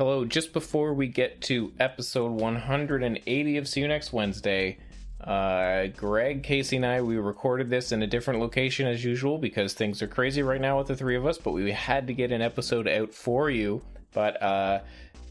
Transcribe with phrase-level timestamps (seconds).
[0.00, 4.78] Hello, just before we get to episode 180 of See You Next Wednesday,
[5.20, 9.74] uh, Greg, Casey, and I, we recorded this in a different location as usual because
[9.74, 12.32] things are crazy right now with the three of us, but we had to get
[12.32, 13.82] an episode out for you.
[14.14, 14.80] But uh,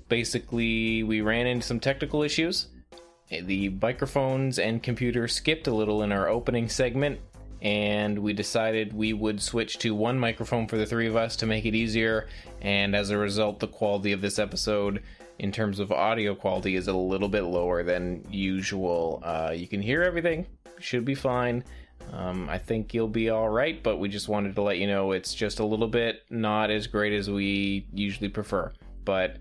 [0.08, 2.68] basically, we ran into some technical issues.
[3.32, 7.20] The microphones and computer skipped a little in our opening segment,
[7.62, 11.46] and we decided we would switch to one microphone for the three of us to
[11.46, 12.28] make it easier.
[12.62, 15.04] And as a result, the quality of this episode,
[15.40, 19.22] in terms of audio quality, is a little bit lower than usual.
[19.24, 20.46] Uh, you can hear everything,
[20.80, 21.64] should be fine.
[22.14, 25.12] Um, I think you'll be all right, but we just wanted to let you know
[25.12, 28.72] it's just a little bit not as great as we usually prefer.
[29.04, 29.38] But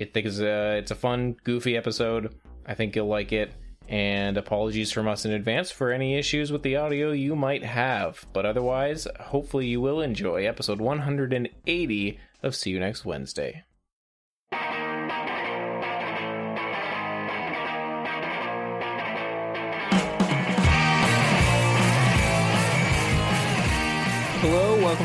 [0.00, 2.34] I think it's a, it's a fun, goofy episode.
[2.66, 3.52] I think you'll like it.
[3.88, 8.26] And apologies from us in advance for any issues with the audio you might have.
[8.34, 13.64] But otherwise, hopefully you will enjoy episode 180 of See You Next Wednesday.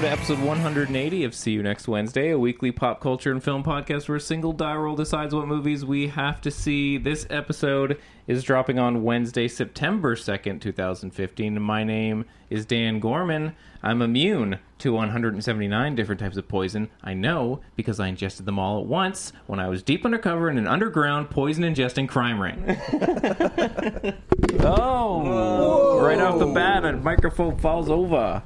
[0.03, 4.09] To episode 180 of See You Next Wednesday, a weekly pop culture and film podcast
[4.09, 6.97] where a single die roll decides what movies we have to see.
[6.97, 7.97] This episode
[8.27, 11.61] is dropping on Wednesday, September 2nd, 2015.
[11.61, 13.55] My name is Dan Gorman.
[13.81, 16.89] I'm immune to 179 different types of poison.
[17.01, 20.57] I know because I ingested them all at once when I was deep undercover in
[20.57, 22.61] an underground poison ingesting crime ring.
[24.65, 28.43] oh, right off the bat, a microphone falls over.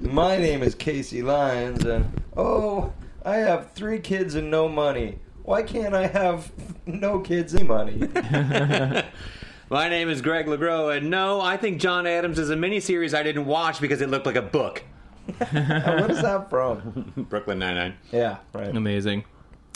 [0.00, 2.92] My name is Casey Lyons, and oh,
[3.24, 5.18] I have three kids and no money.
[5.42, 6.52] Why can't I have
[6.86, 8.02] no kids and money?
[9.70, 13.22] My name is Greg LeGros, and no, I think John Adams is a miniseries I
[13.22, 14.82] didn't watch because it looked like a book.
[15.38, 17.12] what is that from?
[17.28, 17.94] Brooklyn Nine-Nine.
[18.10, 18.74] Yeah, right.
[18.74, 19.24] Amazing.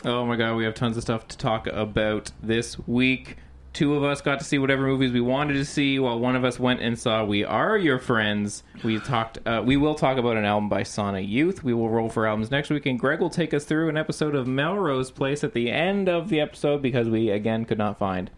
[0.04, 3.36] Oh my god, we have tons of stuff to talk about this week.
[3.72, 6.44] Two of us got to see whatever movies we wanted to see, while one of
[6.44, 9.38] us went and saw "We Are Your Friends." We talked.
[9.46, 11.64] Uh, we will talk about an album by Sonic Youth.
[11.64, 14.34] We will roll for albums next week, and Greg will take us through an episode
[14.34, 18.30] of Melrose Place at the end of the episode because we again could not find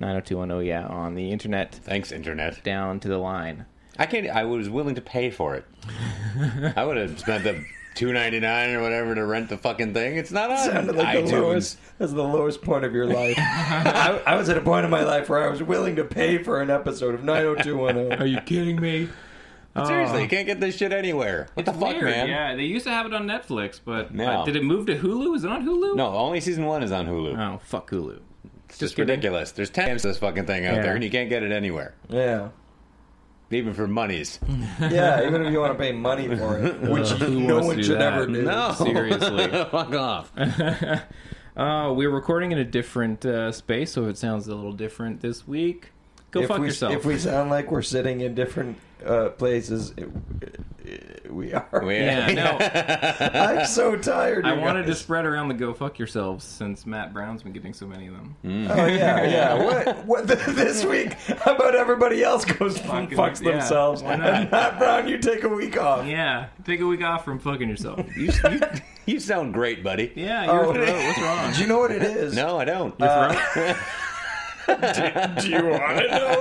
[0.00, 1.74] 90210 yeah on the internet.
[1.74, 2.62] Thanks, Internet.
[2.62, 3.64] Down to the line.
[3.98, 4.28] I can't.
[4.28, 5.64] I was willing to pay for it.
[6.76, 7.64] I would have spent the
[7.94, 10.16] two ninety nine or whatever to rent the fucking thing.
[10.16, 11.30] It's not on Sounded like iTunes.
[11.30, 11.78] the lowest.
[11.98, 13.36] That's the lowest point of your life.
[13.38, 16.38] I, I was at a point in my life where I was willing to pay
[16.42, 18.28] for an episode of 90210.
[18.28, 19.08] you kidding me?
[19.86, 21.48] Seriously, you can't get this shit anywhere.
[21.54, 22.04] What the fuck, Weird.
[22.04, 22.28] man?
[22.28, 24.24] Yeah, they used to have it on Netflix, but No.
[24.42, 25.34] uh, did it move to Hulu?
[25.34, 25.96] Is it on Hulu?
[25.96, 27.36] No, only season one is on Hulu.
[27.36, 28.20] Oh, fuck Hulu.
[28.68, 29.50] it's just ridiculous.
[29.50, 30.82] There's ten of this fucking thing out Yeah.
[30.82, 32.50] there, and you can't get it anywhere, Yeah.
[33.50, 34.38] Even for monies.
[34.80, 37.68] Yeah, even if you want to pay money for it, which Who no wants to
[37.68, 38.12] one do should that?
[38.14, 38.42] ever do.
[38.42, 39.48] No, Seriously.
[39.48, 40.32] fuck off.
[41.56, 45.20] Uh, we're recording in a different uh, space, so if it sounds a little different
[45.20, 45.90] this week,
[46.32, 46.92] go if fuck we, yourself.
[46.92, 50.08] If we sound like we're sitting in different uh, places, it,
[50.40, 50.60] it-
[51.30, 51.82] we are.
[51.82, 52.58] We- yeah, no.
[53.40, 54.44] I'm so tired.
[54.46, 55.00] I you wanted to guys.
[55.00, 58.36] spread around the go fuck yourselves since Matt Brown's been getting so many of them.
[58.42, 58.66] Hmm.
[58.66, 58.70] Mm.
[58.78, 59.54] Oh yeah, yeah.
[59.64, 60.04] What?
[60.06, 60.26] What?
[60.54, 61.14] This week?
[61.14, 64.02] How about everybody else goes and Fucking- fucks yeah, themselves?
[64.02, 64.28] why not?
[64.28, 66.06] And Matt Brown, you take a week off.
[66.06, 68.00] Yeah, take a week off from fucking yourself.
[68.16, 68.60] You, you,
[69.06, 70.12] you sound great, buddy.
[70.14, 70.68] Yeah, your Oh.
[70.68, 71.52] What's wrong?
[71.54, 72.34] Do you know what it is?
[72.36, 72.94] No, I don't.
[73.00, 73.74] Uh,
[75.40, 76.40] Do you want to know?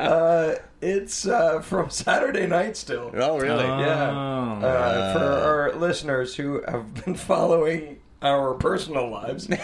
[0.00, 3.10] Uh, it's uh, from Saturday night still.
[3.14, 3.64] oh, really?
[3.64, 4.10] Yeah.
[4.10, 4.66] Oh.
[4.66, 9.48] Uh, for our listeners who have been following our personal lives.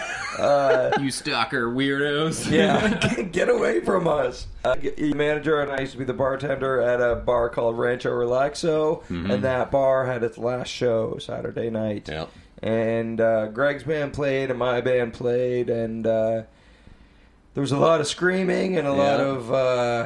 [0.99, 2.51] You stalker weirdos.
[2.51, 4.45] Yeah, get away from us.
[4.63, 8.11] Uh, the manager and I used to be the bartender at a bar called Rancho
[8.11, 12.07] Relaxo, and that bar had its last show Saturday night.
[12.07, 12.29] Yep.
[12.61, 16.43] And uh, Greg's band played, and my band played, and uh,
[17.57, 19.51] there was a lot of screaming and a lot of.
[19.51, 20.05] Uh,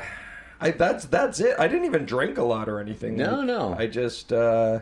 [0.62, 1.60] I, that's that's it.
[1.60, 3.18] I didn't even drink a lot or anything.
[3.18, 3.76] No, Like, no.
[3.78, 4.80] I just uh,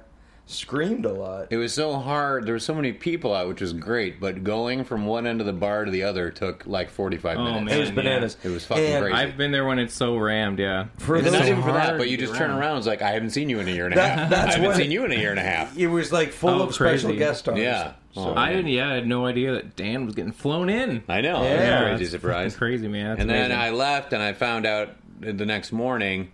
[0.52, 1.48] screamed a lot.
[1.52, 2.46] It was so hard.
[2.46, 4.20] There were so many people out, which was great.
[4.20, 7.44] But going from one end of the bar to the other took like forty-five Oh,
[7.44, 7.66] minutes.
[7.66, 7.78] man.
[7.78, 8.38] It was bananas.
[8.44, 9.16] It was fucking And crazy.
[9.18, 10.86] I've been there when it's so rammed, yeah.
[10.98, 12.60] For And those not so even for that, but you just turn around.
[12.60, 12.78] around.
[12.80, 14.30] It's like I haven't seen you in a year and a That- half.
[14.30, 15.78] that's I haven't what- seen you in a year and a half.
[15.78, 17.18] It was like full Oh, of special crazy.
[17.20, 17.60] guest stars.
[17.60, 17.94] Yeah.
[18.16, 18.68] So- oh, I didn't.
[18.72, 21.04] Yeah, I had no idea that Dan was getting flown in.
[21.08, 21.44] I know.
[21.44, 22.56] Yeah, it was that's crazy surprise.
[22.56, 23.10] Crazy man.
[23.10, 23.52] That's and then.
[23.52, 26.32] I left, and I found out the next morning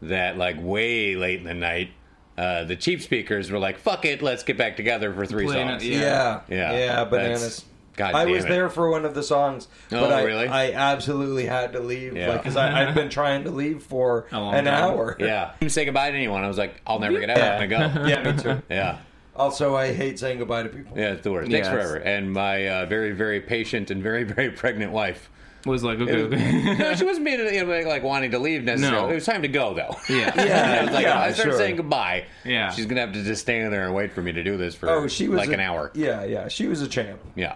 [0.00, 1.90] that, like, way late in the night,
[2.38, 5.68] uh, the cheap speakers were like, "Fuck it, let's get back together for three Playing
[5.68, 6.72] songs." it, Yeah, Yeah.
[6.72, 7.40] yeah, bananas.
[7.40, 7.64] That's-
[7.96, 8.48] God I was it.
[8.48, 10.46] there for one of the songs, Oh, but I, really?
[10.46, 12.28] I absolutely had to leave, Yeah.
[12.28, 14.68] like because I've been trying to leave for an time.
[14.68, 15.16] hour.
[15.18, 15.50] Yeah.
[15.52, 16.44] I Didn't say goodbye to anyone.
[16.44, 17.60] I was like, I'll never get out.
[17.60, 18.04] I'm gonna go.
[18.06, 18.62] yeah, me too.
[18.70, 18.98] Yeah.
[19.34, 20.96] Also, I hate saying goodbye to people.
[20.96, 21.50] Yeah, it's the worst.
[21.50, 21.74] Takes Yes.
[21.74, 21.96] forever.
[21.96, 25.28] And my uh, very, very patient and very, very pregnant wife.
[25.68, 26.76] Was like, okay, okay.
[26.78, 29.02] no, she wasn't being you know, like, like wanting to leave necessarily.
[29.06, 29.10] No.
[29.10, 29.96] It was time to go though.
[30.08, 30.32] yeah.
[30.48, 31.58] Yeah, I was like, yeah, I started sure.
[31.58, 32.24] saying goodbye.
[32.44, 32.70] Yeah.
[32.70, 34.88] She's gonna have to just stand there and wait for me to do this for
[34.88, 35.90] Oh, she was like a- an hour.
[35.94, 37.20] Yeah, yeah, she was a champ.
[37.36, 37.54] Yeah.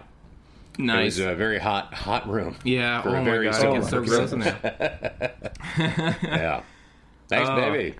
[0.73, 1.17] It Nice.
[1.17, 2.55] was a very hot, hot room.
[2.63, 3.01] yeah.
[3.03, 5.33] for Oh a my very god, simple it gets so gross in there.
[5.77, 6.61] Yeah.
[7.29, 7.55] Thanks, Oh.
[7.55, 7.95] baby.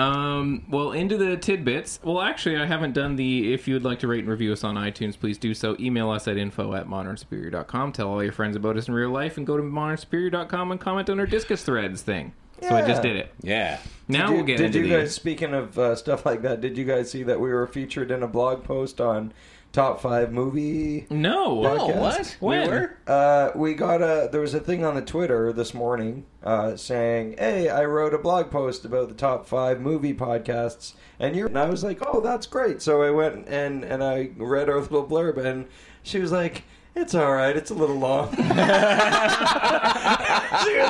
[0.00, 2.00] Um, well, into the tidbits.
[2.02, 3.52] Well, actually, I haven't done the.
[3.52, 5.76] If you would like to rate and review us on iTunes, please do so.
[5.78, 7.92] Email us at info at modernsuperior.com.
[7.92, 11.10] Tell all your friends about us in real life and go to modernsuperior.com and comment
[11.10, 12.32] on our Disqus Threads thing.
[12.62, 13.32] So I just did it.
[13.40, 13.78] Yeah.
[14.06, 15.00] Now Did you, we'll get did into you the.
[15.00, 18.10] guys, speaking of uh, stuff like that, did you guys see that we were featured
[18.10, 19.32] in a blog post on
[19.72, 21.06] top five movie?
[21.10, 21.58] no.
[21.58, 22.00] Podcast?
[22.00, 22.36] what?
[22.40, 22.62] When?
[22.62, 22.96] We were?
[23.06, 27.36] Uh, we got a there was a thing on the Twitter this morning uh, saying,
[27.38, 31.58] "Hey, I wrote a blog post about the top five movie podcasts," and you and
[31.58, 35.06] I was like, "Oh, that's great!" So I went and and I read our little
[35.06, 35.66] blurb, and
[36.02, 36.64] she was like.
[36.96, 37.56] It's all right.
[37.56, 38.30] It's a little long.
[38.36, 38.48] she was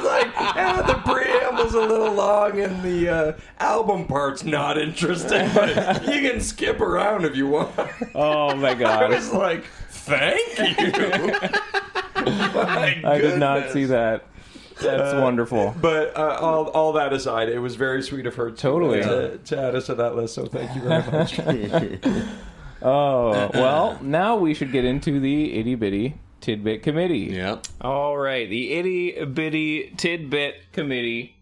[0.04, 6.02] like, eh, "The preamble's a little long, and the uh, album part's not interesting, but
[6.06, 7.70] you can skip around if you want."
[8.14, 9.04] Oh my god!
[9.04, 9.10] I god.
[9.10, 11.32] was like, "Thank you."
[12.16, 14.24] I did not see that.
[14.80, 15.74] That's wonderful.
[15.80, 19.02] But uh, all, all that aside, it was very sweet of her to, Totally.
[19.02, 20.34] to, to add us to that list.
[20.34, 21.38] So thank you very much.
[22.82, 27.28] Oh, well, now we should get into the itty bitty tidbit committee.
[27.32, 27.66] Yep.
[27.80, 31.36] All right, the itty bitty tidbit committee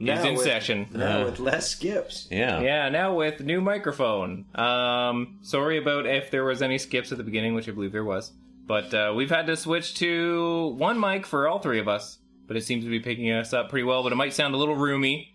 [0.00, 0.88] is in with- session.
[0.92, 2.28] now with less skips.
[2.30, 2.60] Yeah.
[2.60, 4.44] Yeah, now with new microphone.
[4.54, 8.04] Um, sorry about if there was any skips at the beginning, which I believe there
[8.04, 8.32] was.
[8.66, 12.18] But uh, we've had to switch to one mic for all three of us.
[12.46, 14.02] But it seems to be picking us up pretty well.
[14.02, 15.34] But it might sound a little roomy,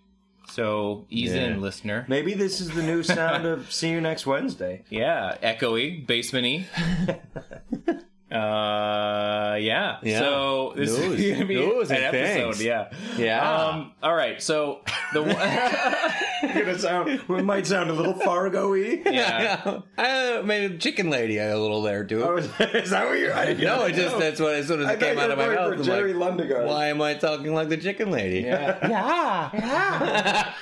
[0.53, 1.45] so ease Yeah.
[1.47, 2.05] in, listener.
[2.07, 6.65] Maybe this is the new sound of "See You Next Wednesday." Yeah, echoey, basementy.
[8.33, 9.97] uh, yeah.
[10.01, 10.19] Yeah.
[10.19, 12.55] So this Those- is gonna be those an episode.
[12.55, 12.63] things.
[12.63, 12.89] Yeah.
[13.17, 13.51] Yeah.
[13.67, 13.91] Um.
[14.01, 14.41] All right.
[14.41, 14.81] So
[15.13, 15.21] the
[16.43, 17.09] one- Gonna sound.
[17.09, 19.01] It might sound a little Fargo-y.
[19.05, 19.79] yeah.
[19.97, 22.23] I maybe chicken lady a little there too.
[22.23, 23.33] Oh, is that what you're?
[23.33, 25.47] I, no, it just that's what as soon as I it came out of my
[25.47, 25.73] mouth.
[25.73, 26.65] I'm Jerry like, Lundegaard.
[26.67, 28.41] Why am I talking like the chicken lady?
[28.41, 28.77] Yeah.
[28.89, 29.49] yeah.
[29.53, 30.53] Yeah.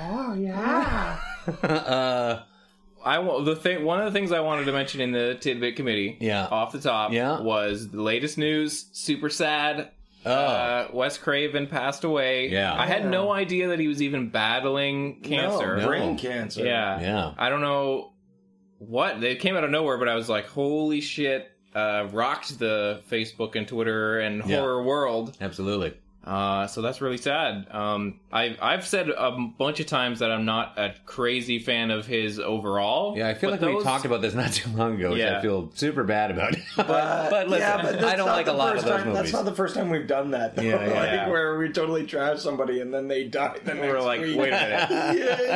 [0.00, 1.18] oh yeah.
[1.62, 2.42] uh,
[3.08, 3.84] I wa- the thing.
[3.84, 6.46] One of the things I wanted to mention in the tidbit committee, Yeah.
[6.46, 7.40] off the top, Yeah.
[7.40, 8.86] was the latest news.
[8.92, 9.88] Super sad.
[10.26, 12.48] Uh, Wes Craven passed away.
[12.48, 12.52] Oh.
[12.52, 12.74] Yeah.
[12.74, 15.76] I had no idea that he was even battling cancer.
[15.76, 15.86] No, No.
[15.88, 16.64] brain cancer.
[16.64, 17.00] Yeah.
[17.00, 17.32] Yeah.
[17.38, 18.12] I don't know
[18.78, 21.50] what they came out of nowhere, but I was like, holy shit!
[21.74, 24.58] Uh, rocked the Facebook and Twitter and Yeah.
[24.58, 25.36] horror world.
[25.40, 25.94] absolutely.
[26.28, 27.66] Uh, so that's really sad.
[27.70, 32.06] Um, I've I've said a bunch of times that I'm not a crazy fan of
[32.06, 33.16] his overall.
[33.16, 35.14] Yeah, I feel but like we talked about this not too long ago.
[35.14, 35.38] Yeah.
[35.38, 36.60] I feel super bad about it.
[36.76, 38.96] but, but listen, yeah, but that's I don't like a the lot of first those
[38.98, 39.22] time, movies.
[39.22, 40.54] That's not the first time we've done that.
[40.54, 40.62] Though.
[40.62, 41.28] Yeah, yeah, like yeah.
[41.30, 44.38] where we totally trash somebody and then they die the We're like, week.
[44.38, 44.86] wait a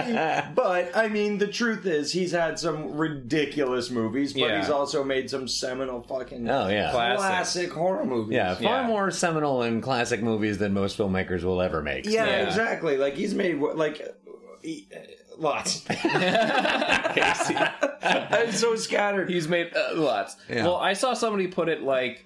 [0.07, 0.55] minute.
[0.55, 4.61] But I mean, the truth is, he's had some ridiculous movies, but Yeah.
[4.61, 7.21] he's also made some seminal fucking oh yeah, Classics.
[7.23, 8.35] classic horror movies.
[8.37, 8.87] yeah, far Yeah.
[8.87, 12.07] more seminal and classic movies than most filmmakers will ever make.
[12.07, 12.47] yeah, Yeah.
[12.47, 12.97] exactly.
[12.97, 14.01] Like he's made like
[14.63, 14.89] he,
[15.39, 15.81] lots.
[15.89, 17.57] Casey.
[18.03, 19.29] I'm so scattered.
[19.31, 20.37] He's made uh, lots.
[20.49, 20.65] Yeah.
[20.65, 22.25] Well, I saw somebody put it like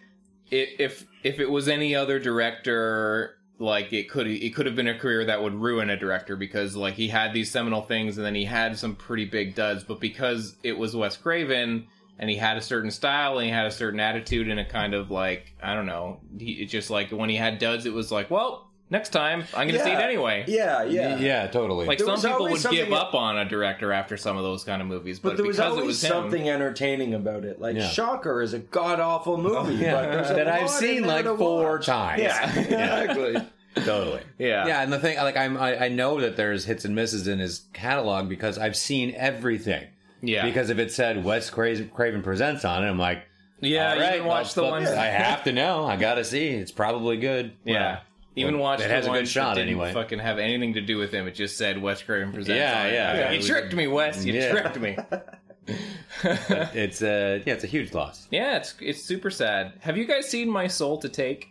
[0.50, 4.98] if if it was any other director, like it could it could have been a
[4.98, 8.34] career that would ruin a director because like he had these seminal things and then
[8.34, 11.86] he had some pretty big duds, but because it was Wes Craven
[12.18, 14.94] and he had a certain style and he had a certain attitude and a kind
[14.94, 16.20] of like I don't know.
[16.38, 19.68] He it just like when he had duds, it was like, well, next time I'm
[19.68, 20.44] going to see it anyway.
[20.46, 21.18] Yeah, yeah.
[21.18, 21.86] yeah, totally.
[21.86, 24.80] Like There some people would give up on a director after some of those kind
[24.80, 27.60] of movies, but, But there was always it was him, something entertaining about it.
[27.60, 27.88] Like Yeah.
[27.88, 31.72] Shocker is a god awful movie, oh, but there's a that I've seen like four
[31.72, 31.86] watch.
[31.86, 32.22] times.
[32.22, 33.36] Yeah, exactly.
[33.84, 34.22] totally.
[34.38, 34.66] Yeah.
[34.66, 37.38] yeah, and the thing, like, I'm, I, I know that there's hits and misses in
[37.40, 39.86] his catalog because I've seen everything.
[40.22, 40.44] Yeah.
[40.46, 43.24] Because if it said Wes Craven, Craven presents on it, I'm like,
[43.60, 44.88] yeah, all you right, can watch the well, ones.
[44.90, 45.84] I have to know.
[45.86, 46.48] I gotta see.
[46.48, 47.52] It's probably good.
[47.64, 48.00] Yeah.
[48.38, 49.94] Even watch it the has a good shot anyway.
[49.94, 51.26] fucking have anything to do with him.
[51.26, 52.58] It just said Wes Craven presents.
[52.58, 52.92] Yeah, on it.
[52.92, 53.30] yeah, yeah.
[53.30, 54.24] You tricked me, Wes.
[54.26, 54.50] You Yeah.
[54.52, 54.96] tricked me.
[56.22, 58.28] It's uh, yeah, it's a huge loss.
[58.30, 59.72] yeah, it's it's super sad.
[59.80, 61.48] Have you guys seen My Soul to Take?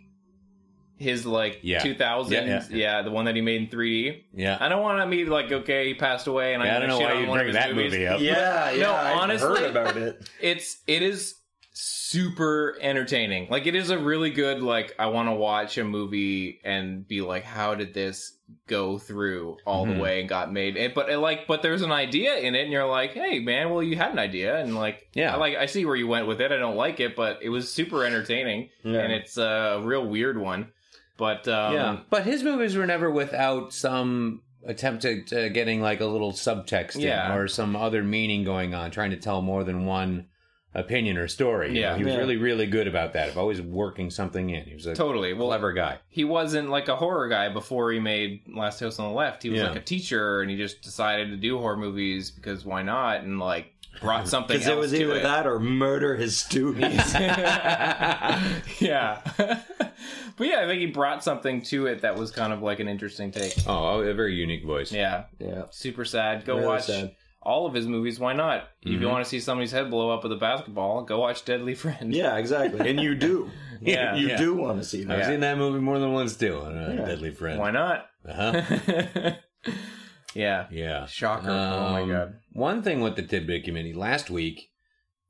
[0.98, 1.82] His like Yeah.
[1.82, 2.62] 2000s, Yeah, yeah.
[2.70, 4.24] yeah, the one that he made in 3D.
[4.34, 4.56] Yeah.
[4.58, 6.88] I don't want to be like, okay, he passed away, and Yeah, I I'm don't
[6.90, 7.92] know shit why you bring that movies.
[7.92, 8.20] movie up.
[8.20, 8.82] Yeah, yeah.
[8.82, 10.30] No, I've honestly- heard about it.
[10.40, 11.34] It's it is
[11.72, 13.48] super entertaining.
[13.50, 17.20] Like it is a really good like I want to watch a movie and be
[17.20, 18.32] like, how did this
[18.66, 19.96] go through all Mhm.
[19.96, 20.76] the way and got made?
[20.76, 23.70] And, but it, like, but there's an idea in it, and you're like, hey man,
[23.70, 25.34] well you had an idea, and like, Yeah.
[25.34, 26.52] I like I see where you went with it.
[26.52, 29.00] I don't like it, but it was super entertaining, Yeah.
[29.00, 30.72] and it's a real weird one.
[31.16, 36.00] But um, yeah, but his movies were never without some attempt at uh, getting like
[36.00, 37.34] a little subtext in Yeah.
[37.36, 40.26] or some other meaning going on, trying to tell more than one
[40.74, 41.72] opinion or story.
[41.72, 41.92] you Yeah.
[41.92, 41.96] know?
[41.98, 42.18] he was Yeah.
[42.18, 43.28] really, really good about that.
[43.30, 44.64] Of always working something in.
[44.64, 45.32] He was a totally.
[45.32, 45.98] Well, clever guy.
[46.08, 49.42] he wasn't like a horror guy before he made Last House on the Left.
[49.42, 49.68] He was Yeah.
[49.68, 53.20] like a teacher, and he just decided to do horror movies because why not?
[53.22, 55.22] And like brought something Because it was to either it.
[55.22, 57.14] that or murder his students.
[58.80, 59.20] yeah,
[60.36, 62.88] but yeah, I think he brought something to it that was kind of like an
[62.88, 63.54] interesting take.
[63.66, 64.92] Oh, a very unique voice.
[64.92, 65.64] Yeah, yeah.
[65.70, 66.44] super sad.
[66.44, 67.14] Go Really watch sad.
[67.42, 68.18] all of his movies.
[68.20, 68.68] Why not?
[68.82, 69.02] If Mm-hmm.
[69.02, 72.14] you want to see somebody's head blow up with a basketball, go watch Deadly Friend.
[72.14, 72.88] Yeah, exactly.
[72.88, 73.50] And you do.
[73.82, 74.14] Yeah.
[74.16, 74.36] you Yeah.
[74.38, 75.12] do want to see that.
[75.12, 75.26] I've Yeah.
[75.28, 76.56] seen that movie more than once too.
[76.56, 77.58] On uh, Deadly Friend.
[77.60, 78.06] Why not?
[78.26, 79.32] Uh-huh.
[80.34, 80.66] yeah.
[80.70, 81.06] Yeah.
[81.06, 81.50] Shocker.
[81.50, 82.34] oh my Um, god.
[82.52, 84.70] One thing with the tidbit committee last week,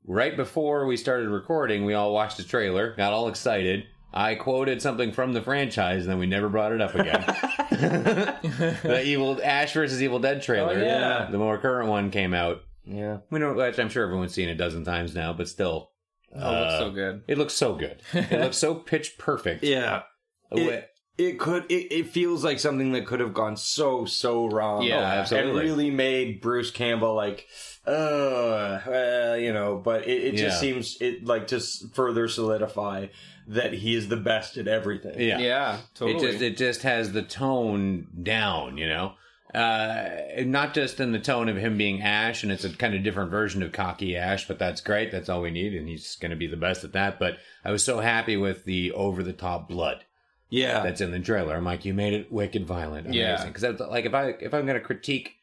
[0.05, 3.85] right before we started recording, we all watched the trailer, got all excited.
[4.13, 7.23] I quoted something from the franchise, and then we never brought it up again.
[7.69, 11.27] the Evil Ash versus Evil Dead trailer, Oh, yeah.
[11.29, 12.61] the more current one came out.
[12.85, 13.17] Yeah.
[13.29, 15.91] We know, which I'm sure everyone's seen a dozen times now, but still,
[16.35, 17.23] Oh, it looks uh, so good.
[17.27, 18.01] It looks so good.
[18.13, 19.63] It looks so pitch perfect.
[19.63, 20.03] Yeah.
[20.51, 21.65] It, it could.
[21.69, 24.83] It, it feels like something that could have gone so so wrong.
[24.83, 25.49] Yeah, Oh, absolutely.
[25.61, 27.47] And really made Bruce Campbell like,
[27.85, 29.77] uh, well, you know.
[29.83, 30.59] But it, it just Yeah.
[30.59, 33.07] seems it like just further solidify
[33.47, 35.19] that he is the best at everything.
[35.19, 35.39] yeah.
[35.39, 36.17] Yeah, totally.
[36.27, 39.13] It just it just has the tone down, you know.
[39.55, 40.09] Uh,
[40.45, 43.31] not just in the tone of him being Ash, and it's a kind of different
[43.31, 45.09] version of cocky Ash, but that's great.
[45.11, 47.17] That's all we need, and he's going to be the best at that.
[47.17, 50.03] But I was so happy with the over the top blood
[50.49, 50.83] Yeah.
[50.83, 51.55] that's in the trailer.
[51.55, 53.45] I'm like, you made it wicked violent, Yeah.
[53.45, 55.35] Because like if I if I'm going to critique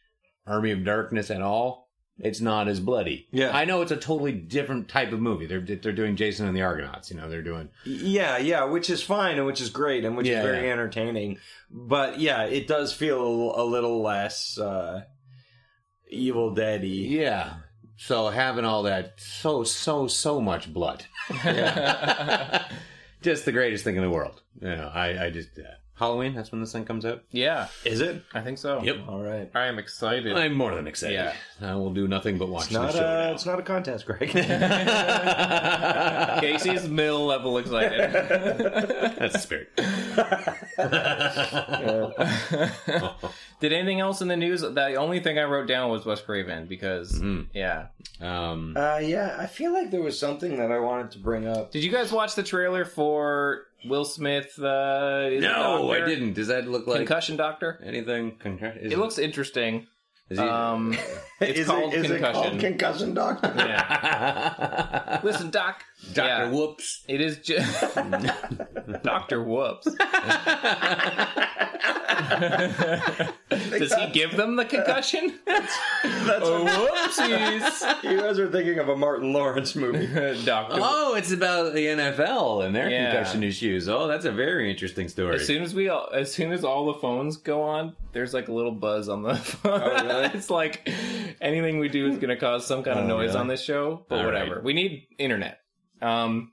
[0.47, 1.84] Army of Darkness at all,
[2.19, 3.27] it's not as bloody.
[3.33, 3.51] Yeah.
[3.57, 5.47] I know it's a totally different type of movie.
[5.47, 7.11] They're they're doing Jason and the Argonauts.
[7.11, 10.27] You know, they're doing Yeah, yeah, which is fine and which is great and which
[10.29, 10.73] Yeah, is very yeah.
[10.73, 11.39] entertaining.
[11.71, 15.03] But yeah, it does feel a, a little less uh,
[16.09, 16.87] Evil Dead-y.
[16.87, 17.55] Yeah.
[17.97, 21.05] So having all that so so so much blood,
[23.23, 24.43] just the greatest thing in the world.
[24.61, 25.63] You know, I I just uh,
[25.97, 26.35] Halloween.
[26.35, 27.23] That's when this thing comes out.
[27.31, 28.21] yeah, Is it?
[28.35, 28.83] I think so.
[28.83, 28.97] Yep.
[29.09, 29.49] All right.
[29.55, 30.37] I am excited.
[30.37, 31.15] I'm more than excited.
[31.15, 31.35] Yeah.
[31.63, 33.31] I will do nothing but watch It's not the show a, now.
[33.33, 34.31] it's not a contest, Greg.
[36.41, 38.13] Casey's middle level excited.
[39.19, 39.71] That's the spirit.
[43.61, 44.61] Did anything else in the news?
[44.61, 47.21] The only thing I wrote down was Wes Craven because
[47.55, 47.87] yeah.
[48.21, 51.71] Um, uh, yeah, I feel like there was something that I wanted to bring up.
[51.73, 54.59] Did you guys watch the trailer for Will Smith?
[54.59, 56.35] Uh, no, I didn't.
[56.35, 57.81] Does that look like Concussion Doctor.
[57.85, 58.37] anything?
[58.39, 59.87] Concur- is It looks interesting.
[60.31, 60.97] Is he- Um,
[61.41, 62.43] it's is called it, is Concussion.
[62.43, 63.53] it called Concussion Doctor?
[63.57, 65.21] yeah.
[65.23, 65.83] Listen, Doc.
[66.15, 66.51] Doctor Yeah.
[66.51, 67.05] Whoops.
[67.09, 67.95] It is just
[69.03, 69.87] Doctor Whoops.
[73.81, 75.39] Does he give them the concussion?
[75.47, 80.07] That's oh, whoopsies, you guys are thinking of a Martin Lawrence movie.
[80.45, 80.77] Doctor.
[80.81, 83.13] Oh, it's about the NFL and their Yeah.
[83.13, 83.89] concussion issues.
[83.89, 85.37] Oh, that's a very interesting story.
[85.37, 88.49] As soon as we, all, as soon as all the phones go on, there's like
[88.49, 89.81] a little buzz on the phone.
[89.85, 90.31] Oh, really?
[90.35, 90.89] it's like
[91.41, 93.41] anything we do is going to cause some kind of Oh, noise really?
[93.41, 94.05] on this show.
[94.09, 94.65] But All whatever, right.
[94.65, 95.59] we need internet.
[96.03, 96.53] Um,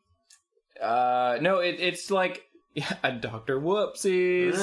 [0.82, 4.58] uh, no, it, it's like yeah, a Doctor Whoopsies.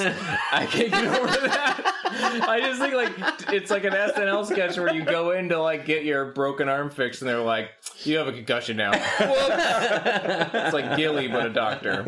[0.51, 1.88] I can't get over that.
[2.21, 3.13] I just think like
[3.53, 6.89] it's like an SNL sketch where you go in to like get your broken arm
[6.89, 7.69] fixed, and they're like,
[8.03, 12.01] "You have a concussion now." It's like Gilly, but a doctor.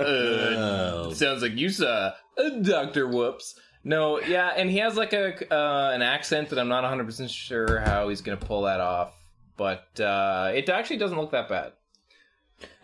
[0.00, 3.06] Uh, sounds like you saw a doctor.
[3.06, 3.58] Whoops.
[3.82, 7.30] No, yeah, and he has like a uh, an accent that I'm not 100 percent
[7.30, 9.14] sure how he's gonna pull that off,
[9.56, 11.72] but uh, it actually doesn't look that bad.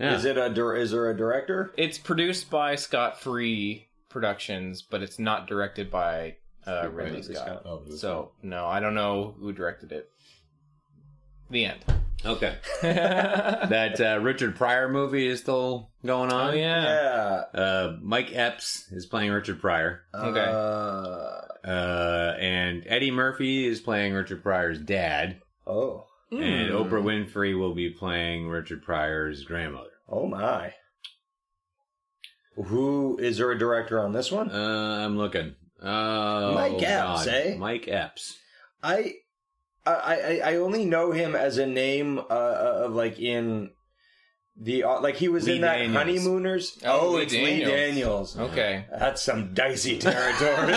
[0.01, 0.15] Yeah.
[0.15, 1.73] Is it a dir- is there a director?
[1.77, 3.86] It's produced by Scott Free
[4.17, 7.63] Productions, but it's not directed by uh, Ridley Scott.
[7.67, 10.09] Oh, So no, I don't know who directed it.
[11.51, 11.81] The end.
[12.25, 12.57] Okay.
[12.83, 16.51] that uh, Richard Pryor movie is still going on.
[16.51, 16.85] Oh yeah.
[17.55, 17.61] Yeah.
[17.61, 20.01] Uh, Mike Epps is playing Richard Pryor.
[20.15, 20.41] Okay.
[20.49, 25.43] Uh, Uh, and Eddie Murphy is playing Richard Pryor's dad.
[25.67, 26.07] oh.
[26.33, 29.91] And Oprah Winfrey will be playing Richard Pryor's grandmother.
[30.09, 30.73] Oh my.
[32.57, 34.51] Who is there a director on this one?
[34.51, 35.55] Uh, I'm looking.
[35.83, 37.29] Oh, Mike Epps, God.
[37.29, 37.57] eh?
[37.57, 38.39] Mike Epps.
[38.83, 39.15] I,
[39.85, 43.71] I, I, I only know him as a name uh, of like in
[44.59, 45.97] the uh, like he was Lee in that Daniels.
[45.97, 46.79] Honeymooners.
[46.85, 48.35] Oh, Oh, Lee it's Lee Daniels.
[48.35, 48.39] Daniels.
[48.53, 48.85] Okay.
[48.91, 50.73] That's some dicey territory.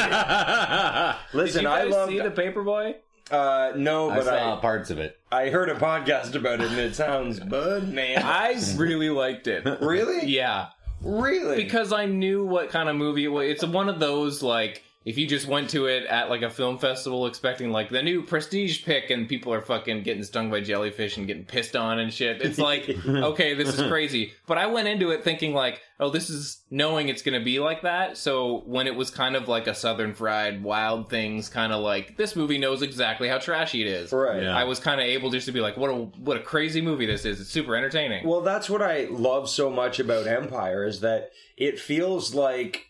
[1.34, 2.96] Listen, Did you I love see the Paperboy?
[3.32, 5.16] uh no, I but saw I, parts of it.
[5.32, 8.22] I heard a podcast about it and it sounds bud man.
[8.24, 9.66] I really liked it.
[9.82, 10.26] really?
[10.28, 10.70] Yeah,
[11.02, 11.56] Really?
[11.56, 13.48] because I knew what kind of movie it was.
[13.50, 16.78] It's one of those like if you just went to it at like a film
[16.78, 21.16] festival expecting like the new prestige pick and people are fucking getting stung by jellyfish
[21.16, 22.42] and getting pissed on and shit.
[22.42, 24.34] It's like, okay, this is crazy.
[24.46, 27.60] But I went into it thinking like, oh, this is knowing it's going to be
[27.60, 28.18] like that.
[28.18, 32.18] So when it was kind of like a southern fried wild things kind of like
[32.18, 34.12] this movie knows exactly how trashy it is.
[34.12, 34.44] Right.
[34.44, 34.56] Yeah.
[34.56, 37.06] I was kind of able just to be like, what a what a crazy movie
[37.06, 37.40] this is.
[37.40, 38.28] It's super entertaining.
[38.28, 42.89] Well, that's what I love so much about Empire is that it feels like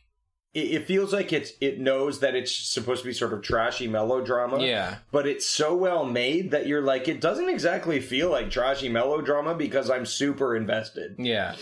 [0.54, 3.88] it it feels like it's it knows that it's supposed to be sort of trashy
[3.88, 4.62] melodrama.
[4.64, 4.98] Yeah.
[5.12, 9.56] But it's so well made that you're like it doesn't exactly feel like trashy melodrama
[9.56, 11.16] because I'm super invested.
[11.18, 11.56] yeah.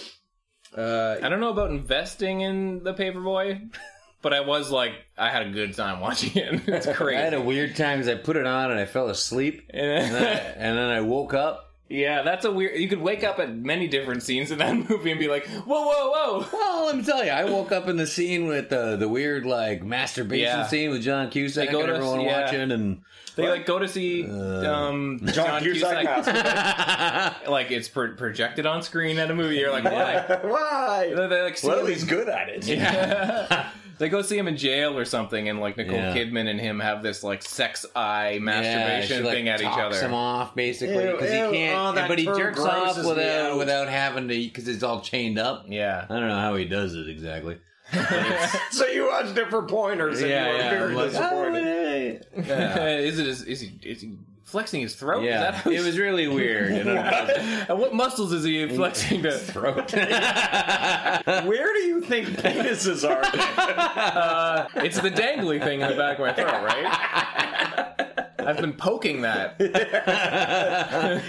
[0.75, 3.73] Uh I don't know about investing in the Paperboy,
[4.21, 6.61] but I was like, I had a good time watching it.
[6.67, 7.17] It's crazy.
[7.17, 9.69] I had a weird time because I put it on and I fell asleep.
[9.69, 11.66] And then I, and then I woke up.
[11.89, 12.79] Yeah, that's a weird.
[12.79, 15.85] You could wake up at many different scenes in that movie and be like, whoa,
[15.85, 16.45] whoa, whoa.
[16.51, 19.45] Well, let me tell you, I woke up in the scene with the the weird
[19.45, 20.67] like masturbation Yeah.
[20.67, 22.41] scene with John Cusack They go and to- everyone yeah.
[22.43, 23.01] watching, and
[23.35, 26.25] They like go to see um, John, Cusack Cusack.
[26.25, 27.49] masturbate.
[27.49, 29.55] like it's pro- projected on screen at a movie.
[29.57, 30.39] You're like, why?
[30.43, 31.13] Why?
[31.15, 32.67] They, they, like, see Well, him- he's good at it.
[32.67, 33.69] Yeah.
[33.99, 36.13] They go see him in jail or something, and like Nicole Yeah.
[36.15, 39.65] Kidman and him have this like sex eye Yeah, masturbation she, like, thing at each
[39.67, 40.05] talks other.
[40.07, 41.77] him off basically Ew, because he ew, can't.
[41.79, 43.57] oh, that but he term jerks off grosses me without out.
[43.57, 45.65] without having to because it's all chained up.
[45.67, 46.05] Yeah.
[46.09, 47.57] I don't know how he does it exactly.
[48.71, 52.25] So you watched it for pointers and you were very I'm like, disappointed.
[52.37, 53.27] "Oh, hey." is it?
[53.27, 53.79] Is, is he?
[53.83, 55.21] Is he flexing his throat?
[55.23, 56.71] Is Yeah, that how it was really weird.
[56.71, 56.89] And
[57.69, 59.91] And what muscles is he flexing to throat.
[59.93, 63.21] Where do you think penises are?
[63.23, 67.93] Uh, it's the dangly thing in the back of my throat, right?
[68.39, 69.55] I've been poking that.
[69.59, 71.19] yeah,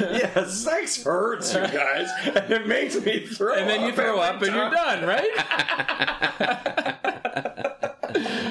[0.46, 3.54] sex hurts, you guys, and it makes me throw.
[3.56, 5.34] And then you throw up every and you're done, right?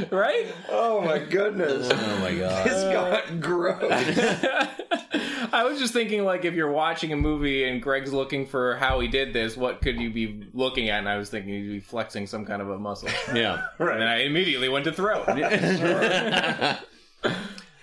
[0.11, 0.47] right?
[0.69, 2.67] Oh my goodness, oh my god.
[2.67, 3.81] this got gross.
[5.53, 8.99] I was just thinking, like, if you're watching a movie and Greg's looking for how
[8.99, 10.99] he did this, what could you be looking at?
[10.99, 13.09] And I was thinking he'd be flexing some kind of a muscle.
[13.33, 13.65] Yeah.
[13.79, 13.95] right.
[13.95, 15.25] And I immediately went to throat.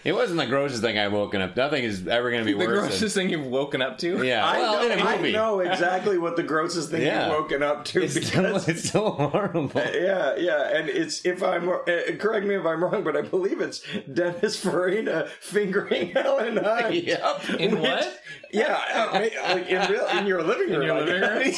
[0.04, 1.56] It wasn't the grossest thing I've woken up.
[1.56, 2.78] Nothing is ever going to be the worse.
[2.88, 4.22] grossest thing you've woken up to?
[4.22, 4.44] Yeah.
[4.46, 5.32] I, well, know, in a I movie.
[5.32, 7.26] know exactly what the grossest thing Yeah.
[7.28, 8.68] you've woken up to It's still, because.
[8.68, 9.70] it's still horrible.
[9.74, 11.78] yeah, yeah, and it's if I'm uh,
[12.18, 16.94] correct me if I'm wrong, but I believe it's Dennis Farina fingering Helen Hunt.
[16.94, 17.50] Yep.
[17.58, 18.20] In Which- what?
[18.52, 20.82] Yeah, uh, ma- like in real in your living room.
[20.82, 21.54] your I living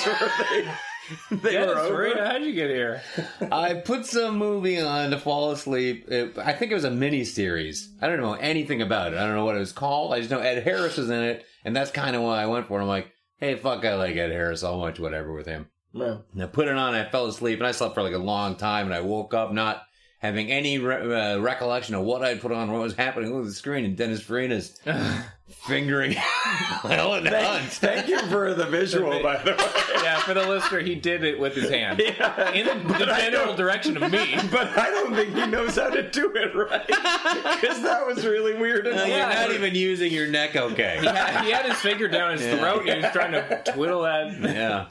[0.65, 0.69] room?
[1.09, 1.95] guess, where they, they Dennis were over.
[1.95, 3.03] Farina, how'd you get here?
[3.53, 6.11] I put some movie on to fall asleep.
[6.11, 7.91] It, I think it was a mini series.
[8.01, 9.19] I don't know anything about it.
[9.19, 10.13] I don't know what it was called.
[10.13, 12.67] I just know Ed Harris was in it, and that's kind of why I went
[12.67, 12.83] for it.
[12.83, 14.65] I'm like, hey, fuck, I like Ed Harris.
[14.65, 15.69] I'll watch whatever with him.
[15.93, 16.19] Yeah.
[16.33, 18.19] And I put it on, and I fell asleep, and I slept for like a
[18.19, 19.83] long time, and I woke up not
[20.19, 23.53] having any re- uh, recollection of what I'd put on, what was happening with the
[23.53, 24.81] screen, and Dennis Farina's
[25.67, 26.13] fingering
[26.83, 27.65] Helen Hunt.
[27.65, 30.03] Thank you for the visual, by the way.
[30.03, 32.01] Yeah, for the listener, he did it with his hand.
[32.05, 32.51] Yeah.
[32.53, 34.37] In the, the general direction of me.
[34.51, 36.87] But I don't think he knows how to do it right.
[36.87, 38.87] Because that was really weird.
[38.87, 40.99] And You're not even using your neck okay.
[41.01, 44.03] He had, he had his finger down his throat and he was trying to twiddle
[44.03, 44.33] that.
[44.41, 44.87] Yeah.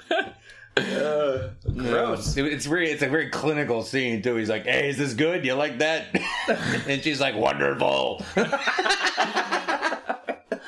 [0.77, 2.35] Uh, gross.
[2.37, 4.35] It- It's very, it's a very clinical scene too.
[4.35, 5.45] He's like, "Hey, is this good?
[5.45, 6.07] You like that?"
[6.87, 8.23] and she's like, "Wonderful."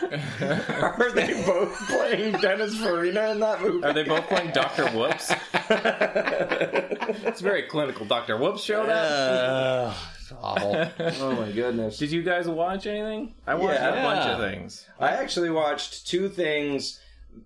[0.10, 3.84] Are they both playing Dennis Farina in that movie?
[3.84, 5.32] Are they both playing Doctor Whoops?
[5.70, 8.86] it's a very clinical Doctor Whoops show.
[8.86, 8.93] That.
[9.12, 10.89] Uh, it's awful.
[11.22, 11.98] Oh my goodness.
[11.98, 13.34] Did you guys watch anything?
[13.46, 13.89] I watched Yeah.
[13.89, 14.86] a bunch of things.
[15.00, 17.00] I actually watched two things,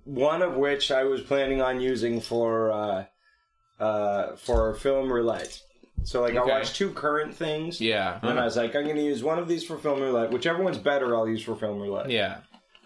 [0.06, 3.06] one of which I was planning on using for uh,
[3.80, 5.60] uh, for film roulette.
[6.04, 6.52] So like Okay.
[6.52, 7.80] I watched two current things.
[7.80, 8.20] Yeah.
[8.24, 10.32] And I was like, I'm going to use one of these for film roulette.
[10.32, 12.10] Whichever one's better, I'll use for film roulette.
[12.10, 12.38] Yeah.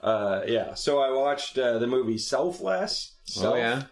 [0.03, 0.73] Uh, yeah.
[0.73, 3.13] So I watched uh, the movie Selfless.
[3.25, 3.83] Self oh yeah.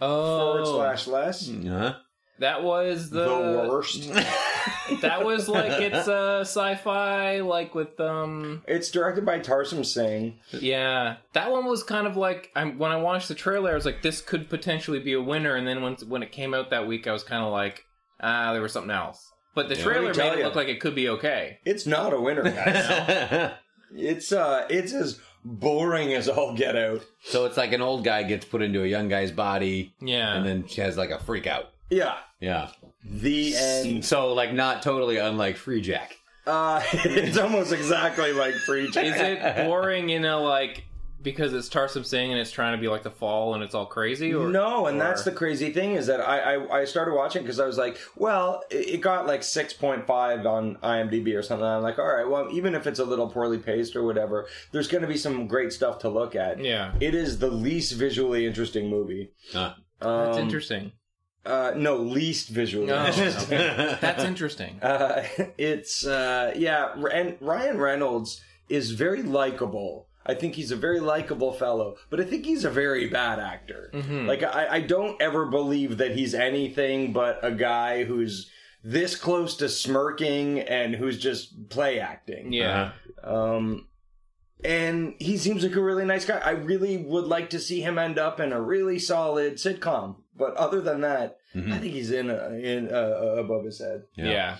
[0.00, 0.38] Oh.
[0.38, 1.50] Forward slash less.
[1.66, 1.94] Huh?
[2.40, 4.10] That was the, The worst.
[5.02, 10.38] That was like it's a sci-fi, like with um, it's directed by Tarsem Singh.
[10.52, 11.16] yeah.
[11.32, 14.02] That one was kind of like I'm when I watched the trailer, I was like,
[14.02, 17.06] this could potentially be a winner, and then when when it came out that week,
[17.06, 17.84] I was kind of like,
[18.20, 19.30] ah, there was something else.
[19.54, 19.82] But the Yeah.
[19.84, 20.46] trailer made tell it ya.
[20.46, 21.58] look like it could be okay.
[21.64, 23.52] It's not a winner, guys.
[23.94, 27.04] it's uh, it's as boring as all get out.
[27.24, 30.34] so it's like an old guy gets put into a young guy's body, Yeah.
[30.36, 31.66] and then she has like a freak out.
[31.90, 32.16] Yeah.
[32.40, 32.70] Yeah.
[33.04, 34.04] The end.
[34.04, 36.16] So like not totally unlike Free Jack.
[36.46, 39.04] Uh, it's almost exactly like Free Jack.
[39.06, 40.84] Is it boring in a like
[41.22, 43.84] because it's Tarsem Singh and it's trying to be like the fall and it's all
[43.84, 44.32] crazy?
[44.34, 47.42] Or no, and or- that's the crazy thing is that I I, I started watching
[47.42, 51.42] because I was like, well, it, it got like six point five on IMDb or
[51.42, 51.66] something.
[51.66, 54.88] I'm like, all right, well, even if it's a little poorly paced or whatever, there's
[54.88, 56.58] going to be some great stuff to look at.
[56.64, 56.94] Yeah.
[57.00, 59.30] It is the least visually interesting movie.
[59.52, 59.74] Huh.
[60.00, 60.92] That's Um, interesting.
[61.44, 63.58] Uh, no, least visually Oh, interesting.
[63.60, 63.98] okay.
[64.00, 64.78] That's interesting.
[64.82, 65.24] Uh,
[65.58, 70.06] it's uh, yeah, and Ryan Reynolds is very likable.
[70.26, 73.90] I think he's a very likable fellow, but I think he's a very bad actor.
[74.26, 78.50] Like I, I don't ever believe that he's anything but a guy who's
[78.84, 82.52] this close to smirking and who's just play acting.
[82.52, 82.92] Yeah.
[83.24, 83.88] Um,
[84.62, 86.38] and he seems like a really nice guy.
[86.38, 90.16] I really would like to see him end up in a really solid sitcom.
[90.40, 94.56] But other than that, I think he's in a, in uh, above his head, Yeah.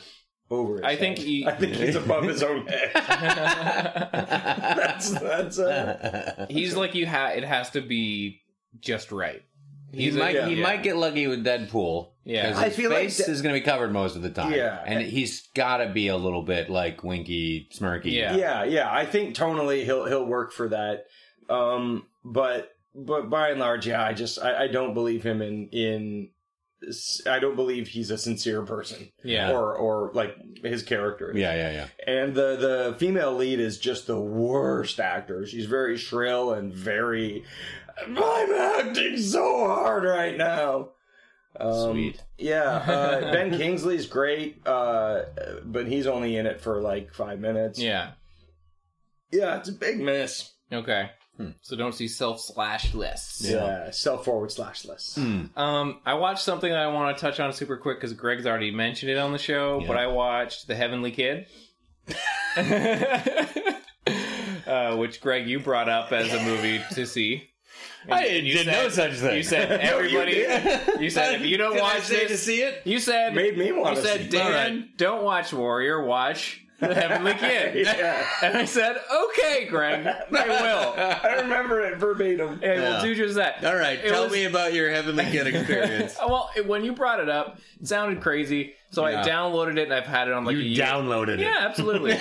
[0.50, 0.74] over.
[0.76, 2.90] His I think he- I think he's above his own head.
[4.14, 5.58] that's that's.
[5.58, 8.42] Uh, He's like you have it has to be
[8.80, 9.42] just right.
[9.92, 10.46] He He's a- might yeah.
[10.48, 10.62] he yeah.
[10.62, 12.10] might get lucky with Deadpool.
[12.24, 12.50] Yeah.
[12.52, 14.30] 'cause I his feel like face De- is going to be covered most of the
[14.30, 14.52] time.
[14.52, 14.82] Yeah.
[14.86, 18.12] and he's got to be a little bit like winky, smirky.
[18.12, 18.36] Yeah.
[18.36, 18.92] yeah, yeah.
[18.92, 21.06] I think tonally he'll he'll work for that.
[21.48, 24.04] Um, but but by and large, yeah.
[24.04, 26.30] I just I, I don't believe him in in.
[27.26, 29.12] I don't believe he's a sincere person.
[29.22, 29.52] Yeah.
[29.52, 31.32] Or or like his character.
[31.34, 31.86] yeah, yeah, yeah.
[32.06, 35.46] And the the female lead is just the worst actor.
[35.46, 37.44] She's very shrill and very.
[38.06, 38.16] I'm
[38.52, 40.90] acting so hard right now.
[41.58, 42.22] Um, Sweet.
[42.38, 45.22] Yeah, uh, Ben Kingsley's great, uh,
[45.64, 47.78] but he's only in it for like five minutes.
[47.78, 48.12] Yeah.
[49.30, 50.52] yeah, it's a big miss.
[50.72, 51.10] Okay.
[51.62, 53.48] So don't see self slash lists.
[53.48, 55.18] Yeah, self forward slash list.
[55.18, 58.70] Um, I watched something that I want to touch on super quick because Greg's already
[58.70, 61.46] mentioned it on the show, but I watched The Heavenly Kid.
[64.66, 67.46] uh, which Greg you brought up as a movie to see.
[68.10, 69.36] I And you did said- know such thing.
[69.36, 71.02] You said No, you everybody.
[71.04, 72.80] you, said if you don't Did watch say this, to see it?
[72.84, 74.30] You said Made me wanna You said see it.
[74.30, 74.96] Dan, All right.
[74.96, 77.86] don't watch Warrior, watch The Heavenly Kid.
[78.00, 78.26] Yeah.
[78.42, 78.96] And I said,
[79.28, 80.94] okay, Greg, I will.
[81.30, 82.52] I remember it verbatim.
[82.54, 82.78] And Yeah.
[82.80, 83.64] we'll do just that.
[83.64, 86.16] All right, It tell was- me about your Heavenly Kid experience.
[86.26, 88.74] Well, it- when you brought it up, it sounded crazy.
[88.92, 91.40] So I downloaded it and I've had it on like a you year- downloaded it.
[91.40, 92.12] Yeah, absolutely.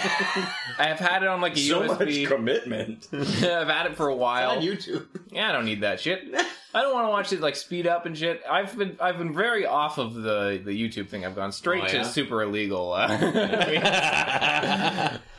[0.78, 2.28] I have had it on like a So much USB.
[2.28, 3.08] commitment.
[3.14, 4.52] I've had it for a while.
[4.52, 5.08] on YouTube.
[5.32, 6.24] Yeah, I don't need that shit.
[6.74, 8.44] I don't want to watch it like speed up and shit.
[8.48, 11.26] I've been I've been very off of the the YouTube thing.
[11.26, 12.94] I've gone straight Oh, to super illegal.
[12.94, 13.08] Uh,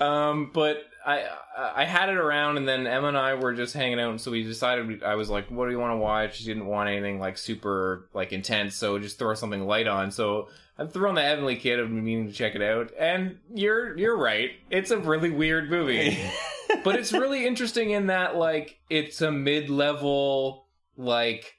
[0.00, 3.98] um, but I I had it around, and then Emma and I were just hanging
[4.00, 4.86] out, and so we decided.
[4.86, 7.38] We, I was like, "What do you want to watch?" She didn't want anything like
[7.38, 10.10] super like intense, so just throw something light on.
[10.10, 11.80] So I threw on the Heavenly Kid.
[11.80, 14.50] I've been meaning to check it out, and you're you're right.
[14.70, 16.18] It's a really weird movie
[16.84, 21.56] but it's really interesting in that like it's a mid-level like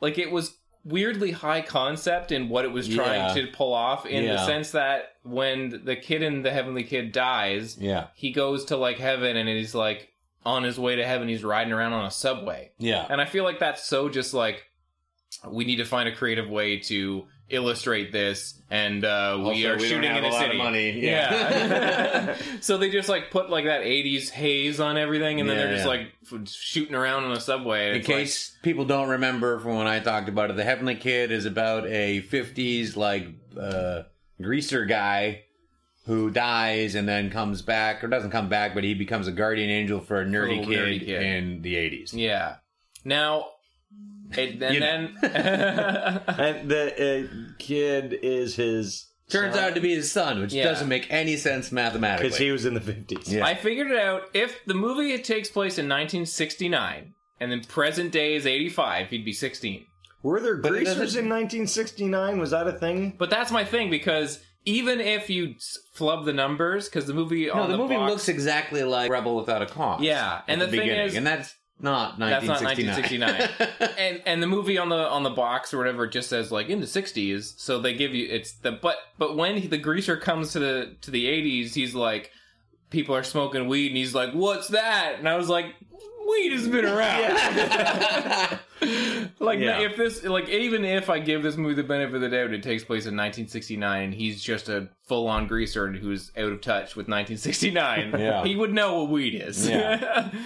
[0.00, 3.42] like it was weirdly high concept in what it was trying Yeah.
[3.42, 7.76] to pull off in the sense that when the kid in the heavenly kid dies
[7.78, 10.08] Yeah, he goes to like heaven and he's like
[10.44, 13.06] on his way to heaven he's riding around on a subway yeah.
[13.08, 14.64] and i feel like that's so just like
[15.48, 19.76] we need to find a creative way to illustrate this, and uh, we Also, are
[19.76, 20.58] we shooting in a a lot of city.
[20.58, 20.90] money.
[21.00, 22.36] Yeah.
[22.60, 25.74] so they just like put like that '80s haze on everything, and then Yeah, they're
[25.74, 25.90] just yeah.
[25.90, 27.90] like f- shooting around on a subway.
[27.90, 30.94] In It's like- case people don't remember from when I talked about it, The Heavenly
[30.96, 33.26] Kid is about a 50s like
[33.60, 34.02] uh,
[34.40, 35.42] greaser guy
[36.06, 39.70] who dies and then comes back or doesn't come back, but he becomes a guardian
[39.70, 41.22] angel for a nerdy, little kid, nerdy kid.
[41.22, 42.12] in the 80s.
[42.12, 42.56] yeah.
[43.04, 43.46] Now,
[44.36, 50.40] it, and then And the uh, kid is his Turns out to be his son,
[50.40, 50.64] which Yeah.
[50.64, 52.28] doesn't make any sense mathematically.
[52.28, 53.32] because he was in the fifties.
[53.32, 53.44] Yeah.
[53.46, 54.22] I figured it out.
[54.34, 59.32] If the movie takes place in 1969 and then present day is 85, he'd be
[59.32, 59.86] 16.
[60.22, 62.38] Were there But greasers in 1969?
[62.38, 63.14] Was that a thing?
[63.18, 65.56] But that's my thing because even if you
[65.92, 69.36] flub the numbers, because the movie no, on the, movie box- looks exactly like Rebel
[69.36, 70.00] Without a Cause.
[70.02, 72.30] Yeah, at and the thing beginning, is- and that's not 1969.
[72.30, 73.68] That's not 1969.
[73.68, 73.98] 1969.
[73.98, 76.78] and and the movie on the on the box or whatever just says like in
[76.80, 77.58] the 60s.
[77.58, 80.96] So they give you it's the but but when he, the greaser comes to the
[81.00, 82.30] to the 80s, he's like
[82.90, 85.16] people are smoking weed and he's like what's that?
[85.18, 85.74] And I was like
[86.28, 87.32] weed has been around.
[89.40, 89.80] like Yeah.
[89.80, 92.62] if this like even if I give this movie the benefit of the doubt, it
[92.62, 96.96] takes place in 1969 and he's just a full on greaser who's out of touch
[96.96, 98.14] with 1969.
[98.18, 98.44] Yeah.
[98.44, 99.68] he would know what weed is.
[99.68, 100.30] Yeah.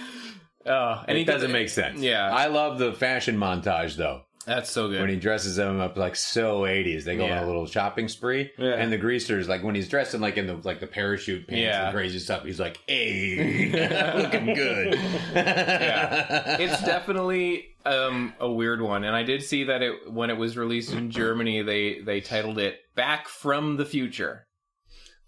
[0.65, 2.01] Uh, and it he doesn't make sense.
[2.01, 2.29] Yeah.
[2.29, 4.23] I love the fashion montage though.
[4.47, 5.01] That's so good.
[5.01, 8.49] when he dresses them up like so 80s they go on a little shopping spree
[8.57, 8.75] Yeah.
[8.75, 11.61] and the greasers like when he's dressed in like in the like the parachute pants
[11.61, 11.87] Yeah.
[11.87, 13.69] and crazy stuff he's like hey
[14.15, 14.93] looking good
[15.35, 16.57] Yeah.
[16.59, 20.57] it's definitely um, a weird one, and I did see that it when it was
[20.57, 24.45] released in Germany, they they titled it "Back from the Future."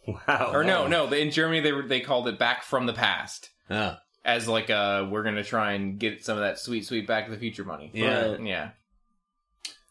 [0.05, 0.51] Wow.
[0.53, 4.47] Or no, no, in Germany they they called it "Back from the Past" Oh, as
[4.49, 7.38] like uh we're gonna try and get some of that sweet, sweet Back to the
[7.38, 7.91] Future money.
[7.93, 8.32] Yeah.
[8.32, 8.41] Right.
[8.43, 8.69] yeah.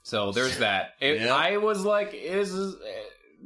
[0.09, 0.95] So there's that.
[1.01, 1.35] It, Yeah.
[1.35, 2.79] I was like, "This is uh,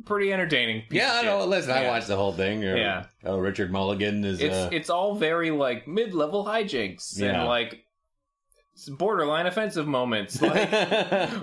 [0.05, 3.05] pretty entertaining." yeah I know listen I watched the whole thing Or- Yeah.
[3.25, 7.41] oh Richard Mulligan is it's uh, it's all very like mid level hijinks Yeah.
[7.41, 7.85] and like
[8.97, 10.71] borderline offensive moments like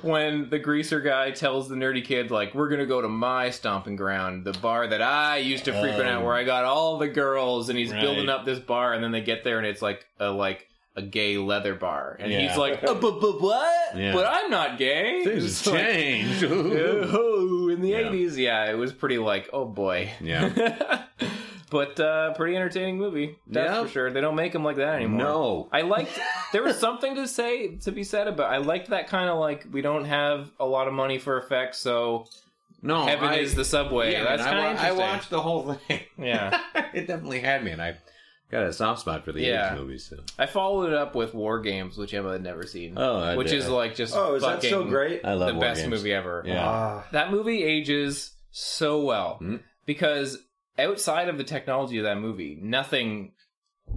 [0.03, 3.95] when the greaser guy tells the nerdy kid like we're gonna go to my stomping
[3.95, 6.25] ground the bar that i used to frequent out Oh.
[6.25, 8.01] where i got all the girls and he's Right.
[8.01, 10.67] building up this bar and then they get there and it's like a like
[10.99, 12.47] a gay leather bar and Yeah.
[12.47, 14.13] he's like uh, but, but what Yeah.
[14.13, 18.01] but i'm not gay things have like, changed oh, in the Yeah.
[18.03, 21.03] 80s yeah it was pretty like oh boy yeah
[21.71, 25.19] but uh pretty entertaining movie that's for sure they don't make them like that anymore
[25.19, 26.19] no I liked.
[26.51, 28.51] There was something to say to be said about.
[28.51, 31.77] I liked that kind of like we don't have a lot of money for effects,
[31.77, 32.25] so
[32.81, 34.13] no heaven I, is the subway.
[34.13, 36.59] yeah, That's kind I, of wa- I watched the whole thing Yeah.
[36.93, 37.97] it definitely had me and I
[38.51, 39.71] got a soft spot for the Yeah.
[39.73, 40.17] 80s movies so.
[40.37, 42.93] I followed it up with War Games, which Emma had never seen.
[42.97, 43.59] Oh, I which did.
[43.59, 45.21] is like just Oh, is that fucking so great?
[45.23, 45.91] I love the War best Games.
[45.91, 46.43] movie ever.
[46.45, 47.07] yeah Ah.
[47.11, 49.57] That movie ages so well Hmm.
[49.85, 50.37] because
[50.77, 53.33] outside of the technology of that movie, nothing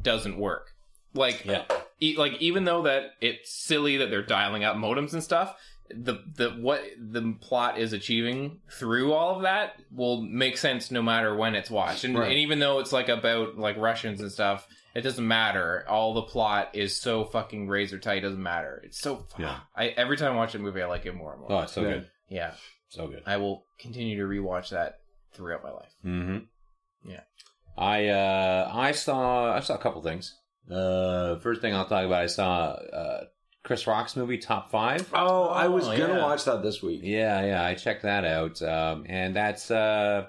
[0.00, 0.70] doesn't work.
[1.14, 1.64] Like, Yeah.
[2.00, 5.54] e- like even though that it's silly that they're dialing up modems and stuff,
[5.90, 11.02] the the what the plot is achieving through all of that will make sense no
[11.02, 12.04] matter when it's watched.
[12.04, 12.30] And, Right.
[12.30, 15.84] and even though it's like about like Russians and stuff, it doesn't matter.
[15.88, 18.18] All the plot is so fucking razor tight.
[18.18, 18.80] It doesn't matter.
[18.84, 19.26] It's so.
[19.38, 19.60] Yeah.
[19.76, 21.52] I every time I watch a movie, I like it more and more.
[21.52, 21.88] oh it's so Yeah.
[21.90, 22.54] good Yeah,
[22.88, 25.00] so good I will continue to rewatch that
[25.34, 25.92] throughout my life.
[26.04, 27.10] Mm-hmm.
[27.10, 27.20] Yeah.
[27.76, 30.34] I uh I saw I saw a couple things.
[30.70, 33.24] Uh first thing I'll talk about I saw uh
[33.62, 35.08] Chris Rock's movie Top Five.
[35.14, 36.22] Oh, I was Oh, gonna yeah.
[36.22, 37.00] watch that this week.
[37.04, 38.60] Yeah, yeah, I checked that out.
[38.62, 40.26] Um and that's uh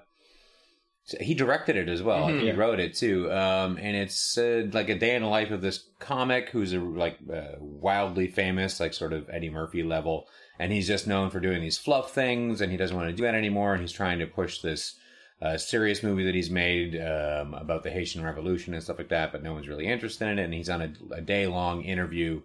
[1.19, 2.23] he directed it as well.
[2.23, 2.57] I think he Mhm.
[2.57, 3.31] wrote it too.
[3.31, 6.79] Um and it's uh, like a day in the life of this comic who's a
[6.79, 10.27] like uh, wildly famous, like sort of Eddie Murphy level.
[10.59, 13.23] And he's just known for doing these fluff things and he doesn't want to do
[13.23, 14.95] that anymore and he's trying to push this
[15.41, 19.33] uh, serious movie that he's made um, about the Haitian Revolution and stuff like that,
[19.33, 20.43] but no one's really interested in it.
[20.45, 22.41] And he's on a, a day long interview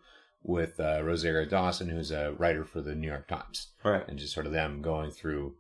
[0.49, 4.03] with uh, Rosario Dawson, who's a writer for the New York Times, Right.
[4.09, 5.55] and just sort of them going through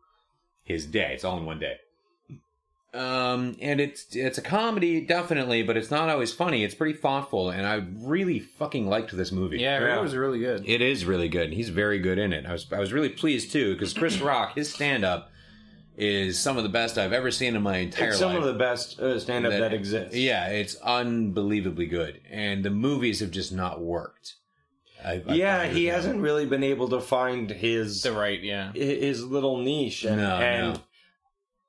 [0.64, 1.12] his day.
[1.12, 1.76] It's all in one day.
[2.94, 6.64] Um, and it's it's a comedy, definitely, but it's not always funny.
[6.64, 9.58] It's pretty thoughtful, and I really fucking liked this movie.
[9.58, 9.98] Yeah, Yeah.
[9.98, 10.66] it was really good.
[10.66, 11.44] It is really good.
[11.48, 12.46] And he's very good in it.
[12.46, 15.30] I was I was really pleased too because Chris Rock, his stand up
[15.98, 18.32] is some of the best I've ever seen in my entire It's life.
[18.32, 20.16] some of the best uh, stand up that, That- exists.
[20.16, 24.36] Yeah, it's unbelievably good, and the movies have just not worked.
[25.04, 28.40] I, I yeah, find he with hasn't really been able to find his The right,
[28.42, 28.72] yeah.
[28.72, 30.80] his little niche and, No, and no.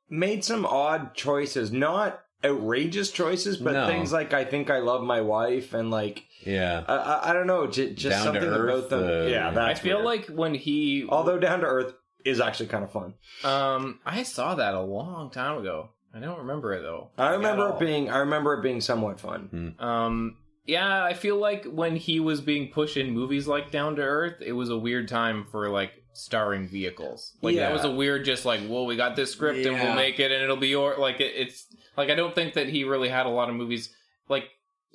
[0.09, 1.71] made some odd choices.
[1.71, 3.87] Not outrageous choices, but No.
[3.87, 7.47] things like I think I love my wife and like Yeah, I, I, I don't
[7.47, 9.03] know, j- just Down to something Earth, about them.
[9.03, 10.05] uh, yeah, I feel weird.
[10.05, 11.93] like when he although down to earth
[12.25, 13.13] is actually kind of fun.
[13.43, 15.89] Um, I saw that a long time ago.
[16.13, 17.09] I don't remember it though.
[17.17, 19.75] I remember it being I remember it being somewhat fun.
[19.79, 20.37] Um,
[20.69, 24.35] yeah, I feel like when he was being pushed in movies like Down to Earth,
[24.41, 27.33] it was a weird time for like starring vehicles.
[27.41, 27.67] Like Yeah.
[27.67, 30.31] that was a weird, just like, well, we got this script and we'll make it
[30.31, 31.65] and it'll be your like it, it's
[31.97, 33.93] like I don't think that he really had a lot of movies
[34.27, 34.45] like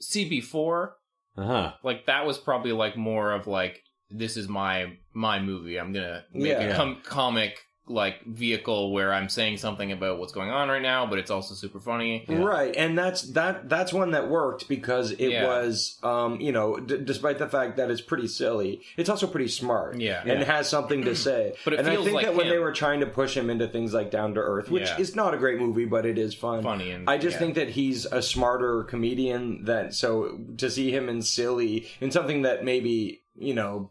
[0.00, 0.90] CB4.
[1.36, 1.72] Uh huh.
[1.82, 5.78] Like that was probably like more of like this is my my movie.
[5.78, 6.60] I'm gonna make Yeah.
[6.72, 11.04] a com- comic like vehicle where I'm saying something about what's going on right now,
[11.04, 12.24] but it's also super funny.
[12.28, 15.46] Right, and that's that that's one that worked because it Yeah.
[15.46, 19.48] was, um, you know, d- despite the fact that it's pretty silly, it's also pretty
[19.48, 20.22] smart, Yeah.
[20.24, 21.52] and has something to say.
[21.64, 23.68] But it and I think like that when they were trying to push him into
[23.68, 24.98] things like Down to Earth, which Yeah.
[25.00, 27.38] is not a great movie, but it is fun, Funny and- I just yeah.
[27.40, 32.42] think that he's a smarter comedian than so to see him in silly in something
[32.42, 33.90] that maybe you know.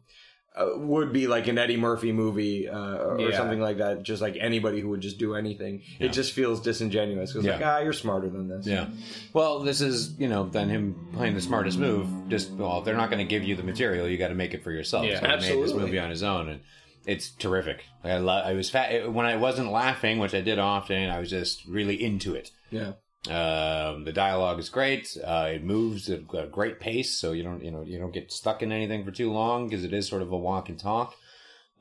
[0.55, 3.35] Uh, would be like an Eddie Murphy movie uh, or Yeah.
[3.35, 4.03] something like that.
[4.03, 7.33] Just like anybody who would just do anything, it just feels disingenuous.
[7.33, 8.67] Because like, ah, you're smarter than this.
[8.67, 8.85] Yeah.
[9.33, 12.07] Well, this is you know then him playing the smartest move.
[12.29, 14.63] Just well, they're not going to give you the material, you got to make it
[14.63, 15.05] for yourself.
[15.07, 16.59] Yeah, so he made this movie on his own, and
[17.07, 17.83] it's terrific.
[18.03, 21.09] Like, I lo- I was fat when I wasn't laughing, which I did often.
[21.09, 22.51] I was just really into it.
[22.69, 22.91] Yeah.
[23.29, 25.15] Um, the dialogue is great.
[25.23, 28.31] Uh, it moves at a great pace, so you don't you know you don't get
[28.31, 31.15] stuck in anything for too long because it is sort of a walk and talk.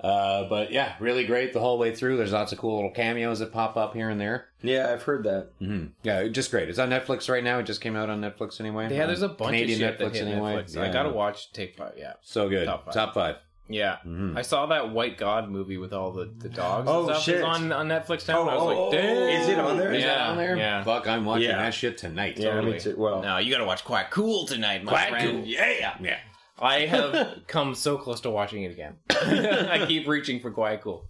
[0.01, 2.17] Uh, but yeah, really great the whole way through.
[2.17, 4.49] There's lots of cool little cameos that pop up here and there.
[4.63, 5.51] Yeah, I've heard that.
[5.61, 6.69] hmm Yeah, just great.
[6.69, 7.59] It's on Netflix right now.
[7.61, 8.85] It just came out on Netflix anyway.
[8.95, 10.77] Yeah, there's a bunch Canadian of shit that hit Netflix.
[10.77, 11.95] I gotta watch Take Five.
[11.97, 12.67] Yeah, So good.
[12.67, 12.95] Top five.
[12.95, 13.37] Top five.
[13.73, 13.97] Yeah.
[14.07, 14.37] Mhm.
[14.37, 16.89] I saw that White God movie with all the, the dogs.
[16.91, 17.35] Oh, and stuff shit.
[17.37, 18.43] It's on on Netflix now.
[18.43, 19.41] and I was Oh, like, oh, damn.
[19.43, 19.93] is it on there?
[19.93, 20.57] Yeah, Is that on there?
[20.57, 20.85] Yeah.
[20.85, 21.59] Fuck, I'm watching Yeah.
[21.59, 22.37] that shit tonight.
[22.39, 22.73] Yeah, Totally.
[22.75, 22.95] me too.
[22.99, 25.31] Well, No, you gotta watch Quiet Cool tonight, my Quite friend.
[25.39, 25.47] cool.
[25.47, 26.19] Yeah, Yeah.
[26.61, 28.97] I have come so close to watching it again.
[29.11, 31.07] I keep reaching for Quiet Cool.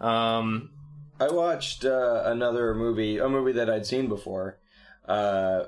[0.00, 0.70] Um,
[1.20, 4.58] I watched uh, another movie, a movie that I'd seen before,
[5.08, 5.64] uh,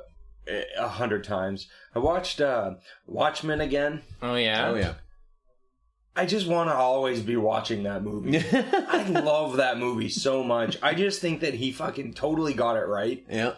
[0.76, 1.68] a hundred times.
[1.94, 2.72] I watched uh,
[3.06, 4.02] Watchmen again.
[4.22, 4.94] oh yeah, Oh yeah.
[6.16, 8.38] I just want to always be watching that movie.
[8.52, 10.78] I love that movie so much.
[10.82, 13.24] I just think that he fucking totally got it right.
[13.28, 13.54] Yeah.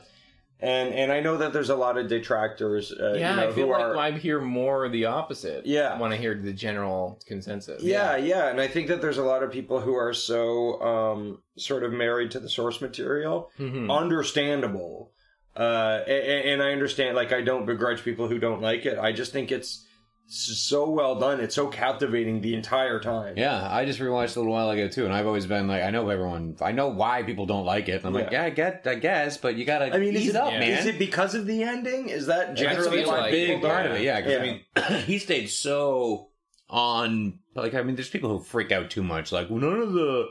[0.59, 2.91] And and I know that there's a lot of detractors.
[2.91, 5.67] Uh, Yeah, you know, I feel like are, I hear more the opposite.
[5.67, 5.99] Yeah.
[6.01, 7.83] when I hear the general consensus.
[7.83, 11.43] Yeah, yeah, and I think that there's a lot of people who are so um,
[11.59, 13.51] sort of married to the source material.
[13.59, 13.91] Mhm.
[13.95, 15.13] Understandable,
[15.57, 17.17] uh, and, and I understand.
[17.17, 18.99] Like, I don't begrudge people who don't like it.
[18.99, 19.86] I just think it's
[20.29, 21.41] so well done.
[21.41, 23.35] It's so captivating the entire time.
[23.37, 25.91] Yeah, I just rewatched a little while ago too, and I've always been like, I
[25.91, 27.99] know everyone, I know why people don't like it.
[27.99, 28.41] And I'm like, Yeah.
[28.43, 30.59] yeah, I get, I guess, but you gotta I mean, ease is it up, yeah.
[30.59, 30.79] man.
[30.79, 32.09] Is it because of the ending?
[32.09, 34.05] Is that generally feels why like- big part don't- of it.
[34.05, 34.39] Yeah, 'cause, Yeah.
[34.39, 36.31] I mean, he stayed so
[36.69, 37.39] on.
[37.55, 39.31] Like, I mean, there's people who freak out too much.
[39.33, 40.27] Like, well, none of the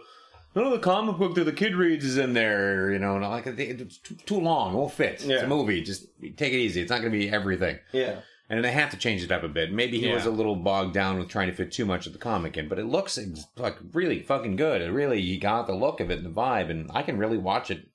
[0.56, 2.92] none of the comic book that the kid reads is in there.
[2.92, 4.74] You know, and I'm like it's too, too long.
[4.74, 5.24] It won't fit.
[5.26, 5.82] It's a movie.
[5.82, 6.82] Just take it easy.
[6.82, 7.80] It's not going to be everything.
[7.94, 8.20] Yeah.
[8.50, 9.72] And they have to change it up a bit.
[9.72, 10.14] Maybe he Yeah.
[10.16, 12.68] was a little bogged down with trying to fit too much of the comic in,
[12.68, 14.82] but it looks ex- like really fucking good.
[14.82, 17.40] It really, he got the look of it and the vibe, and I can really
[17.40, 17.88] watch it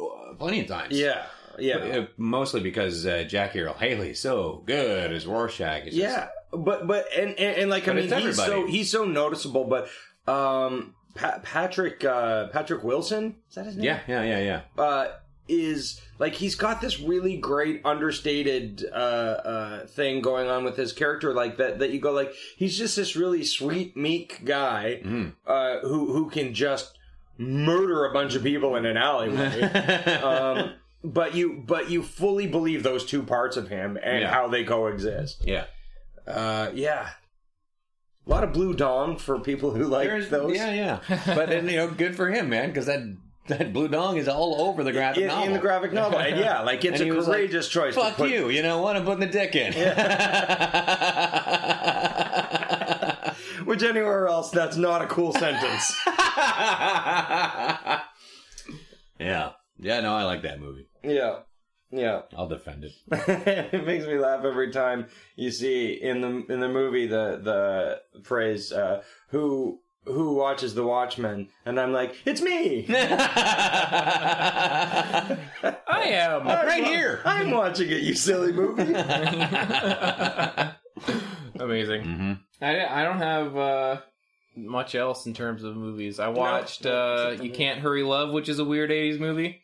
[0.00, 0.96] uh, plenty of times.
[0.98, 1.26] Yeah.
[1.58, 1.76] Yeah.
[1.78, 5.84] Uh, mostly because uh, Jackie Earle Haley's so good as Rorschach.
[5.86, 9.64] Just- Yeah, but but and and, and like I mean, he's so he's so noticeable.
[9.64, 9.88] But
[10.30, 13.86] um, pa- Patrick uh, Patrick Wilson is that his name?
[13.86, 14.38] yeah, yeah, yeah,
[14.76, 14.82] yeah.
[14.84, 15.08] uh,
[15.48, 20.92] is like he's got this really great understated uh, uh, thing going on with his
[20.92, 21.78] character, like that.
[21.78, 25.32] That you go like he's just this really sweet, meek guy Mm.
[25.46, 26.96] uh, who who can just
[27.38, 29.60] murder a bunch of people in an alleyway.
[30.22, 30.72] um,
[31.04, 34.30] but you but you fully believe those two parts of him and Yeah.
[34.30, 35.42] how they coexist.
[35.46, 35.64] yeah.
[36.26, 37.10] Uh, yeah.
[38.26, 40.56] A lot of blue dong for people who like There's- those.
[40.56, 40.72] Yeah,
[41.08, 41.20] yeah.
[41.36, 42.98] But then, you know, good for him, man, because that
[43.48, 45.44] that blue dong is all over the graphic In, novel.
[45.46, 47.94] in the graphic novel, and yeah, like it's a was like, courageous choice.
[47.94, 48.96] to Fuck put- you, you know what?
[48.96, 49.72] I'm putting the dick in.
[53.66, 55.92] Which anywhere else, that's not a cool sentence.
[59.18, 59.50] yeah.
[59.78, 60.88] Yeah, no, I like that movie.
[61.02, 61.40] Yeah,
[61.90, 62.22] yeah.
[62.36, 62.92] I'll defend it.
[63.72, 65.06] it makes me laugh every time
[65.36, 70.84] you see in the in the movie the the phrase uh, "who who watches the
[70.84, 72.86] Watchmen," and I'm like, it's me.
[72.88, 73.18] I
[75.88, 76.46] am.
[76.46, 77.20] right here.
[77.24, 78.02] I'm watching it.
[78.02, 78.82] You silly movie.
[81.58, 82.02] Amazing.
[82.02, 82.32] Mm-hmm.
[82.60, 84.00] I, I don't have uh,
[84.56, 86.18] much else in terms of movies.
[86.18, 89.62] I watched uh, You Can't Hurry Love, which is a weird 80s movie.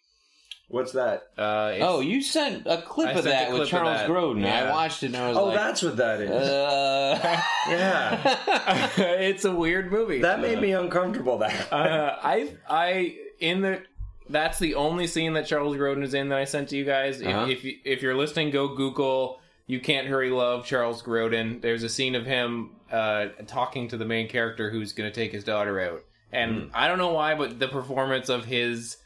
[0.73, 1.25] What's that?
[1.37, 4.09] Uh, Oh, you sent a clip I of that clip with Charles that.
[4.09, 4.47] Grodin.
[4.51, 6.31] I watched it and I was like, Oh, like, that's what that is.
[6.31, 10.21] uh, yeah, it's a weird movie.
[10.23, 11.39] that made me uncomfortable.
[11.39, 13.83] That uh, I I in the
[14.31, 17.21] that's the only scene that Charles Grodin is in that I sent to you guys.
[17.21, 17.47] If Uh-huh.
[17.51, 19.41] if, you, if you're listening, go Google.
[19.67, 21.61] You can't hurry, love Charles Grodin.
[21.63, 25.33] There's a scene of him uh, talking to the main character who's going to take
[25.33, 28.97] his daughter out, and I don't know why, but the performance of his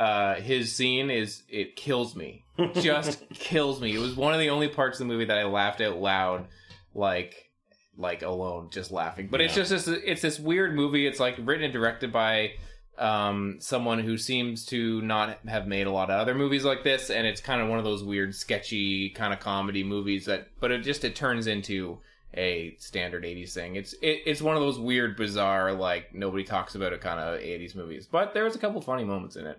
[0.00, 2.44] uh, his scene is it kills me,
[2.74, 3.94] just kills me.
[3.94, 6.46] It was one of the only parts of the movie that I laughed out loud,
[6.94, 7.50] like
[7.98, 9.28] like alone, just laughing.
[9.30, 9.64] But it's Yeah.
[9.64, 11.06] just this, it's this weird movie.
[11.06, 12.52] It's like written and directed by
[12.96, 17.10] um, someone who seems to not have made a lot of other movies like this,
[17.10, 20.48] and it's kind of one of those weird, sketchy kind of comedy movies that.
[20.60, 21.98] But it just it turns into
[22.34, 23.76] a standard 80s thing.
[23.76, 27.38] It's it, it's one of those weird, bizarre, like nobody talks about it kind of
[27.40, 28.06] 80s movies.
[28.10, 29.58] But there was a couple funny moments in it.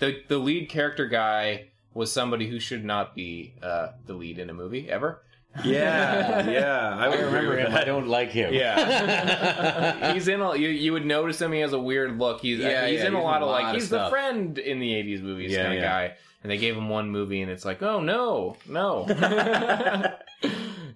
[0.00, 4.50] The the lead character guy was somebody who should not be uh, the lead in
[4.50, 5.22] a movie ever.
[5.64, 7.70] yeah, yeah, I, I remember with him.
[7.72, 7.82] that.
[7.82, 8.52] I don't like him.
[8.52, 10.40] Yeah, he's in.
[10.40, 11.52] A, you you would notice him.
[11.52, 12.40] He has a weird look.
[12.40, 14.58] He's Yeah, he's yeah, in a lot in of a like of he's the friend
[14.58, 15.88] in the '80s movies Yeah, kind of yeah.
[16.08, 16.16] guy.
[16.42, 19.06] And they gave him one movie, and it's like, oh no, no.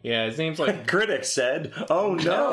[0.03, 2.51] yeah, it seems like Critics said, "Oh no."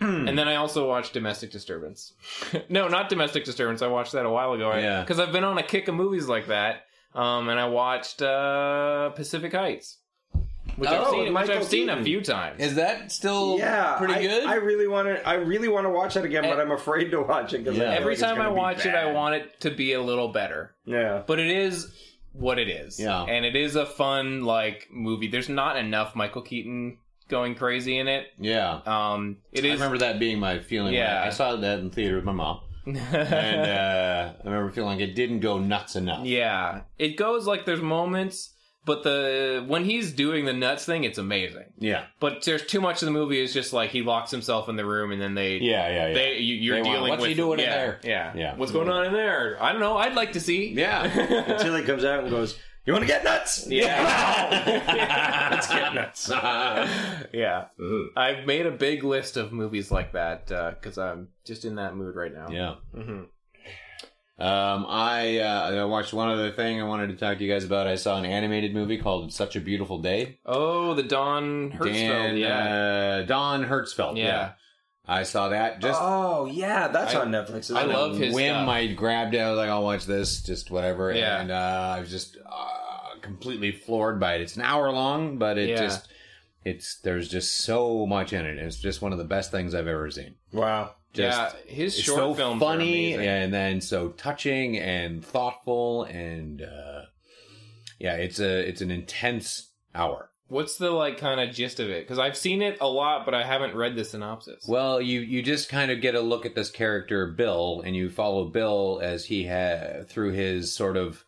[0.00, 0.06] Yeah.
[0.06, 2.14] and then I also watched Domestic Disturbance.
[2.68, 3.82] no, not Domestic Disturbance.
[3.82, 4.74] I watched that a while ago.
[4.76, 5.00] Yeah.
[5.00, 6.82] Because I've been on a kick of movies like that.
[7.14, 9.98] Um, and I watched uh, Pacific Heights,
[10.76, 12.60] which I've Oh, seen, which I've seen a few times.
[12.62, 14.44] Is that still yeah, pretty I, good?
[14.46, 15.28] I really want to.
[15.28, 16.62] I really want to watch that again, but Eh.
[16.62, 17.90] I'm afraid to watch it because Yeah.
[17.90, 19.16] Every time I watch it, I want.
[19.16, 20.72] want it to be a little better.
[20.84, 21.22] Yeah.
[21.26, 21.92] But it is
[22.32, 23.00] what it is.
[23.00, 23.24] Yeah.
[23.24, 25.26] And it is a fun, like, movie.
[25.26, 26.98] There's not enough Michael Keaton
[27.30, 28.26] going crazy in it.
[28.38, 28.80] yeah.
[28.84, 30.92] Um, it I remember that being my feeling.
[30.92, 31.22] when Yeah.
[31.24, 35.14] I saw that in theater with my mom, and uh, I remember feeling like it
[35.14, 36.26] didn't go nuts enough.
[36.26, 38.54] Yeah, it goes like there's moments,
[38.86, 41.66] but the when he's doing the nuts thing, it's amazing.
[41.78, 44.76] Yeah, But there's too much of the movie is just like he locks himself in
[44.76, 46.08] the room and then they yeah, yeah.
[46.08, 46.14] yeah.
[46.14, 48.56] they you, you're They want, dealing "What's with he doing in there?" Yeah, Yeah.
[48.56, 49.62] What's going on in there?
[49.62, 49.96] I don't know.
[49.98, 50.72] I'd like to see.
[50.72, 51.04] yeah.
[51.52, 55.48] Until he comes out and goes, "You want to get nuts?" Yeah.
[55.50, 56.28] Let's get nuts.
[57.32, 57.66] yeah.
[58.16, 62.14] I've made a big list of movies like that because I'm just in that mood
[62.16, 62.48] right now.
[62.50, 62.74] yeah.
[62.94, 63.22] hmm
[64.42, 67.64] Um, I uh, I watched one other thing I wanted to talk to you guys
[67.64, 67.86] about.
[67.86, 71.92] I saw an animated movie called "Such a Beautiful Day." Oh, the Don Hertzfeldt.
[71.92, 73.20] Dan, yeah.
[73.22, 74.16] uh, Don Hertzfeldt.
[74.16, 74.52] Yeah.
[75.06, 75.80] I saw that.
[75.80, 77.58] Just oh yeah, that's I- on Netflix.
[77.60, 77.88] Isn't I it?
[77.88, 78.54] love his whim.
[78.54, 78.68] stuff.
[78.68, 79.38] I grabbed it.
[79.40, 80.42] I was like, I'll watch this.
[80.42, 81.12] Just whatever.
[81.12, 81.40] Yeah.
[81.40, 84.40] And uh, I was just uh, completely floored by it.
[84.42, 85.76] It's an hour long, but it Yeah.
[85.76, 86.08] just
[86.64, 88.58] it's there's just so much in it.
[88.58, 90.34] It's just one of the best things I've ever seen.
[90.52, 90.94] Wow.
[91.12, 93.26] Just, yeah, his It's short so films funny amazing.
[93.28, 97.02] and then so touching and thoughtful and uh,
[97.98, 100.29] yeah, it's a it's an intense hour.
[100.50, 102.04] What's the like kind of gist of it?
[102.04, 104.66] Because I've seen it a lot, but I haven't read the synopsis.
[104.68, 108.10] Well, you you just kind of get a look at this character Bill, and you
[108.10, 111.24] follow Bill as he ha through his sort of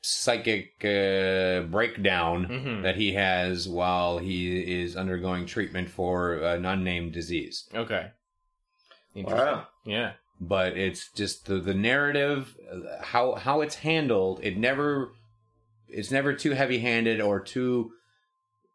[0.00, 2.82] psychic uh, breakdown Mhm.
[2.82, 7.68] that he has while he is undergoing treatment for an unnamed disease.
[7.74, 8.10] okay.
[9.14, 9.46] Interesting.
[9.46, 9.66] Wow.
[9.86, 10.12] Yeah.
[10.40, 14.40] But it's just the the narrative, uh, how how it's handled.
[14.42, 15.12] It never
[15.88, 17.92] it's never too heavy handed or too.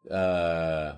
[0.08, 0.94] Uh,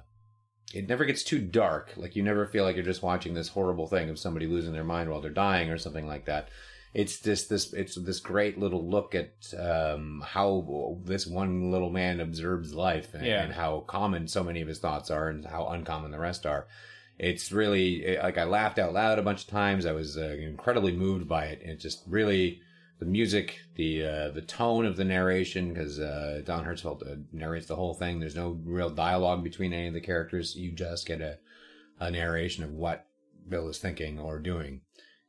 [0.74, 1.92] it never gets too dark.
[1.96, 4.84] Like you never feel like you're just watching this horrible thing of somebody losing their
[4.84, 6.48] mind while they're dying or something like that.
[6.94, 7.72] It's just this.
[7.72, 13.24] It's this great little look at um, how this one little man observes life and,
[13.24, 13.42] Yeah.
[13.44, 16.66] and how common so many of his thoughts are and how uncommon the rest are.
[17.18, 19.86] It's really like I laughed out loud a bunch of times.
[19.86, 21.62] I was uh, incredibly moved by it.
[21.62, 22.60] It just really
[23.02, 27.66] the music, the uh, the tone of the narration, because uh, Don Hertzfeldt uh, narrates
[27.66, 28.20] the whole thing.
[28.20, 30.54] There's no real dialogue between any of the characters.
[30.54, 31.38] You just get a,
[31.98, 33.06] a narration of what
[33.48, 34.82] Bill is thinking or doing,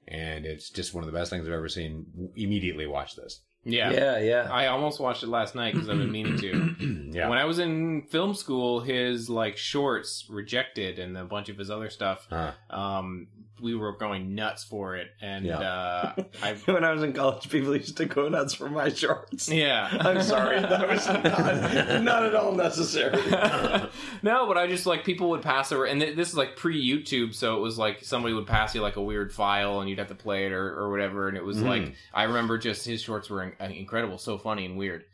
[0.08, 2.06] and it's just one of the best things I've ever seen.
[2.36, 3.42] Immediately watch this.
[3.66, 3.92] Yeah.
[3.92, 4.50] Yeah, yeah.
[4.52, 7.10] I almost watched it last night because I've been meaning to.
[7.12, 11.58] yeah, When I was in film school, his like shorts rejected and a bunch of
[11.58, 12.28] his other stuff.
[12.30, 12.52] Huh.
[12.70, 13.28] Um,
[13.64, 15.58] we were going nuts for it, and Yeah.
[15.60, 19.50] uh, I when I was in college, people used to go nuts for my shorts.
[19.50, 19.88] yeah.
[20.02, 23.18] I'm sorry, that was not, not at all necessary.
[24.22, 26.80] no, but I just like people would pass over, and th- this is like pre
[26.86, 30.00] YouTube, so it was like somebody would pass you like a weird file, and you'd
[30.00, 31.68] have to play it or, or whatever, and it was Mhm.
[31.68, 35.06] like I remember just his shorts were in- incredible, so funny and weird,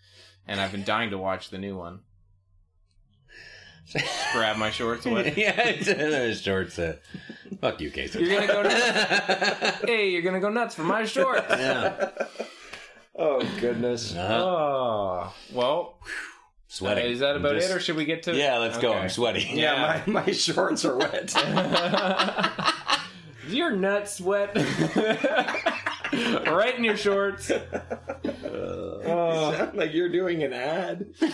[0.48, 2.00] and I've been dying to watch the new one.
[4.34, 5.38] Grab my shorts wet.
[5.38, 6.78] yeah, it's shorts.
[6.80, 6.98] Uh,
[7.62, 8.24] fuck you, Casey.
[8.24, 8.62] You're gonna go.
[8.64, 9.82] Nuts.
[9.86, 11.46] hey, you're gonna go nuts for my shorts.
[11.50, 12.10] yeah.
[13.18, 14.16] Oh goodness.
[14.16, 14.44] Uh-huh.
[14.44, 15.98] Oh well.
[16.72, 17.06] Sweating.
[17.06, 18.36] Uh, is that about Just- it, or should we get to?
[18.36, 18.94] Yeah, let's go.
[18.94, 19.50] I'm sweaty.
[19.54, 21.34] Yeah, my, my shorts are wet.
[23.50, 24.56] Your nuts wet.
[26.48, 27.52] right in your shorts.
[29.10, 31.00] Uh, sound like you're doing an ad.
[31.20, 31.30] Dude,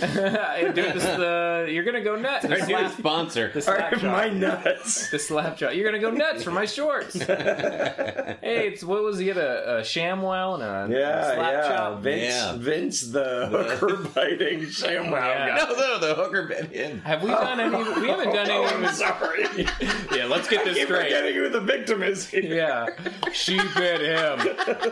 [0.75, 2.45] this, the, you're gonna go nuts.
[2.45, 3.51] The Our new slap, sponsor.
[3.53, 4.11] the slap Are shot.
[4.11, 5.09] my nuts?
[5.09, 5.75] The slap shot.
[5.75, 7.13] You're gonna go nuts for my shorts.
[7.15, 9.27] hey, it's what was he?
[9.27, 11.67] Had a, a ShamWow and uh, a Yeah, slap yeah.
[11.67, 12.01] chop.
[12.01, 12.55] Vince, Yeah.
[12.57, 15.47] Vince, the hooker biting ShamWow Yeah.
[15.49, 15.57] guy.
[15.57, 16.99] no, no, the hooker bit in.
[16.99, 17.75] Have we done any?
[17.77, 18.85] We haven't oh, done Oh, any.
[18.85, 19.67] I'm sorry.
[20.15, 21.03] Yeah, let's get this Keep straight.
[21.05, 22.43] forgetting who the victim is here.
[22.55, 22.87] Yeah,
[23.33, 24.84] she bit him.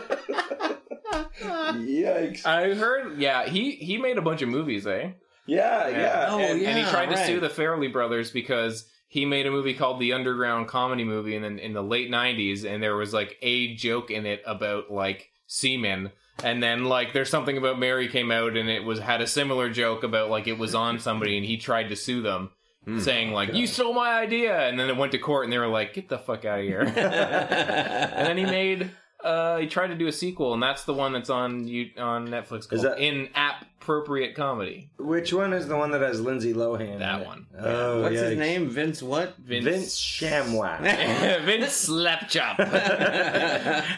[1.40, 2.46] Yikes.
[2.46, 3.18] I heard.
[3.18, 5.10] Yeah, he he made a bunch of movies, eh?
[5.46, 6.26] Yeah, yeah.
[6.30, 7.26] Oh, and, and he tried to right.
[7.26, 11.42] sue the Farrelly brothers because he made a movie called the Underground Comedy Movie in
[11.42, 15.30] the, in the late '90s, and there was like a joke in it about like
[15.46, 16.12] semen.
[16.42, 19.70] And then like there's something about Mary came out and it was had a similar
[19.70, 22.50] joke about like it was on somebody and he tried to sue them
[22.98, 25.68] saying like you stole my idea and then it went to court and they were
[25.68, 26.80] like get the fuck out of here.
[26.96, 28.90] and then he made
[29.24, 32.28] uh he tried to do a sequel and that's the one that's on you on
[32.28, 34.88] Netflix called that- in app appropriate comedy.
[34.98, 37.00] Which one is the one that has Lindsay Lohan?
[37.00, 37.26] That in it?
[37.26, 37.46] one.
[37.58, 38.70] Oh, What's his name?
[38.70, 39.36] Vince what?
[39.36, 40.80] Vince Shamwow.
[41.44, 42.56] Vince Slapchop.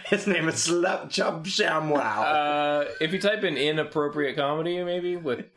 [0.07, 2.01] his name is Slapchop Shamwow.
[2.01, 5.45] uh, if you type in inappropriate comedy, maybe with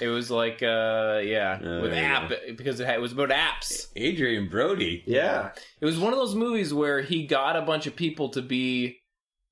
[0.00, 3.12] it was like uh yeah Oh, with there you app because it, had, it was
[3.12, 3.88] about apps.
[3.96, 5.02] Adrien Brody.
[5.06, 5.50] yeah.
[5.80, 8.98] It was one of those movies where he got a bunch of people to be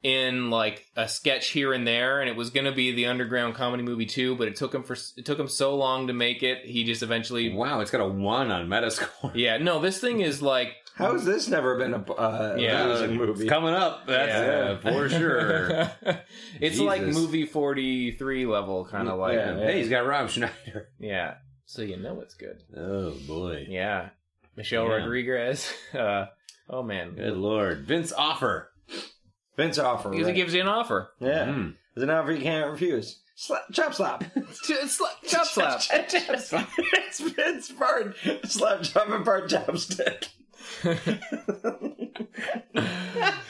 [0.03, 3.85] in like a sketch here and there, and it was gonna be the underground comedy
[3.85, 6.65] movie too, but it took him for it took him so long to make it.
[6.65, 7.53] He just eventually.
[7.53, 9.31] Wow, it's got a one on Metascore.
[9.35, 12.85] Yeah, no, this thing is like How has this never been a uh, Yeah.
[12.85, 13.45] losing movie?
[13.45, 14.07] It's coming up.
[14.07, 14.29] That's
[14.85, 14.91] Yeah.
[14.91, 15.91] uh, for sure.
[16.61, 19.57] it's like movie 43 level kind of like Yeah.
[19.59, 20.89] Hey, he's got Rob Schneider.
[20.99, 21.35] yeah
[21.65, 23.65] so you know it's good Oh boy.
[23.69, 24.11] yeah
[24.57, 24.97] michelle Yeah.
[24.97, 26.27] rodriguez uh
[26.69, 27.87] oh man Good lord.
[27.87, 28.71] Vince Offer.
[29.57, 30.11] Vince Offer.
[30.11, 30.35] because right.
[30.35, 31.47] he gives you an offer yeah.
[31.47, 31.75] Mm.
[31.95, 33.21] It's an offer you can't refuse.
[33.35, 34.25] Slap, chop slap.
[34.63, 35.83] Ch- slap, chop slap
[36.79, 38.15] it's Vince part
[38.45, 40.29] slap chop and part chopstick.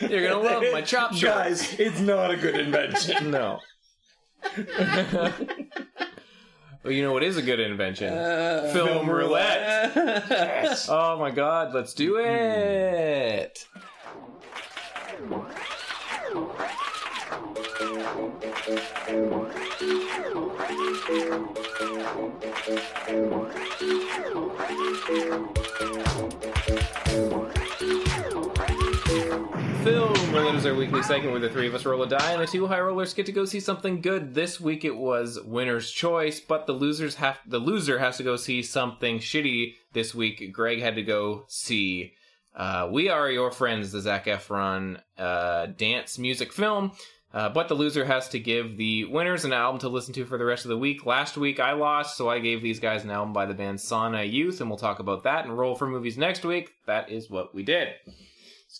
[0.00, 1.44] You're gonna love my chop shop.
[1.44, 3.30] Guys, it's not a good invention.
[3.30, 3.60] no.
[6.84, 8.12] Well you know what is a good invention?
[8.12, 9.92] Uh, film roulette.
[9.94, 10.88] Yes.
[10.90, 13.64] oh my god let's do it
[15.28, 15.42] hmm.
[29.82, 32.42] Film Roulette is our weekly segment where the three of us roll a die and
[32.42, 34.34] the two high rollers get to go see something good.
[34.34, 38.36] This week it was winner's choice, but the losers have the loser has to go
[38.36, 40.52] see something shitty this week.
[40.52, 42.12] Greg had to go see
[42.54, 46.92] uh, We Are Your Friends, the Zac Efron uh, dance music film.
[47.34, 50.36] Uh, but the loser has to give the winners an album to listen to for
[50.36, 51.06] the rest of the week.
[51.06, 54.30] Last week I lost, so I gave these guys an album by the band Sauna
[54.30, 56.72] Youth, and we'll talk about that and roll for movies next week.
[56.86, 57.88] That is what we did.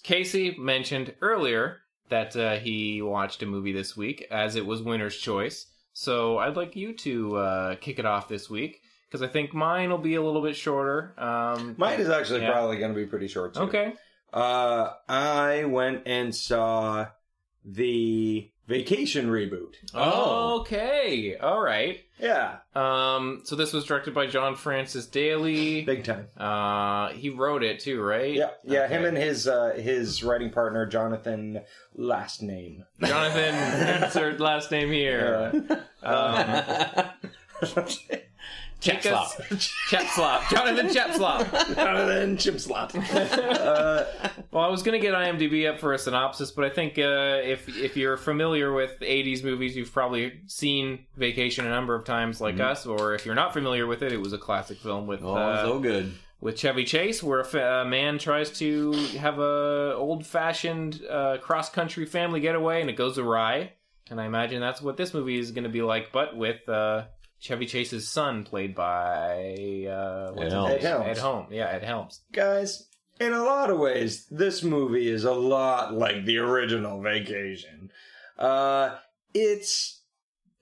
[0.02, 1.78] Casey mentioned earlier
[2.08, 5.66] that uh, he watched a movie this week, as it was winner's choice.
[5.94, 9.90] So I'd like you to uh, kick it off this week because I think mine
[9.90, 11.14] will be a little bit shorter.
[11.18, 12.52] Um, Mine is actually Yeah.
[12.52, 13.54] probably going to be pretty short.
[13.54, 13.60] Too.
[13.62, 13.94] okay.
[14.32, 17.06] Uh, I went and saw
[17.64, 19.74] the Vacation reboot.
[19.92, 20.60] Oh.
[20.60, 21.36] Okay.
[21.36, 22.00] All right.
[22.20, 25.82] Yeah, Um, so this was directed by John Francis Daley.
[25.82, 26.28] big time.
[26.36, 28.32] Uh, he wrote it too, right?
[28.32, 28.82] Yeah, yeah.
[28.84, 28.94] Okay.
[28.94, 31.62] Him and his uh, his writing partner Jonathan,
[31.96, 32.84] last name.
[33.02, 33.54] Jonathan.
[34.04, 35.52] insert last name here.
[36.04, 36.62] Um,
[38.82, 39.48] Chap Take us- slop.
[39.88, 40.50] Chepslop.
[40.50, 41.74] Jonathan Chepslop.
[41.76, 42.94] Jonathan Chipslot.
[43.60, 44.04] uh,
[44.50, 47.40] Well, I was going to get IMDb up for a synopsis, but I think uh,
[47.42, 52.40] if if you're familiar with 80s movies, you've probably seen Vacation a number of times,
[52.40, 52.84] like us.
[52.84, 55.64] Or if you're not familiar with it, it was a classic film with Oh, uh,
[55.64, 56.12] so good.
[56.40, 61.38] with Chevy Chase, where a, fa- a man tries to have a old fashioned uh,
[61.40, 63.72] cross country family getaway, and it goes awry.
[64.10, 67.04] And I imagine that's what this movie is going to be like, but with uh,
[67.42, 70.68] Chevy Chase's son, played by uh, what's his Helms.
[70.68, 70.78] name?
[70.78, 71.06] Ed Helms.
[71.08, 71.48] Ed Helms.
[71.50, 72.20] Yeah, Ed Helms.
[72.32, 72.86] guys,
[73.18, 77.90] in a lot of ways, this movie is a lot like the original Vacation.
[78.38, 78.96] Uh,
[79.34, 80.02] it's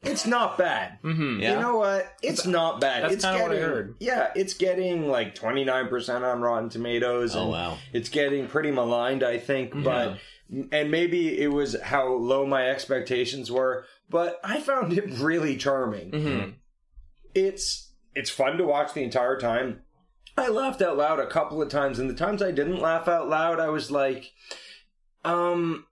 [0.02, 0.98] it's not bad.
[1.04, 1.40] Mm-hmm.
[1.40, 1.52] Yeah.
[1.52, 2.06] You know what?
[2.22, 3.02] It's not bad.
[3.02, 3.96] that's it's kinda what I getting, heard.
[4.00, 7.36] Yeah, it's getting like 29% on Rotten Tomatoes.
[7.36, 7.76] Oh, wow.
[7.92, 10.16] It's getting pretty maligned, I think, but
[10.72, 16.10] and maybe it was how low my expectations were, but I found it really charming.
[16.12, 16.50] Mm-hmm.
[17.34, 19.82] It's it's fun to watch the entire time.
[20.36, 23.28] I laughed out loud a couple of times, and the times I didn't laugh out
[23.28, 24.30] loud, I was like,
[25.24, 25.86] um,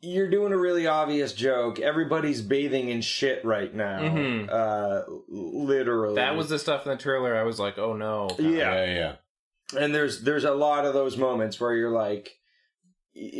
[0.00, 1.78] you're doing a really obvious joke.
[1.78, 4.00] Everybody's bathing in shit right now.
[4.00, 4.48] Mhm.
[4.50, 6.16] Uh, literally.
[6.16, 7.36] That was the stuff in the trailer.
[7.36, 8.28] I was like, oh no.
[8.38, 8.84] yeah.
[8.84, 9.80] yeah, yeah.
[9.80, 12.36] And there's there's a lot of those moments where you're like,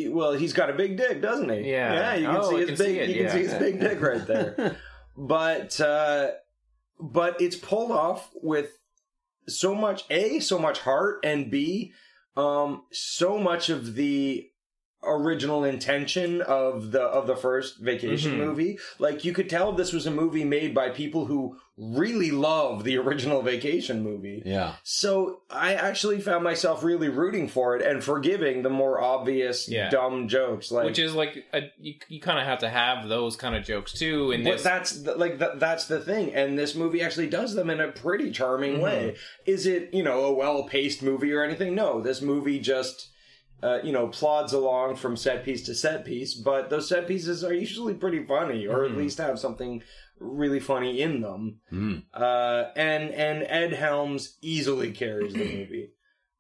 [0.08, 1.70] well, he's got a big dick, doesn't he?
[1.70, 1.92] Yeah.
[1.94, 3.80] Yeah, you can Oh, see his can big see it, you can see his big
[3.80, 4.76] dick right there.
[5.16, 6.30] but uh
[7.00, 8.70] but it's pulled off with
[9.48, 11.92] so much a so much heart and b
[12.36, 14.48] um so much of the
[15.04, 18.38] original intention of the of the first vacation Mhm.
[18.46, 22.84] movie like you could tell this was a movie made by people who really love
[22.84, 24.74] the original vacation movie Yeah.
[24.84, 29.88] so I actually found myself really rooting for it and forgiving the more obvious Yeah.
[29.90, 33.34] dumb jokes like Which is like a, you, you kind of have to have those
[33.36, 34.30] kind of jokes too.
[34.32, 37.54] and but this, that's the, like the, that's the thing, and this movie actually does
[37.54, 38.82] them in a pretty charming Mm-hmm.
[38.82, 39.16] way.
[39.46, 41.74] Is it you know a well paced movie or anything?
[41.74, 43.08] No, this movie just
[43.62, 47.44] uh, you know plods along from set piece to set piece, but those set pieces
[47.44, 48.92] are usually pretty funny, or Mm-hmm.
[48.94, 49.82] at least have something
[50.18, 51.60] really funny in them.
[51.72, 52.02] Mm.
[52.14, 55.90] Uh, and and Ed Helms easily carries the movie.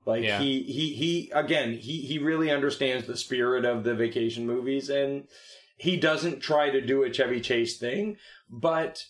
[0.04, 0.40] Like Yeah.
[0.40, 5.28] he he he again he he really understands the spirit of the vacation movies and
[5.76, 8.16] he doesn't try to do a Chevy Chase thing,
[8.50, 9.04] but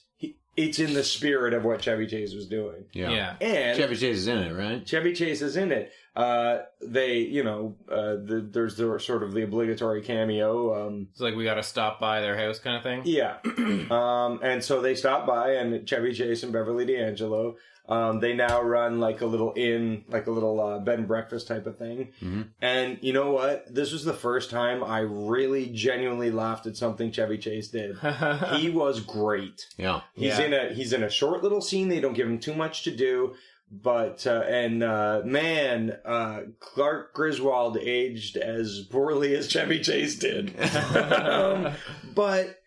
[0.54, 2.84] it's in the spirit of what Chevy Chase was doing.
[2.92, 3.10] Yeah.
[3.10, 3.36] yeah.
[3.40, 4.86] And Chevy Chase is in it, right?
[4.86, 5.92] Chevy Chase is in it.
[6.14, 10.86] Uh, they, you know, uh, the, there's the sort of the obligatory cameo.
[10.88, 13.02] Um, It's like we got to stop by their house kind of thing.
[13.06, 13.36] yeah.
[13.90, 17.56] um, and so they stop by, and Chevy Chase and Beverly D'Angelo,
[17.88, 21.48] um, they now run like a little inn, like a little uh, bed and breakfast
[21.48, 22.12] type of thing.
[22.22, 22.48] Mhm.
[22.60, 23.74] And you know what?
[23.74, 27.96] This was the first time I really genuinely laughed at something Chevy Chase did.
[28.56, 29.66] he was great.
[29.78, 30.02] Yeah.
[30.14, 30.44] He's Yeah.
[30.44, 31.88] in a he's in a short little scene.
[31.88, 33.34] They don't give him too much to do,
[33.72, 40.54] but uh, and uh, man, uh, Clark Griswold aged as poorly as Chevy Chase did,
[40.94, 41.72] um,
[42.14, 42.60] but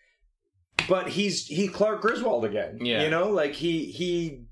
[0.88, 2.78] but he's he Clark Griswold again.
[2.80, 3.04] Yeah.
[3.04, 4.42] you know, like he he.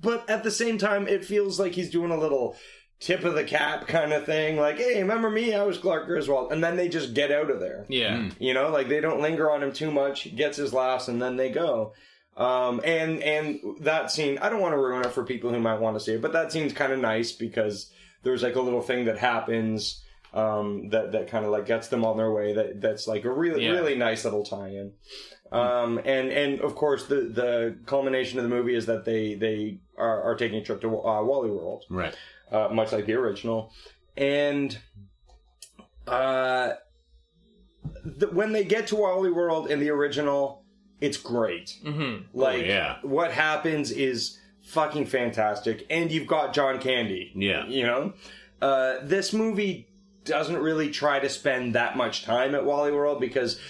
[0.00, 2.56] But at the same time, it feels like he's doing a little
[3.00, 4.56] tip of the cap kind of thing.
[4.56, 5.54] Like, hey, remember me?
[5.54, 7.84] I was Clark Griswold, and then they just get out of there.
[7.88, 8.16] Yeah.
[8.16, 8.32] Mm.
[8.38, 10.22] You know, like they don't linger on him too much.
[10.22, 11.94] He gets his laughs and then they go.
[12.36, 15.78] Um, and and that scene, I don't want to ruin it for people who might
[15.80, 17.92] want to see it, but that scene's kind of nice because
[18.24, 22.04] there's like a little thing that happens um, that that kind of like gets them
[22.04, 22.52] on their way.
[22.54, 23.70] That that's like a really Yeah.
[23.72, 24.92] really nice little tie-in.
[25.52, 29.78] Um, and and of course the the culmination of the movie is that they they
[29.96, 32.16] are, are taking a trip to uh, Wally World Right.
[32.50, 33.72] uh, much like the original.
[34.16, 34.76] And
[36.08, 36.72] uh,
[38.04, 40.63] the, when they get to Wally World in the original,
[41.00, 41.76] it's great.
[41.84, 42.24] Mm-hmm.
[42.38, 42.96] Like, Oh, yeah.
[43.02, 45.86] what happens is fucking fantastic.
[45.90, 47.32] And you've got John Candy.
[47.34, 47.66] Yeah.
[47.66, 48.12] You know?
[48.62, 49.88] Uh, this movie
[50.24, 53.60] doesn't really try to spend that much time at Wally World because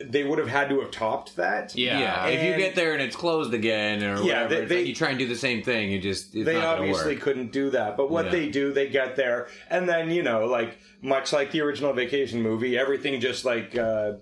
[0.00, 1.74] they would have had to have topped that.
[1.74, 1.98] Yeah.
[1.98, 2.26] Yeah.
[2.28, 4.94] if you get there and it's closed again or Yeah, whatever, they- they- like you
[4.94, 5.90] try and do the same thing.
[5.90, 7.22] You just it's they not obviously work.
[7.24, 7.96] couldn't do that.
[7.96, 8.30] But what Yeah.
[8.30, 12.40] they do, they get there, and then you know, like much like the original Vacation
[12.40, 14.12] movie, everything just like uh,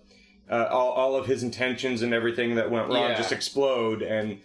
[0.50, 3.16] uh, all, all of his intentions and everything that went wrong Yeah.
[3.16, 4.38] just explode, and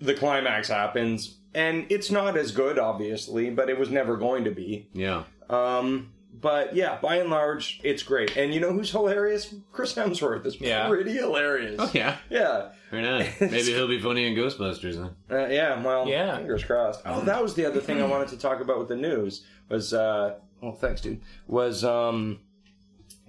[0.00, 1.36] the climax happens.
[1.54, 4.88] And it's not as good, obviously, but it was never going to be.
[4.92, 5.24] Yeah.
[5.48, 8.36] Um, but yeah, by and large, it's great.
[8.36, 9.54] And you know who's hilarious?
[9.72, 10.86] Chris Hemsworth is Yeah.
[10.86, 11.76] pretty hilarious.
[11.78, 12.18] Oh yeah.
[12.28, 12.72] Yeah.
[12.90, 13.40] Very nice.
[13.40, 15.10] Maybe he'll be funny in Ghostbusters then.
[15.30, 16.36] Uh, yeah, well, Yeah.
[16.36, 17.00] fingers crossed.
[17.06, 19.94] Oh, that was the other thing I wanted to talk about with the news was,
[19.94, 21.22] uh, oh, thanks, dude.
[21.48, 22.40] Was um,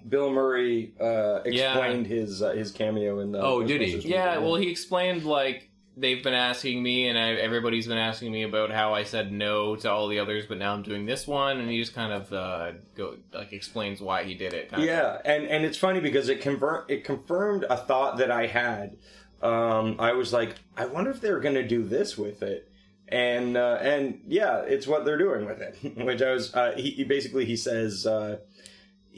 [0.08, 1.74] Bill Murray uh, Yeah.
[1.78, 3.40] explained his uh, his cameo in the.
[3.42, 3.96] Oh, did he?
[3.96, 4.46] Ghostbusters Yeah, movie.
[4.46, 8.70] well, he explained like they've been asking me, and I, everybody's been asking me about
[8.72, 11.70] how I said no to all the others, but now I'm doing this one, and
[11.70, 14.70] he just kind of uh, go like explains why he did it.
[14.70, 18.30] Kind of Yeah, and and it's funny because it convert it confirmed a thought that
[18.32, 18.98] I had.
[19.42, 22.70] Um, I was like, I wonder if they're going to do this with it,
[23.08, 25.78] and uh, and yeah, it's what they're doing with it.
[25.98, 28.38] Which I was, uh, he, he basically he says uh,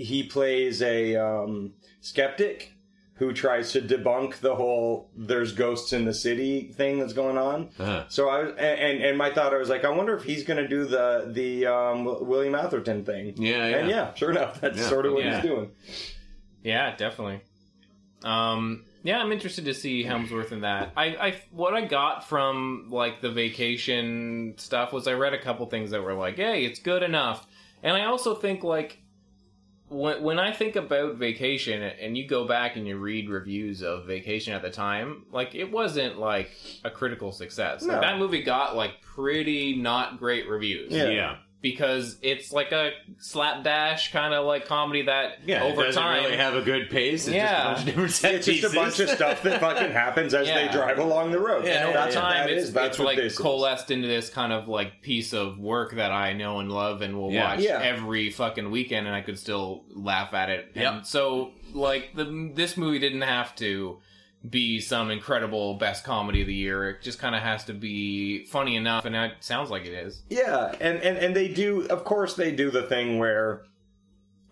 [0.04, 2.74] he plays a um, skeptic
[3.16, 7.70] who tries to debunk the whole "there's ghosts in the city" thing that's going on.
[7.78, 8.06] Uh-huh.
[8.08, 10.58] So I was, and and my thought I was like, I wonder if he's going
[10.58, 13.34] to do the the um, William Atherton thing.
[13.38, 13.78] Yeah, yeah.
[13.78, 14.88] And yeah, sure enough, that's Yeah.
[14.88, 15.36] sort of what Yeah.
[15.42, 15.72] he's doing.
[16.64, 17.42] Yeah, definitely.
[18.24, 20.92] Um, Yeah, I'm interested to see Helmsworth in that.
[20.98, 25.66] I, I, what I got from like the vacation stuff was I read a couple
[25.68, 27.48] things that were like, "Hey, it's good enough,"
[27.82, 28.99] and I also think like
[29.90, 34.06] when when I think about vacation, and you go back and you read reviews of
[34.06, 36.52] vacation at the time, like it wasn't like
[36.84, 37.82] a critical success.
[37.84, 38.02] Like, No.
[38.02, 40.92] that movie got like pretty not great reviews.
[40.92, 41.10] Yeah.
[41.10, 41.36] yeah.
[41.62, 46.24] Because it's like a slapdash kind of like comedy that Yeah, over it doesn't time
[46.24, 47.28] really have a good pace.
[47.28, 47.52] It's Yeah.
[47.52, 50.34] just a bunch of different set It's just a bunch of stuff that fucking happens
[50.34, 50.68] as Yeah.
[50.68, 51.66] they drive along the road.
[51.66, 52.74] and over that's what time that it's, is.
[52.74, 53.40] That's it's what like this is.
[53.40, 57.18] coalesced into this kind of like piece of work that I know and love and
[57.18, 57.52] will Yeah.
[57.52, 57.82] watch Yeah.
[57.82, 60.72] every fucking weekend and I could still laugh at it.
[60.76, 60.94] Yep.
[60.94, 64.00] And so like the this movie didn't have to
[64.48, 66.90] be some incredible best comedy of the year.
[66.92, 70.24] It just kind of has to be funny enough and it sounds like it is.
[70.30, 71.86] Yeah, and, and and they do.
[71.88, 73.64] Of course, they do the thing where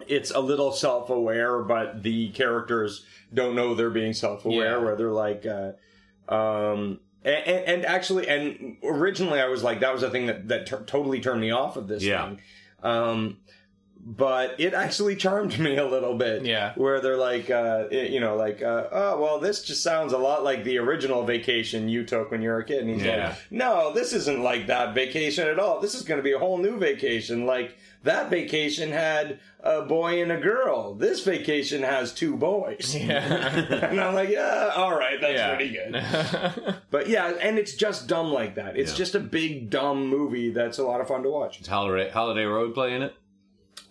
[0.07, 4.77] it's a little self-aware, but the characters don't know they're being self-aware.
[4.77, 4.83] Yeah.
[4.83, 5.71] Where they're like, uh,
[6.33, 10.47] um, and, and, and actually, and originally, I was like, that was a thing that
[10.49, 12.25] that tur totally turned me off of this Yeah.
[12.27, 12.41] thing.
[12.83, 13.37] Um,
[14.09, 16.45] but it actually charmed me a little bit.
[16.45, 16.71] Yeah.
[16.75, 20.17] Where they're like, uh, it- you know, like, uh, oh, well, this just sounds a
[20.17, 22.79] lot like the original vacation you took when you were a kid.
[22.85, 23.29] And he's Yeah.
[23.29, 25.81] like, no, this isn't like that vacation at all.
[25.81, 27.45] This is going to be a whole new vacation.
[27.45, 30.93] Like, that vacation had a boy and a girl.
[30.93, 32.95] This vacation has two boys.
[32.95, 33.57] Yeah.
[33.91, 35.55] and I'm like, yeah, all right, that's Yeah.
[35.55, 36.75] pretty good.
[36.89, 38.77] But yeah, and it's just dumb like that.
[38.77, 38.97] It's Yeah.
[38.97, 41.59] just a big, dumb movie that's a lot of fun to watch.
[41.59, 43.13] Is Holiday, Holiday Road play in it?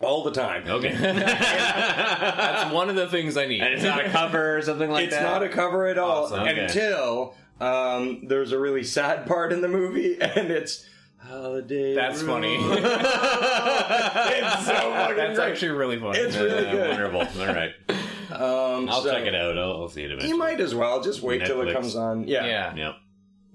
[0.01, 0.64] All the time.
[0.68, 0.92] Okay.
[0.94, 3.62] That's one of the things I need.
[3.62, 5.22] and it's not a cover or something like it's that?
[5.22, 6.40] It's not a cover at all Awesome.
[6.40, 6.64] Okay.
[6.64, 10.84] until um, there's a really sad part in the movie, and it's
[11.18, 11.94] holiday.
[11.94, 12.34] That's Road.
[12.34, 12.57] funny.
[12.57, 12.66] it's
[14.66, 15.51] so fucking That's great.
[15.51, 16.18] actually really funny.
[16.18, 17.12] It's really Yeah, good.
[17.14, 17.42] Wonderful.
[17.42, 17.72] All right.
[18.30, 19.57] Um, I'll so- check it out.
[19.57, 20.28] I'll, I'll see it eventually.
[20.28, 22.28] You might as well just wait till it comes on.
[22.28, 22.74] Yeah, yeah.
[22.76, 22.92] Yeah.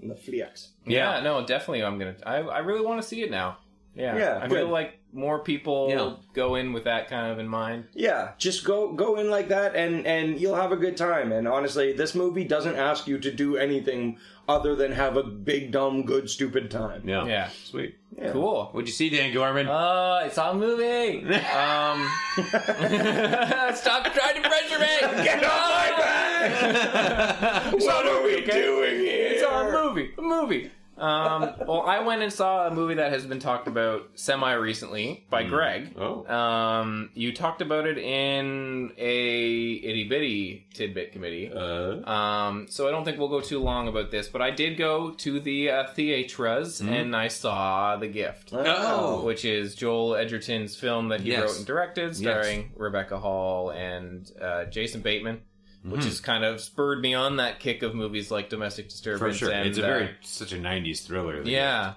[0.02, 0.70] the Flix.
[0.86, 1.84] Yeah, no, definitely.
[1.84, 2.16] I'm gonna.
[2.26, 3.58] I, I really want to see it now.
[3.96, 4.58] Yeah, Yeah, I good.
[4.60, 6.14] feel like more people Yeah.
[6.34, 7.86] go in with that kind of in mind.
[7.94, 11.32] Yeah, just go go in like that, and and you'll have a good time.
[11.32, 14.18] And honestly, this movie doesn't ask you to do anything
[14.50, 17.08] other than have a big, dumb, good, stupid time.
[17.08, 17.26] Yeah.
[17.26, 17.96] Yeah, Sweet.
[18.18, 18.32] Yeah.
[18.34, 18.70] cool.
[18.72, 19.68] What'd you see, Dan Gorman?
[19.68, 21.24] Uh, it's a movie.
[21.26, 22.10] Um,
[23.76, 25.24] stop trying to pressure me.
[25.24, 27.74] Get off my back!
[27.74, 29.28] what are we doing here?
[29.34, 30.12] It's our movie.
[30.18, 30.72] A movie.
[31.02, 35.26] Um, well, I went and saw a movie that has been talked about semi recently
[35.30, 35.96] by Greg.
[35.98, 36.26] Oh.
[36.32, 41.52] Um, you talked about it in a itty bitty tidbit committee.
[41.52, 44.78] Uh, Um, so I don't think we'll go too long about this, but I did
[44.78, 49.24] go to the uh, Theatras and I saw The Gift, Oh.
[49.24, 51.42] which is Joel Edgerton's film that he Yes.
[51.44, 55.42] wrote and directed, starring Rebecca Hall and uh, Jason Bateman,
[55.84, 59.20] which has kind of spurred me on that kick of movies like Domestic Disturbance.
[59.20, 59.52] for sure.
[59.52, 61.42] And, it's a uh, very, such a 90s thriller.
[61.44, 61.94] yeah.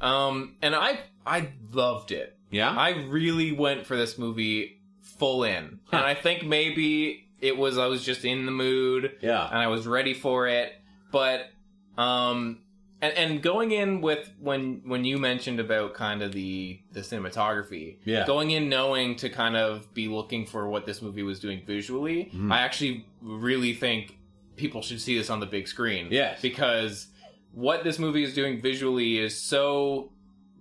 [0.00, 2.36] Um, and I I loved it.
[2.50, 2.70] Yeah?
[2.70, 5.78] I really went for this movie full in.
[5.92, 9.46] And I think maybe it was I was just in the mood Yeah.
[9.46, 10.72] and I was ready for it.
[11.12, 11.46] But
[11.96, 12.61] um
[13.02, 17.96] and, and going in with when when you mentioned about kind of the the cinematography,
[18.04, 18.24] Yeah.
[18.26, 22.26] going in knowing to kind of be looking for what this movie was doing visually,
[22.26, 22.50] Mm-hmm.
[22.52, 24.16] I actually really think
[24.56, 26.08] people should see this on the big screen.
[26.10, 26.40] Yes.
[26.40, 27.08] because
[27.52, 30.10] what this movie is doing visually is so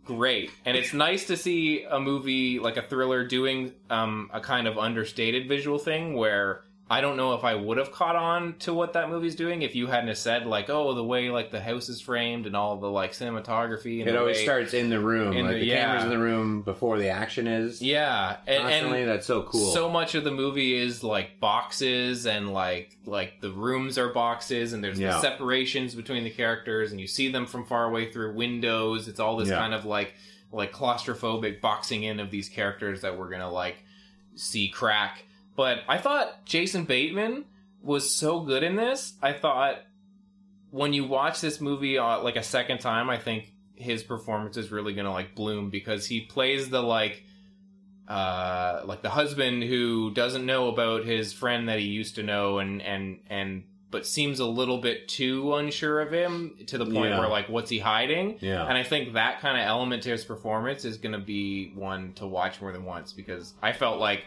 [0.03, 4.67] great and it's nice to see a movie like a thriller doing um, a kind
[4.67, 8.73] of understated visual thing where I don't know if I would have caught on to
[8.73, 11.87] what that movie's doing if you hadn't said like oh the way like the house
[11.89, 15.33] is framed and all the like cinematography and It always way- starts in the room.
[15.33, 15.85] in like the- the, yeah.
[15.85, 17.81] camera's in the room before the action is.
[17.81, 19.01] yeah and, Constantly.
[19.03, 19.71] and That's so cool.
[19.73, 24.73] so much of the movie is like boxes and like like the rooms are boxes
[24.73, 25.11] and there's Yeah.
[25.13, 29.07] the separations between the characters and you see them from far away through windows.
[29.07, 29.57] It's all this Yeah.
[29.59, 30.13] kind of like
[30.51, 33.77] like claustrophobic boxing in of these characters that we're gonna like
[34.35, 35.23] see crack.
[35.61, 37.45] But I thought Jason Bateman
[37.83, 39.13] was so good in this.
[39.21, 39.75] I thought
[40.71, 44.71] when you watch this movie uh, like a second time, I think his performance is
[44.71, 47.23] really gonna like bloom because he plays the like
[48.07, 52.57] uh like the husband who doesn't know about his friend that he used to know
[52.59, 57.11] and and and but seems a little bit too unsure of him to the point
[57.11, 57.19] Yeah.
[57.19, 58.65] where like what's he hiding Yeah.
[58.67, 62.13] and i think that kind of element to his performance is going to be one
[62.13, 64.23] to watch more than once because i felt like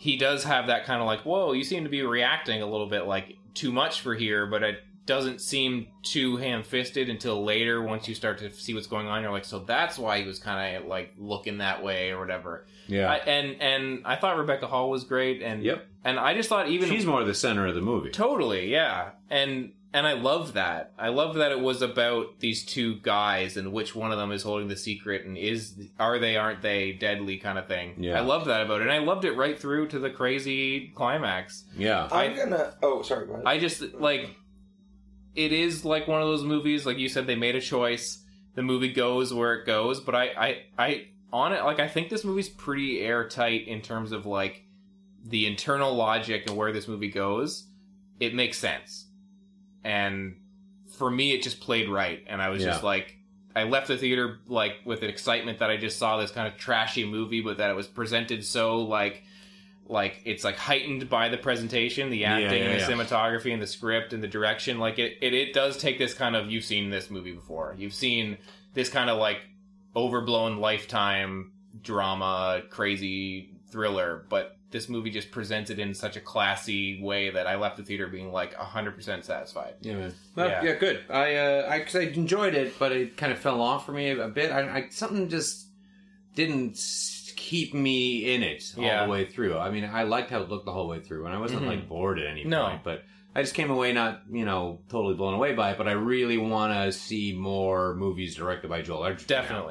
[0.00, 2.88] he does have that kind of like whoa you seem to be reacting a little
[2.88, 7.82] bit like too much for here but it doesn't seem too ham-fisted until later.
[7.82, 10.38] Once you start to see what's going on, you're like, so that's why he was
[10.38, 12.64] kind of like looking that way or whatever.
[12.86, 13.10] Yeah.
[13.10, 15.84] I, and and I thought Rebecca Hall was great, and Yep.
[16.04, 18.10] and I just thought even She's more the center of the movie.
[18.10, 19.10] Totally, yeah.
[19.28, 20.92] And and I love that.
[20.98, 24.42] I love that it was about these two guys and which one of them is
[24.42, 27.94] holding the secret and is are they aren't they deadly kind of thing.
[27.98, 28.16] Yeah.
[28.16, 28.84] I love that about it.
[28.84, 31.64] And I loved it right through to the crazy climax.
[31.76, 32.08] Yeah.
[32.12, 32.74] I'm I- gonna.
[32.82, 33.26] Oh, sorry.
[33.26, 33.46] Go ahead.
[33.46, 34.36] I just like
[35.34, 38.24] it is like one of those movies like you said they made a choice.
[38.54, 42.10] The movie goes where it goes, but I I I on it like I think
[42.10, 44.64] this movie's pretty airtight in terms of like
[45.24, 47.66] the internal logic and where this movie goes.
[48.18, 49.06] It makes sense.
[49.84, 50.36] And
[50.96, 53.16] for me it just played right and I was just like
[53.54, 56.56] I left the theater like with an excitement that I just saw this kind of
[56.56, 59.22] trashy movie but that it was presented so like
[59.90, 62.88] like it's like heightened by the presentation, the acting yeah, and the yeah.
[62.88, 64.78] cinematography and the script and the direction.
[64.78, 67.74] Like it, it, it does take this kind of you've seen this movie before.
[67.76, 68.38] You've seen
[68.72, 69.40] this kind of like
[69.96, 71.50] overblown lifetime
[71.82, 77.56] drama, crazy thriller, but this movie just presented in such a classy way that I
[77.56, 79.74] left the theater being like hundred percent satisfied.
[79.80, 80.14] Yeah, man.
[80.36, 80.62] Well, Yeah.
[80.62, 80.74] yeah.
[80.74, 81.00] good.
[81.10, 84.10] I, uh, I, cause I enjoyed it, but it kind of fell off for me
[84.10, 84.52] a, a bit.
[84.52, 85.66] I, I, something just
[86.34, 86.78] didn't
[87.36, 89.04] keep me in it all Yeah.
[89.04, 89.58] the way through.
[89.58, 91.66] I mean, I liked how it looked the whole way through, and I wasn't Mhm.
[91.66, 92.66] like bored at any No.
[92.68, 92.84] point.
[92.84, 93.04] But
[93.34, 95.78] I just came away not, you know, totally blown away by it.
[95.78, 99.44] But I really want to see more movies directed by Joel Edgerton.
[99.48, 99.70] now.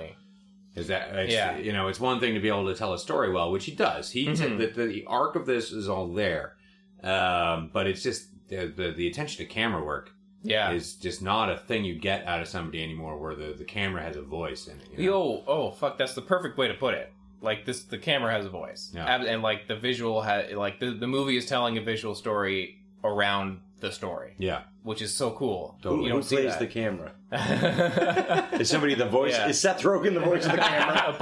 [0.76, 1.57] Is that it's, Yeah.
[1.57, 3.74] You know, it's one thing to be able to tell a story well, which he
[3.74, 4.11] does.
[4.11, 4.57] He Mhm.
[4.76, 6.55] the, the arc of this is all there,
[7.03, 10.11] um, but it's just the, the the attention to camera work
[10.43, 10.72] Yeah.
[10.72, 14.01] is just not a thing you get out of somebody anymore, where the, the camera
[14.03, 14.88] has a voice in it.
[14.91, 15.03] you know?
[15.38, 17.11] Yo, oh fuck, that's the perfect way to put it.
[17.41, 19.05] Like this, the camera has a voice, Yeah.
[19.24, 23.61] And like the visual has, like the the movie is telling a visual story around
[23.82, 25.77] the story, Yeah, which is so cool.
[25.82, 26.03] Totally.
[26.03, 26.59] You Who don't see plays that.
[26.59, 27.13] the camera?
[27.32, 28.49] camera?
[28.59, 29.34] Is somebody the voice?
[29.34, 29.47] Yeah.
[29.49, 31.17] Is Seth Rogen the voice of the camera?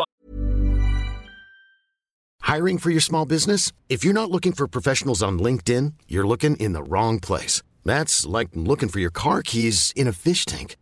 [2.41, 3.71] Hiring for your small business?
[3.89, 7.61] If you're not looking for professionals on LinkedIn, you're looking in the wrong place.
[7.83, 10.77] That's like looking for your car keys in a fish tank.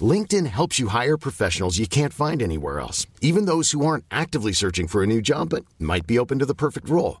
[0.00, 4.52] LinkedIn helps you hire professionals you can't find anywhere else, even those who aren't actively
[4.52, 7.20] searching for a new job but might be open to the perfect role.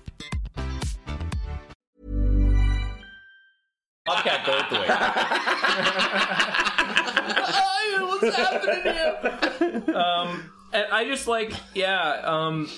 [4.05, 4.87] Bobcat Goldthwait.
[8.21, 9.95] What's happening here?
[9.95, 12.21] Um, and I just like, yeah.
[12.23, 12.69] Um,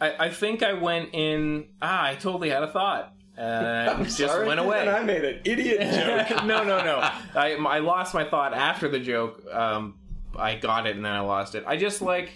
[0.00, 1.66] I, I think I went in.
[1.80, 3.12] Ah, I totally had a thought.
[3.38, 4.80] Uh, it just Sorry, went away.
[4.80, 5.80] And I made an idiot
[6.30, 6.44] joke.
[6.44, 6.98] no, no, no.
[7.34, 9.42] I I lost my thought after the joke.
[9.52, 9.94] Um,
[10.38, 11.64] I got it and then I lost it.
[11.66, 12.32] I just like.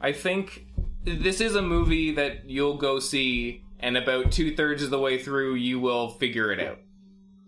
[0.00, 0.66] I think
[1.04, 5.22] this is a movie that you'll go see, and about two thirds of the way
[5.22, 6.78] through, you will figure it out.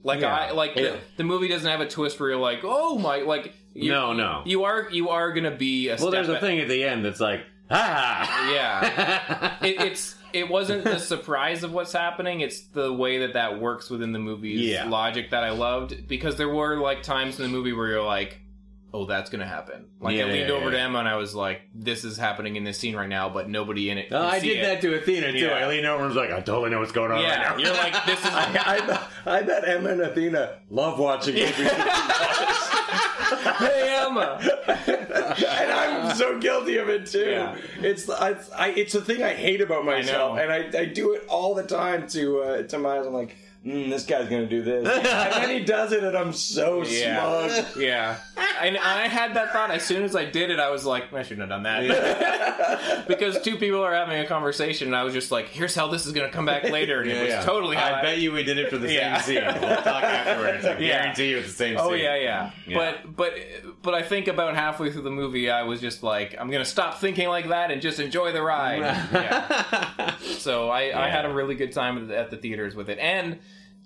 [0.04, 0.34] Like Yeah.
[0.36, 0.82] I like Yeah.
[0.82, 4.12] the, the movie doesn't have a twist where you're like, oh my, like you, No,
[4.12, 4.42] no.
[4.44, 7.04] You are you are gonna be a well, there's a ba- thing at the end
[7.04, 9.56] that's like, ah, Yeah.
[9.62, 12.40] it, it's it wasn't the surprise of what's happening.
[12.40, 14.88] It's the way that that works within the movie's Yeah.
[14.88, 18.40] logic that I loved because there were like times in the movie where you're like,
[18.94, 20.70] "Oh, that's gonna happen." Like Yeah, I leaned yeah, over yeah.
[20.76, 23.48] to Emma and I was like, "This is happening in this scene right now, but
[23.48, 25.38] nobody in it." Oh, can I see did it." that to Athena too.
[25.38, 25.52] Yeah.
[25.54, 27.62] I leaned over and was like, I totally know what's going on Yeah, right now.
[27.64, 31.54] you're like, "This is." I, I, bet, I bet Emma and Athena love watching movies.
[33.58, 34.38] hey Emma.
[34.86, 37.30] and I'm so guilty of it too.
[37.30, 37.56] Yeah.
[37.80, 40.42] It's I, I, it's a thing I hate about myself, know.
[40.42, 43.06] and I, I do it all the time to uh, to Miles.
[43.06, 43.36] I'm like,
[43.66, 45.04] mm, this guy's gonna do this, and
[45.44, 47.76] then he does it, and I'm so Yeah, smug.
[47.76, 48.16] yeah.
[48.60, 50.60] And I had that thought as soon as I did it.
[50.60, 54.86] I was like, I shouldn't have done that because two people are having a conversation,
[54.88, 57.10] and I was just like, "Here's how this is going to come back later," and
[57.10, 59.20] it was totally how I bet you we did it for the Yeah.
[59.20, 59.44] same scene.
[59.44, 60.64] We'll talk afterwards.
[60.64, 61.02] I Yeah.
[61.02, 62.00] guarantee you it's the same Oh scene.
[62.04, 62.78] yeah, yeah, Yeah.
[62.78, 63.34] But but
[63.82, 66.98] but I think about halfway through the movie, I was just like, I'm gonna stop
[67.00, 68.78] thinking like that and just enjoy the ride.
[68.80, 70.14] yeah.
[70.22, 72.98] So I, I had a really good time at the, at the theaters with it,
[72.98, 73.38] and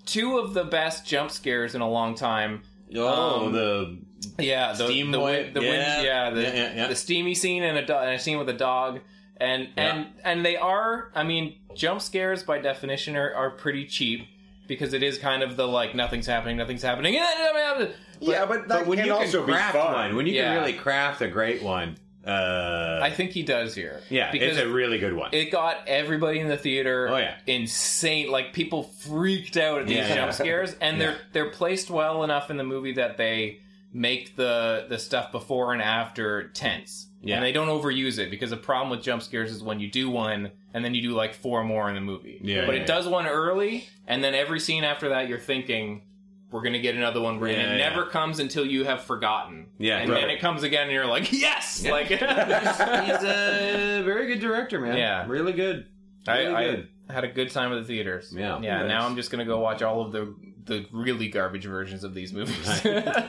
[0.07, 2.63] two of the best jump scares in a long time.
[2.95, 3.99] Oh, Um, the
[4.39, 5.33] Yeah, the Steam the, boy.
[5.43, 5.69] wind, the Yeah.
[5.71, 6.87] wind, yeah, the, Yeah, yeah, yeah.
[6.87, 9.01] the steamy scene and a, do- and a scene with a dog,
[9.39, 11.11] and and and they are.
[11.15, 14.27] I mean, jump scares by definition are, are pretty cheap
[14.67, 17.15] because it is kind of the like nothing's happening, nothing's happening.
[18.21, 19.93] yeah, but that But when can you also can be craft fun.
[19.93, 20.55] one, when you Yeah.
[20.55, 21.97] can really craft a great one,
[22.27, 24.01] uh, I think he does here.
[24.11, 25.31] yeah, because it's a really good one.
[25.33, 27.09] it got everybody in the theater.
[27.09, 27.37] Oh, yeah.
[27.47, 28.31] insane!
[28.31, 30.31] Like people freaked out at these Yeah, jump yeah.
[30.33, 33.61] scares, and they're they're placed well enough in the movie that they
[33.93, 37.05] make the the stuff before and after tense.
[37.23, 37.37] Yeah.
[37.37, 40.09] and they don't overuse it because the problem with jump scares is when you do
[40.09, 42.39] one and then you do like four more in the movie.
[42.41, 46.03] Yeah, but it does one early, and then every scene after that, you're thinking.
[46.51, 47.89] We're gonna get another one, and Yeah, it yeah.
[47.89, 49.67] never comes until you have forgotten.
[49.79, 50.21] Yeah, and right.
[50.21, 54.97] then it comes again, and you're like, "Yes!" Like, He's a very good director, man.
[54.97, 55.27] Yeah.
[55.27, 55.87] really good.
[56.27, 56.89] Really I, good.
[57.09, 58.33] I had a good time at the theaters.
[58.35, 58.61] Yeah.
[58.61, 58.79] yeah.
[58.79, 58.89] Nice.
[58.89, 60.35] Now I'm just gonna go watch all of the
[60.65, 62.87] the really garbage versions of these movies.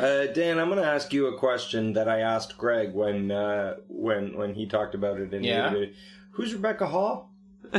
[0.00, 3.76] Uh, Dan, I'm going to ask you a question that I asked Greg when uh,
[3.88, 5.68] when when he talked about it in Yeah.
[5.70, 5.94] the video.
[6.32, 7.30] Who's Rebecca Hall?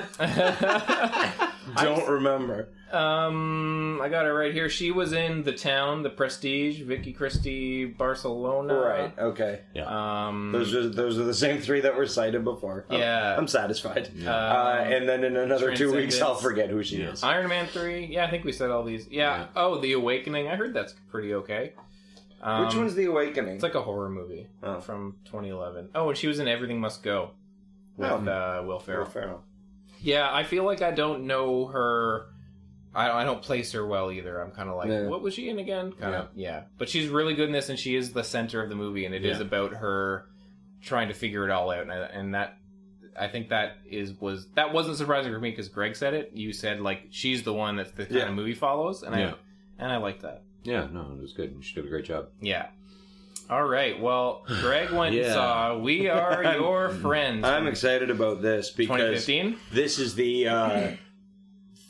[1.77, 2.69] Don't remember.
[2.93, 4.69] Um, I got it right here.
[4.69, 8.73] She was in The Town, The Prestige, Vicky Cristina, Barcelona.
[8.75, 9.19] Right.
[9.19, 9.61] Okay.
[9.73, 10.27] Yeah.
[10.27, 12.85] Um, Those are those are the same three that were cited before.
[12.89, 13.35] I'm- Yeah.
[13.37, 14.09] I'm satisfied.
[14.21, 17.11] um, Uh, and then in another two weeks, I'll forget who she Yeah.
[17.11, 17.23] is.
[17.23, 18.05] Iron Man three.
[18.05, 19.07] Yeah, I think we said all these.
[19.09, 19.37] Yeah.
[19.39, 19.45] Yeah.
[19.55, 20.47] Oh, The Awakening.
[20.47, 21.73] I heard that's pretty okay.
[22.41, 23.55] Um, Which one's the Awakening?
[23.55, 24.79] It's like a horror movie Oh.
[24.79, 25.89] from 2011.
[25.93, 27.31] Oh, and she was in Everything Must Go
[27.97, 28.15] with Oh.
[28.31, 29.03] uh, Will Ferrell.
[29.03, 29.43] Will Ferrell.
[30.01, 32.27] Yeah, I feel like I don't know her.
[32.93, 34.41] I, I don't place her well either.
[34.41, 35.07] I'm kind of like, Yeah.
[35.07, 35.91] what was she in again?
[35.93, 36.63] Kind of, yeah.
[36.77, 39.13] But she's really good in this, and she is the center of the movie, and
[39.13, 39.43] it is Yeah.
[39.45, 40.25] about her
[40.81, 42.55] trying to figure it all out, and, I- and that.
[43.19, 46.31] I think that is was that wasn't surprising for me because Greg said it.
[46.33, 48.29] You said like she's the one that's the kind Yeah.
[48.29, 49.31] of movie follows, and Yeah.
[49.31, 50.43] I and I like that.
[50.63, 51.53] Yeah, no, it was good.
[51.61, 52.29] She did a great job.
[52.39, 52.67] Yeah.
[53.49, 53.99] All right.
[53.99, 55.33] Well, Greg went and Yeah.
[55.33, 59.57] saw "We Are Your Friends." I'm excited about this because 2015.
[59.73, 60.91] this is the uh,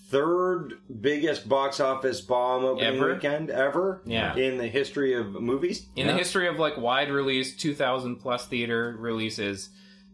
[0.09, 3.13] third biggest box office bomb opening Ever?
[3.13, 4.35] weekend ever Yeah.
[4.35, 5.87] in the history of movies.
[5.95, 9.69] In the history of like wide release, 2000 plus theater releases,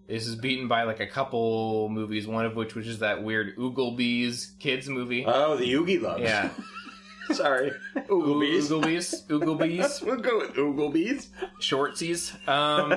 [0.08, 3.56] this is beaten by like a couple movies, one of which which is that weird
[3.58, 5.24] Ooglebees kids movie.
[5.26, 6.22] Oh, the Oogie Loves.
[6.22, 6.50] yeah.
[7.32, 7.72] Sorry.
[7.96, 8.70] Ooglebees.
[8.70, 9.26] Ooglebees.
[9.28, 10.02] Ooglebees.
[10.06, 11.30] we'll go with Ooglebees.
[11.60, 12.36] Shortsies.
[12.48, 12.94] Um,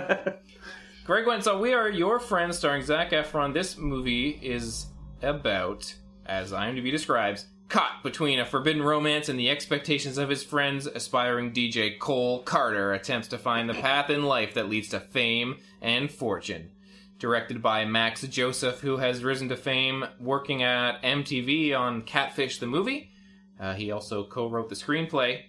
[1.07, 3.55] Greg went, so we are your friends starring Zac Efron.
[3.55, 4.89] This movie is
[5.23, 5.95] about,
[6.29, 11.53] as IMDb describes, caught between a forbidden romance and the expectations of his friends, aspiring
[11.53, 16.11] DJ Cole Carter attempts to find the path in life that leads to fame and
[16.11, 16.71] fortune.
[17.19, 22.67] Directed by Max Joseph, who has risen to fame working at MTV on Catfish the
[22.67, 23.11] movie.
[23.59, 25.43] Uh, he also co-wrote the screenplay,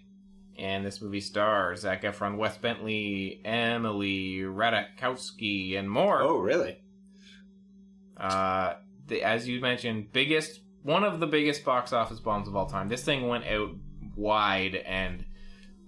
[0.57, 6.21] and this movie stars Zac Efron, Wes Bentley, Emily Ratajkowski, and more.
[6.21, 6.79] Oh, really?
[8.17, 8.73] Uh,
[9.07, 12.87] the, as you mentioned, biggest one of the biggest box office bombs of all time.
[12.89, 13.71] This thing went out
[14.15, 15.25] wide, and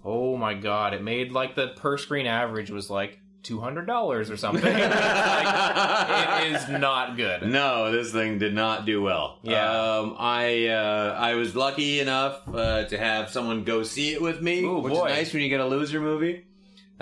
[0.04, 4.30] oh my god, it made like the per screen average was like two hundred dollars
[4.30, 4.62] or something.
[4.72, 7.42] like, it is not good.
[7.42, 9.38] No, this thing did not do well.
[9.42, 9.98] Yeah.
[9.98, 14.40] um, I uh, I was lucky enough uh, to have someone go see it with
[14.40, 15.06] me, Ooh, which boy.
[15.06, 16.44] is nice when you get a loser movie.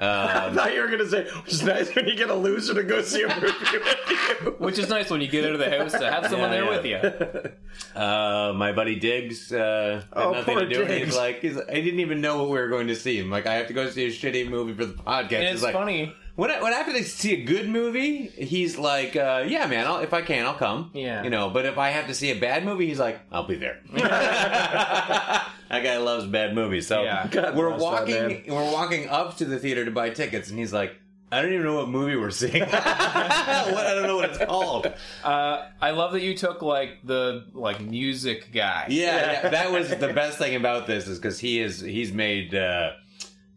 [0.00, 2.72] I Um, thought you were going to say, it's nice when you get a loser
[2.74, 4.50] to go see a movie with you.
[4.58, 6.84] Which is nice when you get out of the house to have someone Yeah, there
[6.86, 7.00] yeah.
[7.00, 7.52] with
[7.94, 8.00] you.
[8.00, 10.84] uh, my buddy Diggs uh, had Oh, nothing poor to do.
[10.86, 11.06] Diggs.
[11.08, 13.18] He's like, he's, I didn't even know what we were going to see.
[13.18, 15.32] I'm like, I have to go see a shitty movie for the podcast.
[15.32, 16.14] And it's like, funny.
[16.36, 19.86] When I, when I have to see a good movie, he's like, uh, "Yeah, man,
[19.86, 21.22] I'll, if I can, I'll come." Yeah.
[21.22, 21.50] you know.
[21.50, 25.44] But if I have to see a bad movie, he's like, "I'll be there." that
[25.70, 26.86] guy loves bad movies.
[26.86, 27.26] So Yeah.
[27.54, 30.72] We're bless that walking, we're walking up to the theater to buy tickets, and he's
[30.72, 30.94] like,
[31.32, 32.60] "I don't even know what movie we're seeing.
[32.60, 34.92] what, I don't know what it's called."
[35.24, 38.86] Uh, I love that you took like the like music guy.
[38.88, 42.54] Yeah, yeah, that was the best thing about this is because he is he's made
[42.54, 42.92] uh,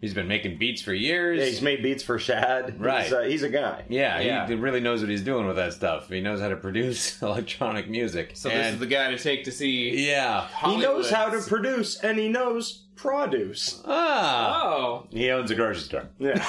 [0.03, 1.39] he's been making beats for years.
[1.39, 2.79] Yeah, he's made beats for Shad.
[2.79, 3.05] Right.
[3.05, 3.85] He's, uh, he's a guy.
[3.87, 4.45] Yeah, Yeah.
[4.47, 6.09] he really knows what he's doing with that stuff.
[6.09, 8.31] He knows how to produce electronic music.
[8.35, 10.05] So this is the guy to take to see.
[10.07, 10.47] yeah.
[10.65, 13.81] He knows how to produce and he knows produce.
[13.85, 16.09] Ah, Oh, he owns a grocery store.
[16.19, 16.45] Yeah.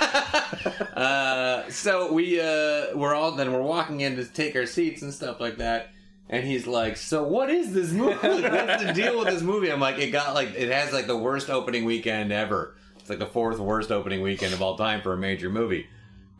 [0.94, 5.12] Uh, so we uh, we're all then we're walking in to take our seats and
[5.12, 5.88] stuff like that.
[6.28, 8.14] And he's like, "So what is this movie?
[8.16, 11.16] What's the deal with this movie?" I'm like, "It got like it has like the
[11.16, 12.76] worst opening weekend ever.
[13.12, 15.86] Like the fourth worst opening weekend of all time for a major movie."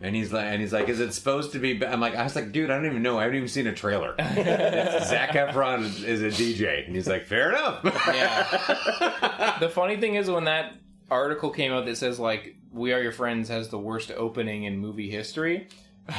[0.01, 2.25] And he's like, and he's like, "Is it supposed to be?" ba-" I'm like, I
[2.25, 3.19] was like, "Dude, I don't even know.
[3.19, 7.25] I haven't even seen a trailer." Zac Efron is, is a DJ, and he's like,
[7.25, 9.57] "Fair enough." yeah.
[9.61, 10.75] the funny thing is when that
[11.11, 14.79] article came out that says like "We Are Your Friends" has the worst opening in
[14.79, 15.69] movie history.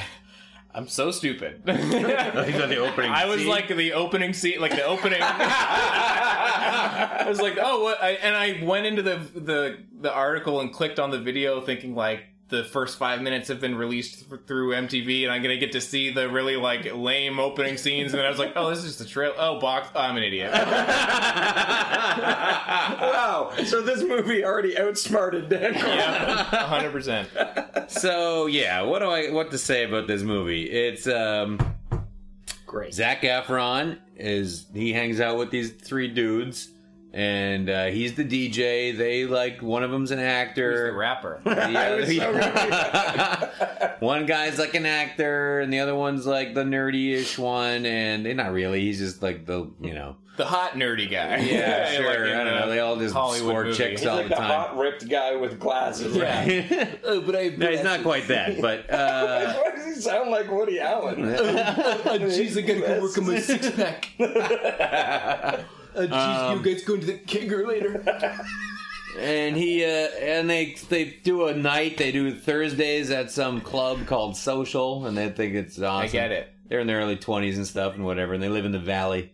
[0.76, 1.64] I'm so stupid.
[1.66, 3.47] the opening I was scene?
[3.47, 5.20] like the opening scene, like the opening.
[6.64, 8.01] I was like, oh, what?
[8.01, 11.95] I, and I went into the the the article and clicked on the video, thinking
[11.95, 15.72] like the first five minutes have been released th- through MTV, and I'm gonna get
[15.72, 18.11] to see the really like lame opening scenes.
[18.14, 19.34] And then I was like, oh, this is just a trail.
[19.38, 19.89] Oh, box.
[19.95, 20.51] I'm an idiot.
[22.22, 23.51] wow.
[23.66, 25.74] So this movie already outsmarted Dan.
[25.74, 27.30] yeah, hundred percent.
[27.89, 30.64] So yeah, what do I what to say about this movie?
[30.64, 31.59] It's um
[32.74, 32.92] Great.
[32.92, 36.72] Zac Efron is he hangs out with these three dudes
[37.14, 38.97] and uh, he's the DJ.
[38.97, 40.88] They like one of them's an actor.
[40.88, 41.41] The rapper.
[41.45, 47.38] Yeah, was so one guy's like an actor, and the other one's like the nerdy-ish
[47.38, 48.82] one, and they're not really.
[48.82, 50.16] He's just like the you know.
[50.36, 51.38] The hot nerdy guy.
[51.38, 52.07] Yeah, sure.
[52.07, 52.68] Like I don't know.
[52.70, 53.78] They all just Hollywood score movie.
[53.78, 54.49] chicks He's all like the the time.
[54.49, 56.16] hot ripped guy with glasses.
[56.16, 56.88] Yeah.
[57.03, 57.49] oh, but I.
[57.49, 61.18] No, he's not quite that, but uh, Why does he sound like Woody Allen?
[61.18, 64.09] Jeez, I gotta go work on my six pack.
[65.96, 68.04] Uh, jeez, you guys going to the Kinger later?
[69.20, 69.88] and he uh,
[70.20, 71.98] and they they do a night.
[71.98, 76.06] They do Thursdays at some club called Social, and they think it's awesome.
[76.06, 76.50] I get it.
[76.68, 79.32] They're in their early twenties and stuff and whatever, and they live in the valley.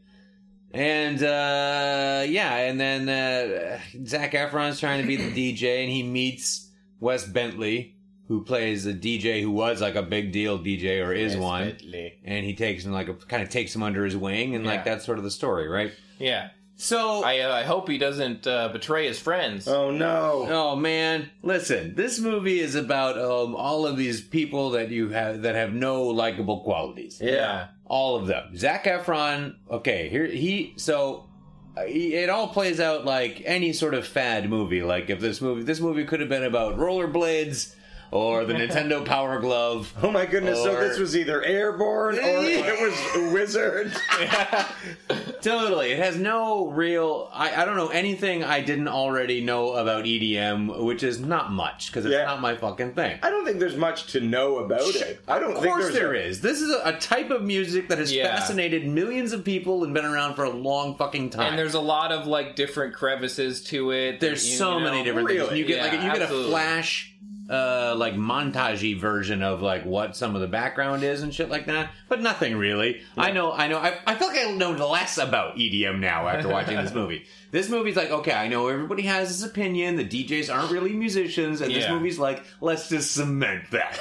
[0.71, 6.03] And uh, yeah, and then uh, Zac Efron's trying to be the DJ, and he
[6.03, 7.95] meets Wes Bentley,
[8.27, 11.75] who plays a DJ who was like a big deal DJ or is one,
[12.23, 14.83] and he takes him like a, kind of takes him under his wing, and like
[14.85, 15.91] that's sort of the story, right?
[16.19, 16.49] Yeah.
[16.75, 19.67] So I uh, I hope he doesn't uh, betray his friends.
[19.67, 20.47] oh no.
[20.49, 21.93] Oh man, listen.
[21.95, 26.03] This movie is about um, all of these people that you have that have no
[26.03, 27.19] likable qualities.
[27.21, 27.67] yeah.
[27.85, 28.55] All of them.
[28.55, 29.55] Zac Efron.
[29.69, 30.73] Okay, here he.
[30.77, 31.27] So
[31.75, 34.83] uh, he, it all plays out like any sort of fad movie.
[34.83, 37.73] Like if this movie, this movie could have been about rollerblades
[38.11, 39.93] or the Nintendo Power Glove.
[40.01, 40.61] Oh my goodness!
[40.63, 43.93] so Or- this was either airborne or it was wizard.
[45.41, 45.91] Totally.
[45.91, 47.29] It has no real.
[47.33, 51.87] I, I don't know anything I didn't already know about EDM, which is not much
[51.87, 52.25] because it's Yeah.
[52.25, 53.19] not my fucking thing.
[53.23, 55.21] I don't think there's much to know about it.
[55.27, 56.41] I don't Of think course there's there a- is.
[56.41, 58.35] This is a, a type of music that has Yeah.
[58.35, 61.49] fascinated millions of people and been around for a long fucking time.
[61.51, 64.19] And there's a lot of like different crevices to it.
[64.19, 64.91] there's you- so you know.
[64.91, 65.41] many different things.
[65.41, 65.59] Really?
[65.59, 66.51] You get Yeah, like you get a absolutely.
[66.51, 67.15] flash
[67.49, 71.65] uh like montagey version of like what some of the background is and shit like
[71.65, 75.17] that but nothing really i know i know I, I feel like i know less
[75.17, 79.29] about edm now after watching this movie this movie's like okay i know everybody has
[79.29, 83.97] this opinion the djs aren't really musicians and this movie's like let's just cement that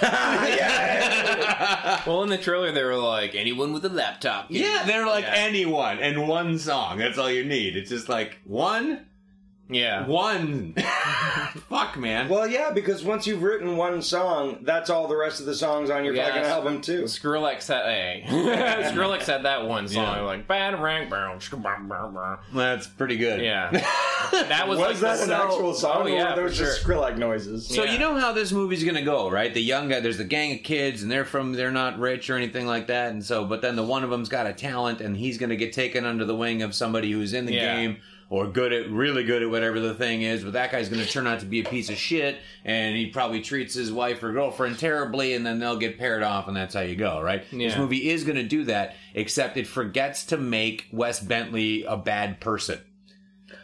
[2.06, 4.46] Well, in the trailer, they were like, anyone with a laptop.
[4.50, 5.34] Yeah, they're like Yeah.
[5.34, 6.98] anyone and one song.
[6.98, 7.76] That's all you need.
[7.76, 9.06] It's just like one,
[9.70, 10.06] Yeah.
[10.06, 10.74] one.
[11.68, 12.28] Fuck, man.
[12.28, 15.90] Well, yeah, because once you've written one song, that's all the rest of the songs
[15.90, 17.02] on your Yeah, fucking that's- album too.
[17.04, 18.24] Skrillex had a
[18.92, 20.22] Skrillex had that one song Yeah.
[20.22, 22.38] like bad rank bow, shkabam, bow, bow.
[22.54, 23.40] That's pretty good.
[23.42, 23.70] yeah
[24.32, 26.84] that was, Was like that an so- actual song, oh, yeah, or for those just.
[26.84, 27.66] Skrillex noises?
[27.66, 27.92] So Yeah.
[27.92, 29.52] you know how this movie's gonna go, right?
[29.52, 32.36] The young guy, there's the gang of kids, and they're from, they're not rich or
[32.36, 35.16] anything like that, and so, but then the one of them's got a talent, and
[35.16, 37.76] he's gonna get taken under the wing of somebody who's in the Yeah.
[37.76, 37.96] game
[38.30, 40.44] or good at, really good at whatever the thing is.
[40.44, 43.40] But that guy's gonna turn out to be a piece of shit, and he probably
[43.40, 46.80] treats his wife or girlfriend terribly, and then they'll get paired off, and that's how
[46.80, 47.44] you go, right?
[47.50, 52.40] This movie is gonna do that, except it forgets to make Wes Bentley a bad
[52.40, 52.80] person.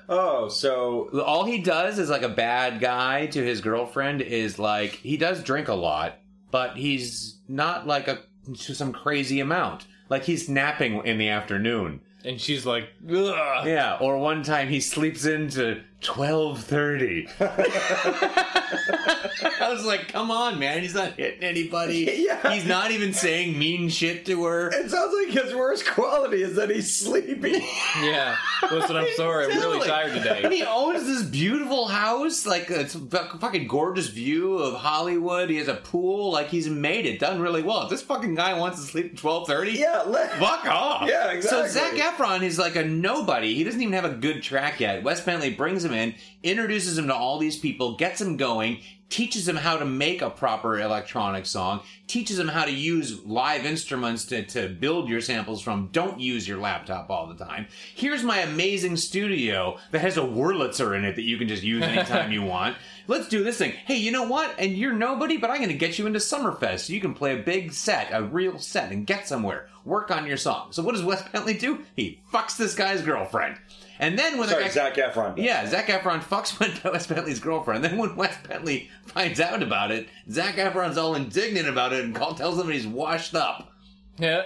[0.09, 4.93] Oh, so all he does is like a bad guy to his girlfriend is like
[4.93, 6.19] he does drink a lot
[6.55, 8.21] but he's not like a
[8.57, 13.67] to some crazy amount like he's napping in the afternoon and she's like Ugh.
[13.67, 17.31] yeah or one time he sleeps into 12.30
[19.61, 21.95] i was like come on man he's not hitting anybody
[22.27, 22.53] Yeah.
[22.53, 26.57] he's not even saying mean shit to her it sounds like his worst quality is
[26.57, 27.53] that he's sleepy.
[28.03, 28.37] yeah
[28.71, 29.89] listen I'm sorry I'm really Totally.
[29.89, 32.99] tired And today he owns this beautiful house, like it's a
[33.39, 35.51] fucking gorgeous view of Hollywood.
[35.51, 37.83] He has a pool, like he's made it, done really well.
[37.83, 41.09] If this fucking guy wants to sleep at twelve thirty, yeah, let, fuck off.
[41.09, 41.69] Yeah, exactly.
[41.69, 43.55] So Zac Efron is like a nobody.
[43.55, 45.03] He doesn't even have a good track yet.
[45.03, 48.81] Wes Bentley brings him in, introduces him to all these people, gets him going,
[49.15, 53.65] teaches him how to make a proper electronic song, teaches him how to use live
[53.65, 55.89] instruments to, to build your samples from.
[55.93, 57.67] Don't use your laptop all the time.
[57.95, 61.85] Here's my amazing studio that has a Wurlitzer in it that you can just use
[61.85, 62.77] anytime you want.
[63.07, 63.73] Let's do this thing.
[63.73, 64.55] Hey, you know what?
[64.59, 67.39] And you're nobody, but I'm going to get you into Summerfest so you can play
[67.39, 69.69] a big set, a real set, and get somewhere.
[69.85, 70.73] Work on your song.
[70.73, 71.85] So what does Wes Bentley do?
[71.95, 73.59] He fucks this guy's girlfriend.
[74.05, 75.35] And then when Sorry, the guy, Zac Efron.
[75.39, 77.83] yeah, Zac Efron fucks with Wes Bentley's girlfriend.
[77.83, 82.15] Then when Wes Bentley finds out about it, Zac Efron's all indignant about it and
[82.15, 83.73] call, tells him he's washed up.
[84.19, 84.43] Yeah.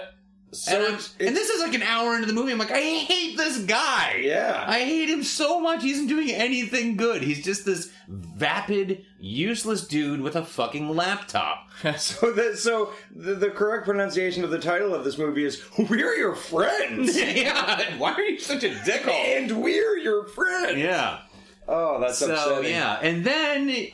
[0.51, 2.51] So and, I'm- it's, and this is like an hour into the movie.
[2.51, 4.21] I'm like, I hate this guy.
[4.23, 4.63] Yeah.
[4.67, 5.83] I hate him so much.
[5.83, 7.21] He isn't doing anything good.
[7.21, 11.69] He's just this vapid, useless dude with a fucking laptop.
[11.97, 16.15] so the, so the, the correct pronunciation of the title of this movie is "We're
[16.15, 17.97] Your Friends," yeah.
[17.97, 19.09] Why are you such a dickhole?
[19.37, 20.77] and we're your friends.
[20.79, 21.19] Yeah.
[21.67, 22.71] Oh, that's So upsetting.
[22.71, 23.87] yeah, and then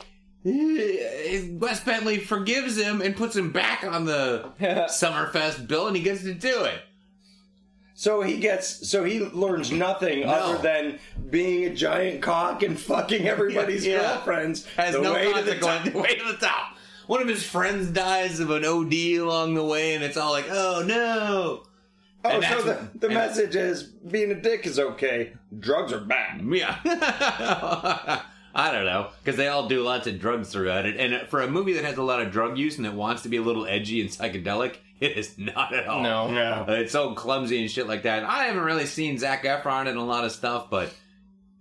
[0.46, 6.02] Eh, Wes Bentley forgives him and puts him back on the Summerfest bill, and he
[6.02, 6.80] gets to do it.
[7.94, 8.88] So he gets.
[8.88, 10.98] So he learns nothing other than
[11.30, 13.98] being a giant cock and fucking everybody's Yeah.
[14.16, 14.66] girlfriends.
[14.76, 15.86] Has the no way to the top.
[15.94, 16.74] Way to the top.
[17.06, 20.46] One of his friends dies of an OD along the way, and it's all like,
[20.50, 21.62] oh no.
[22.24, 25.32] Oh, And so the, the message is being a dick is okay.
[25.58, 26.42] Drugs are bad.
[26.44, 28.22] Yeah.
[28.58, 30.96] I don't know, because they all do lots of drugs throughout it.
[30.96, 33.28] And for a movie that has a lot of drug use and that wants to
[33.28, 36.02] be a little edgy and psychedelic, it is not at all.
[36.02, 36.30] No.
[36.30, 36.64] No.
[36.66, 38.24] Uh, It's so clumsy and shit like that.
[38.24, 40.92] I haven't really seen Zac Efron in a lot of stuff, but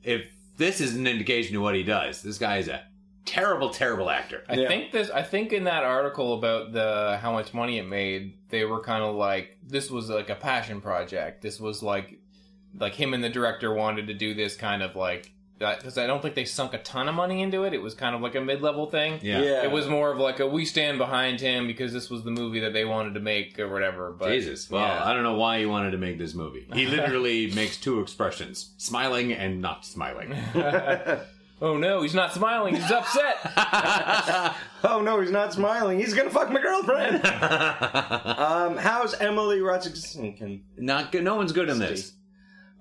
[0.04, 0.26] if
[0.58, 2.82] this is an indication of what he does, this guy is a
[3.26, 4.44] terrible, terrible actor.
[4.48, 4.68] I Yeah.
[4.70, 5.10] think this.
[5.10, 9.04] I think in that article about the how much money it made, they were kind
[9.04, 11.42] of like this was like a passion project.
[11.42, 12.20] This was like
[12.78, 16.22] like him and the director wanted to do this kind of like because I don't
[16.22, 17.74] think they sunk a ton of money into it.
[17.74, 19.20] It was kind of like a mid level thing.
[19.22, 19.42] Yeah.
[19.42, 19.64] Yeah.
[19.64, 22.60] It was more of like a we stand behind him because this was the movie
[22.62, 24.12] that they wanted to make or whatever.
[24.12, 24.70] But Jesus.
[24.70, 25.06] Well, yeah.
[25.06, 26.68] I don't know why he wanted to make this movie.
[26.74, 30.36] He literally makes two expressions smiling and not smiling.
[31.62, 32.76] oh no, he's not smiling.
[32.76, 34.56] He's upset.
[34.88, 35.98] Oh no, he's not smiling.
[36.00, 37.26] He's gonna fuck my girlfriend.
[37.26, 40.62] um, how's Emily Ratajkowski?
[40.78, 41.24] not good.
[41.24, 42.14] No one's good in this.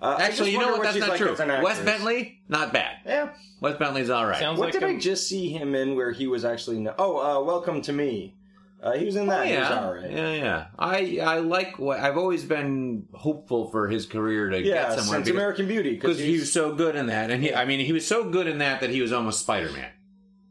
[0.04, 0.82] Uh, Actually, you know what?
[0.82, 1.32] That's not like true.
[1.32, 1.80] as an Wes.
[1.80, 2.96] Bentley, not bad.
[3.06, 3.30] Yeah.
[3.60, 4.38] Wes Bentley's all right.
[4.38, 6.78] Sounds What like did a- I just see him in where he was actually?
[6.80, 8.34] No- oh, uh, Welcome to Me.
[8.82, 9.40] Uh, he was in that.
[9.40, 10.10] Oh, He was yeah, all right.
[10.10, 10.66] yeah, yeah.
[10.78, 15.04] I I like what I've always been hopeful for his career to Yeah, get somewhere
[15.04, 17.80] since because- American Beauty, because he was so good in that, and he I mean
[17.80, 19.88] he was so good in that that he was almost Spider Man.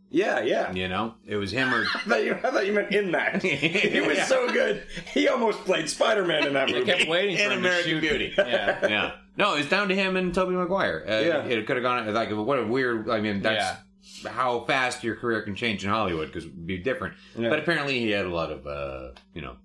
[0.10, 0.72] yeah, yeah.
[0.74, 3.44] You know, it was him or I thought, you, I thought you meant in that.
[3.44, 4.26] he was Yeah.
[4.26, 4.82] so good.
[5.14, 6.86] He almost played Spider Man in that I movie.
[6.86, 8.02] kept waiting for In him American to shoot.
[8.02, 8.34] Beauty.
[8.36, 8.88] Yeah.
[8.88, 9.12] yeah.
[9.38, 11.04] No, it's down to him and Tobey Maguire.
[11.08, 11.44] Uh, Yeah.
[11.46, 13.10] it could have gone like what a weird.
[13.10, 13.80] I mean, that's
[14.28, 17.16] how fast your career can change in Hollywood because it'd be different.
[17.38, 17.50] Yeah.
[17.50, 19.56] But apparently, he had a lot of uh, you know.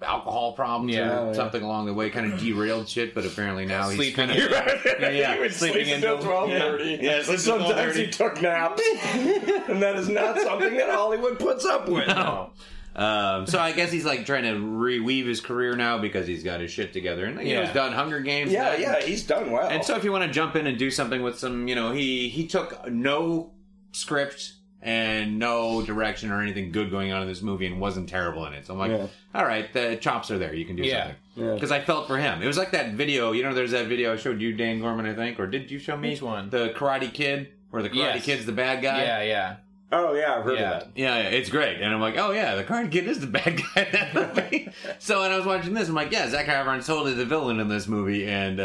[0.00, 1.08] Alcohol problems Yeah.
[1.08, 1.32] or Oh, yeah.
[1.32, 3.16] something along the way, kind of derailed shit.
[3.16, 4.50] But apparently now he's Sleeping kind in- of
[5.12, 6.98] yeah, he was sleeping sleeping until until- twelve thirty.
[7.02, 7.22] Yeah.
[7.28, 8.80] Yeah, sometimes he took naps,
[9.12, 12.06] and that is not something that Hollywood puts up with.
[12.06, 12.52] No.
[12.98, 16.60] Um, so I guess he's like trying to reweave his career now because he's got
[16.60, 18.50] his shit together, and you know he's done Hunger Games.
[18.50, 19.68] Yeah, and- yeah, he's done well.
[19.68, 21.92] And so if you want to jump in and do something with some, you know,
[21.92, 23.52] he he took no
[23.92, 28.46] script and no direction or anything good going on in this movie and wasn't terrible
[28.46, 28.64] in it.
[28.66, 29.06] So I'm like, Yeah.
[29.34, 30.54] all right, the chops are there.
[30.54, 30.98] You can do Yeah.
[31.02, 31.16] something.
[31.36, 31.54] Yeah.
[31.54, 32.42] Because I felt for him.
[32.42, 33.32] It was like that video.
[33.32, 35.78] You know, there's that video I showed you, Dan Gorman, I think, or did you
[35.80, 36.10] show me?
[36.10, 36.50] Which one?
[36.50, 38.24] The Karate Kid, where the Karate Yes.
[38.24, 39.02] Kid's the bad guy.
[39.02, 39.56] Yeah, yeah.
[39.90, 40.72] Oh yeah, I've heard Yeah.
[40.74, 40.90] of that.
[40.96, 41.80] Yeah, yeah, it's great.
[41.80, 44.70] And I'm like, oh yeah, the Karate Kid is the bad guy in that movie.
[44.98, 47.68] so and I was watching this, I'm like, yeah, Zac Efron's totally the villain in
[47.68, 48.64] this movie, and uh,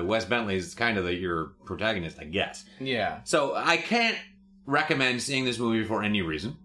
[0.00, 2.64] uh, Wes Bentley's kind of the, your protagonist, I guess.
[2.78, 3.20] Yeah.
[3.24, 4.18] So I can't
[4.66, 6.56] recommend seeing this movie for any reason.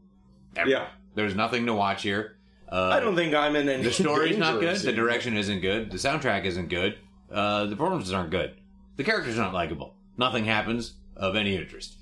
[0.55, 0.69] Ever.
[0.69, 0.87] Yeah.
[1.15, 2.35] There's nothing to watch here.
[2.71, 3.83] Uh, I don't think I'm in any.
[3.83, 4.85] the story's not danger of good.
[4.87, 5.89] The direction isn't good.
[5.91, 6.97] The soundtrack isn't good.
[7.31, 8.55] Uh, the performances aren't good.
[8.97, 9.95] The characters aren't likable.
[10.17, 11.95] Nothing happens of any interest.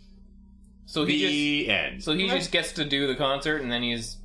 [0.88, 2.04] So he just end.
[2.04, 4.18] so he just gets to do the concert and then he's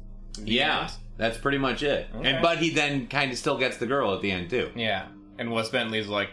[0.42, 2.08] Yeah, that's pretty much it.
[2.14, 2.30] Okay.
[2.30, 4.70] And but he then kind of still gets the girl at the end too.
[4.74, 5.08] yeah.
[5.38, 6.30] And Wes Bentley's like,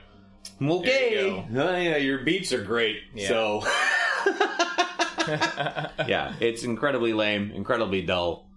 [0.62, 3.02] Okay, There you oh, yeah, your beats are great.
[3.14, 3.28] Yeah.
[3.28, 3.64] So
[6.08, 8.49] yeah, it's incredibly lame, incredibly dull.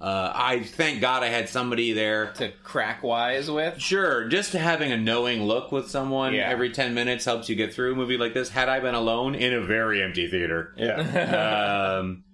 [0.00, 2.32] Uh, I thank God I had somebody there.
[2.36, 3.78] to crack wise with.
[3.80, 6.48] Sure, just having a knowing look with someone Yeah.
[6.48, 8.48] every ten minutes helps you get through a movie like this.
[8.48, 10.96] Had I been alone in a very empty theater, Yeah.
[12.00, 12.24] um,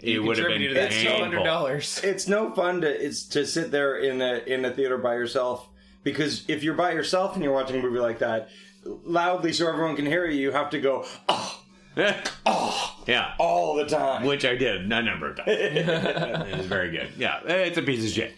[0.00, 1.44] it would have been Contributed to that It's twelve hundred painful.
[1.54, 2.00] dollars.
[2.02, 5.68] it's no fun to it's to sit there in a in a theater by yourself
[6.02, 8.48] because if you're by yourself and you're watching a movie like that
[8.84, 11.60] loudly so everyone can hear you you have to go oh
[12.46, 15.48] oh yeah, all the time which I did a number of times.
[15.48, 17.10] it was very good.
[17.16, 18.34] Yeah, it's a piece of shit.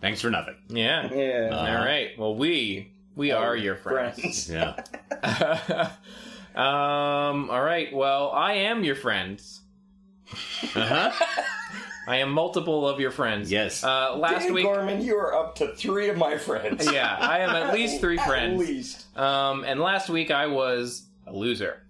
[0.00, 0.56] Thanks for nothing.
[0.68, 1.12] Yeah.
[1.12, 2.10] yeah All right.
[2.18, 4.46] Well, we we are your friends.
[4.46, 5.90] friends Yeah.
[6.54, 7.50] um.
[7.50, 7.92] All right.
[7.92, 9.60] Well, I am your friends.
[10.74, 11.26] Uh huh.
[12.06, 13.50] I am multiple of your friends.
[13.50, 13.82] Yes.
[13.82, 16.90] Uh, last Dan week, Gorman, you are up to three of my friends.
[16.92, 18.60] yeah, I am at least three friends.
[18.60, 18.68] At friends.
[18.68, 19.16] least.
[19.18, 21.80] Um, and last week I was a loser.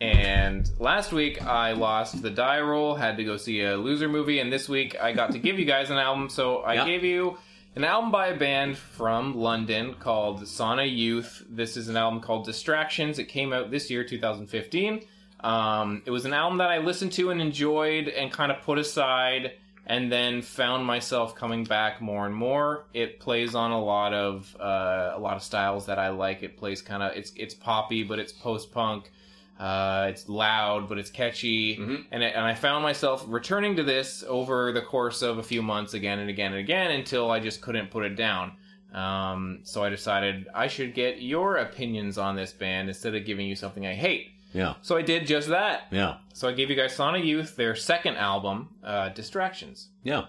[0.00, 4.38] And last week I lost the die roll, had to go see a loser movie,
[4.38, 6.28] and this week I got to give you guys an album.
[6.28, 6.84] So I Yeah.
[6.86, 7.36] gave you
[7.74, 11.44] an album by a band from London called Sauna Youth.
[11.48, 13.18] This is an album called Distractions.
[13.18, 15.04] It came out this year, 2015.
[15.40, 18.78] Um, it was an album that I listened to and enjoyed and kind of put
[18.78, 19.52] aside
[19.86, 22.84] and then found myself coming back more and more.
[22.92, 26.42] It plays on a lot of uh, a lot of styles that I like.
[26.42, 29.10] It plays kind of it's it's poppy, but it's post punk.
[29.58, 31.74] Uh, it's loud, but it's catchy,
[32.12, 35.62] and it, and I found myself returning to this over the course of a few
[35.62, 38.52] months again and again and again until I just couldn't put it down.
[38.94, 43.46] Um, so I decided I should get your opinions on this band instead of giving
[43.46, 44.28] you something I hate.
[44.52, 44.74] Yeah.
[44.80, 45.88] So I did just that.
[45.90, 46.18] Yeah.
[46.32, 49.88] So I gave you guys Sauna Youth their second album, uh, Distractions.
[50.04, 50.26] Yeah.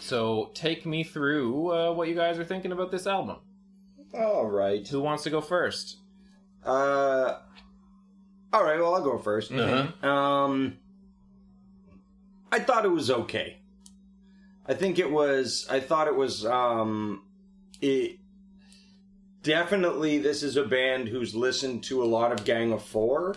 [0.00, 3.36] So take me through uh, what you guys are thinking about this album.
[4.12, 4.86] All right.
[4.88, 5.98] Who wants to go first?
[6.64, 7.38] Uh,
[8.52, 8.78] all right.
[8.78, 10.08] Well, I'll go 1st Uh-huh.
[10.08, 10.76] Um,
[12.50, 13.58] I thought it was okay.
[14.66, 15.66] I think it was.
[15.70, 16.44] I thought it was.
[16.46, 17.22] Um,
[17.80, 18.18] it
[19.42, 20.18] definitely.
[20.18, 23.34] This is a band who's listened to a lot of Gang of Four,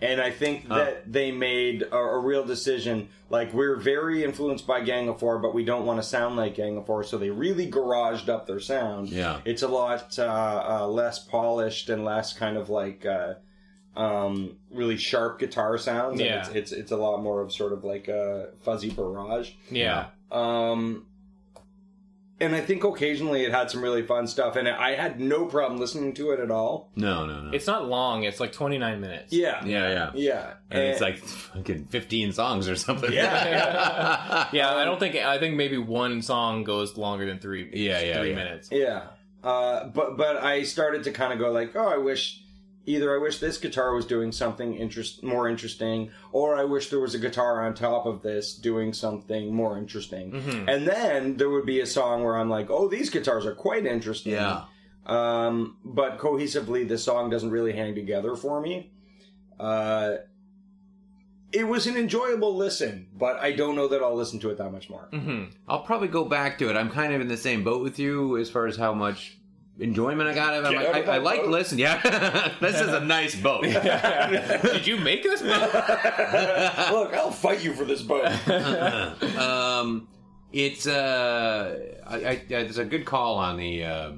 [0.00, 3.08] and I think that they made a, a real decision.
[3.28, 6.54] Like we're very influenced by Gang of Four, but we don't want to sound like
[6.54, 9.08] Gang of Four, so they really garaged up their sound.
[9.10, 9.40] Yeah.
[9.44, 10.22] it's a lot uh,
[10.82, 13.04] uh, less polished and less kind of like.
[13.04, 13.34] Uh,
[13.96, 16.20] um, really sharp guitar sounds.
[16.20, 16.40] and Yeah.
[16.40, 19.52] it's, it's it's a lot more of sort of like a fuzzy barrage.
[19.70, 20.06] Yeah.
[20.32, 21.06] Um,
[22.40, 25.78] and I think occasionally it had some really fun stuff, and I had no problem
[25.78, 26.90] listening to it at all.
[26.96, 27.50] No, no, no.
[27.52, 28.24] It's not long.
[28.24, 29.32] It's like 29 minutes.
[29.32, 30.10] Yeah, yeah, yeah.
[30.14, 30.52] yeah.
[30.68, 33.12] And it's like fucking 15 songs or something.
[33.12, 34.48] Yeah.
[34.52, 37.70] Yeah, I don't think I think maybe one song goes longer than three.
[37.72, 38.36] Yeah, yeah, three yeah.
[38.36, 38.68] minutes.
[38.72, 39.02] yeah.
[39.42, 42.40] Uh, but but I started to kind of go like, oh, I wish
[42.86, 47.00] either I wish this guitar was doing something interest more interesting, or I wish there
[47.00, 50.32] was a guitar on top of this doing something more interesting.
[50.32, 50.68] Mm-hmm.
[50.68, 53.86] And then there would be a song where I'm like, oh, these guitars are quite
[53.86, 54.32] interesting.
[54.32, 54.64] Yeah.
[55.06, 58.92] Um, but cohesively, the song doesn't really hang together for me.
[59.58, 60.16] Uh,
[61.52, 64.72] it was an enjoyable listen, but I don't know that I'll listen to it that
[64.72, 65.08] much more.
[65.12, 66.76] hmm I'll probably go back to it.
[66.76, 69.38] I'm kind of in the same boat with you as far as how much
[69.78, 70.68] enjoyment I got of it.
[70.68, 71.50] I'm like, I, I like boat.
[71.50, 71.78] listen.
[71.78, 72.00] Yeah,
[72.60, 73.62] this is a nice boat.
[74.62, 75.74] Did you make this book?
[75.74, 78.26] Look, I'll fight you for this boat.
[79.38, 80.08] um,
[80.52, 84.12] it's uh, I, I, there's a good call on the uh,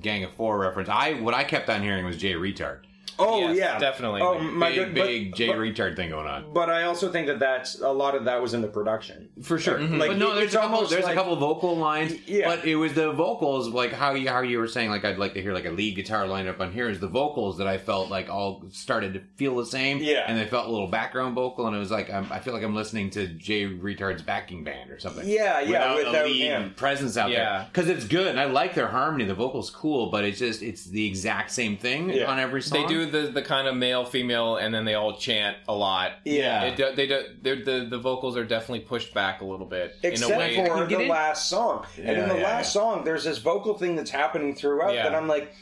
[0.00, 0.88] Gang of Four reference.
[0.88, 2.80] I what I kept on hearing was Jay Reatard.
[3.20, 4.20] Oh Yes, yeah, definitely.
[4.22, 6.52] Oh my big, good, big but, Jay but, Reatard thing going on.
[6.52, 9.28] but I also think that that's a lot of that was in the production.
[9.42, 10.74] For sure, Like, but no, it- there's it's a couple.
[10.76, 12.48] almost There's like- a couple vocal lines, Yeah.
[12.48, 15.34] but it was the vocals, like how you how you were saying, like I'd like
[15.34, 16.88] to hear like a lead guitar lineup on here.
[16.88, 20.24] Is the vocals that I felt like all started to feel the same, Yeah.
[20.26, 22.62] and they felt a little background vocal, and it was like I'm, I feel like
[22.62, 25.26] I'm listening to Jay Reatard's backing band or something.
[25.28, 26.74] Yeah, yeah, without, without a lead him.
[26.76, 27.36] presence out Yeah.
[27.58, 28.26] there because it's good.
[28.28, 29.24] And I like their harmony.
[29.24, 32.24] The vocals cool, but it's just it's the exact same thing Yeah.
[32.30, 32.78] on every song.
[32.78, 32.92] They song.
[32.92, 36.12] do the the kind of male female, and then they all chant a lot.
[36.24, 36.62] Yeah.
[36.64, 39.96] It do, they do, they're- the the vocals are definitely pushed back a little bit
[40.02, 40.56] in a Except way.
[40.66, 41.86] for the last song.
[41.98, 45.02] and in the yeah, last song, there's this vocal thing that's happening throughout Yeah.
[45.04, 45.52] that I'm like,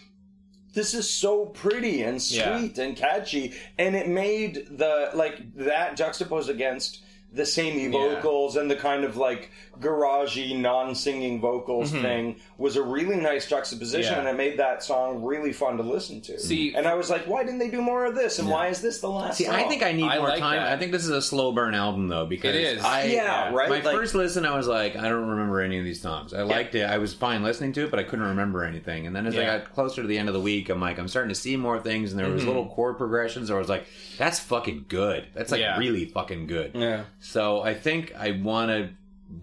[0.75, 2.59] this is so pretty and Yeah.
[2.59, 3.55] sweet and catchy.
[3.79, 7.03] And it made the, like, that juxtaposed against
[7.33, 7.91] the samey Yeah.
[7.91, 14.15] vocals and the kind of like garagey non-singing vocals thing was a really nice juxtaposition
[14.15, 14.23] Mm-hmm.
[14.25, 14.29] Yeah.
[14.31, 16.39] and it made that song really fun to listen to.
[16.39, 18.39] See- and I was like, why didn't they do more of this?
[18.39, 19.35] And why is this the last song?
[19.37, 19.55] See, song?
[19.55, 20.57] I think I need I more like time.
[20.57, 20.73] that.
[20.73, 22.83] I think this is a slow burn album though because It is.
[22.85, 23.69] I, Yeah, right?
[23.69, 26.33] My Like- first listen, I was like, I don't remember any of these songs.
[26.35, 26.85] I liked it.
[26.85, 29.07] I was fine listening to it, but I couldn't remember anything.
[29.07, 29.43] And then as Yeah.
[29.43, 31.57] I got closer to the end of the week, I'm like, I'm starting to see
[31.57, 33.51] more things, and there was little chord progressions.
[33.51, 33.85] Where I was like,
[34.17, 35.27] that's fucking good.
[35.35, 35.79] That's like Yeah.
[35.79, 36.73] really fucking good.
[36.75, 37.05] Yeah.
[37.21, 38.91] So I think I want to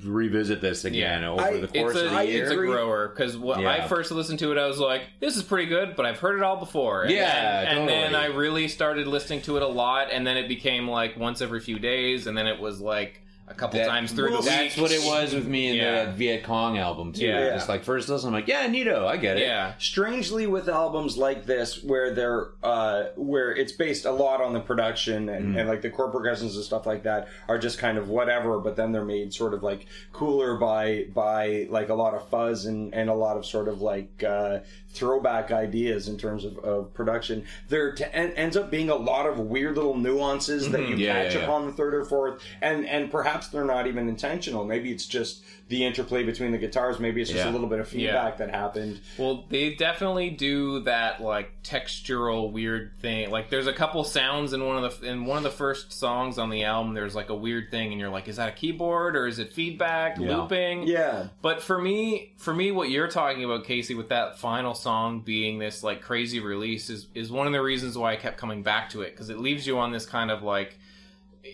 [0.04, 1.30] revisit this again Yeah.
[1.30, 2.42] over I- the course It's of the I year.
[2.44, 2.70] it's a agree.
[2.70, 3.70] grower because when Yeah.
[3.72, 6.38] I first listened to it, I was like, "This is pretty good," but I've heard
[6.38, 7.04] it all before.
[7.04, 8.34] And Yeah, then, and then totally.
[8.34, 11.60] I really started listening to it a lot, and then it became like once every
[11.60, 14.46] few days, and then it was like a couple That- times through the week.
[14.46, 16.06] That's what it was with me in Yeah.
[16.06, 17.26] the Viet Cong album too.
[17.28, 17.52] Yeah.
[17.54, 19.42] Just like first listen, I'm like, yeah, Nito, I get it.
[19.42, 24.54] Yeah, strangely with albums like this where they're uh where it's based a lot on
[24.54, 27.98] the production and, and like the chord progressions and stuff like that are just kind
[28.00, 32.16] of whatever but then they're made sort of like cooler by by like a lot
[32.16, 34.58] of fuzz and and a lot of sort of like uh
[34.96, 39.28] throwback ideas in terms of, of production there t- en- ends up being a lot
[39.28, 40.94] of weird little nuances that mm-hmm.
[40.94, 41.46] you Yeah, catch yeah, yeah.
[41.46, 44.64] upon the third or fourth and and perhaps perhaps they're not even intentional.
[44.66, 47.00] Maybe it's just the interplay between the guitars.
[47.00, 47.50] Maybe it's just Yeah.
[47.50, 49.00] a little bit of feedback that happened.
[49.18, 53.32] Well, they definitely do that like textural weird thing.
[53.32, 56.38] Like there's a couple sounds in one of the in one of the first songs
[56.38, 56.94] on the album.
[56.94, 59.54] There's like a weird thing, and you're like, is that a keyboard or is it
[59.54, 60.38] feedback Yeah.
[60.38, 60.84] looping?
[60.88, 61.30] Yeah.
[61.42, 65.58] But for me, for me, what you're talking about, Casey, with that final song being
[65.58, 68.90] this like crazy release, is is one of the reasons why I kept coming back
[68.92, 70.78] to it because it leaves you on this kind of like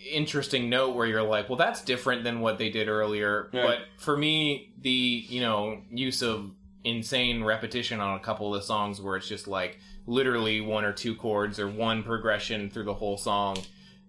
[0.10, 3.50] interesting note where you're like, well, that's different than what they did earlier.
[3.52, 3.66] Yeah.
[3.66, 6.52] But for me, the you know use of
[6.84, 10.92] insane repetition on a couple of the songs where it's just like literally one or
[10.92, 13.58] two chords or one progression through the whole song.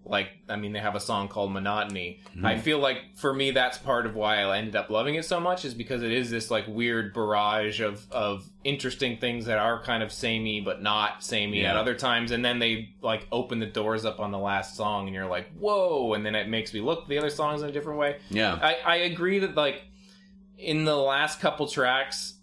[0.05, 2.19] Like, I mean, they have a song called Monotony.
[2.31, 2.45] Mm-hmm.
[2.45, 5.39] I feel like for me, that's part of why I ended up loving it so
[5.39, 9.81] much, is because it is this like weird barrage of of interesting things that are
[9.81, 13.65] kind of samey but not samey at other times, and then they like open the
[13.65, 16.13] doors up on the last song, and you're like, whoa!
[16.13, 18.17] And then it makes me look the other songs in a different way.
[18.29, 18.59] Yeah.
[18.61, 19.83] I, I agree that like
[20.57, 22.33] in the last couple tracks,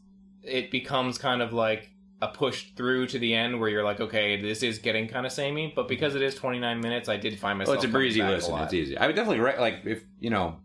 [0.43, 1.90] it becomes kind of like
[2.23, 5.33] a push through to the end where you're like, okay, this is getting kind of
[5.33, 5.73] samey.
[5.75, 7.77] But because it is 29 minutes, I did find myself.
[7.77, 8.59] Well, it's a breezy back a listen.
[8.59, 8.99] It's easy.
[8.99, 10.57] I would definitely re- like if you know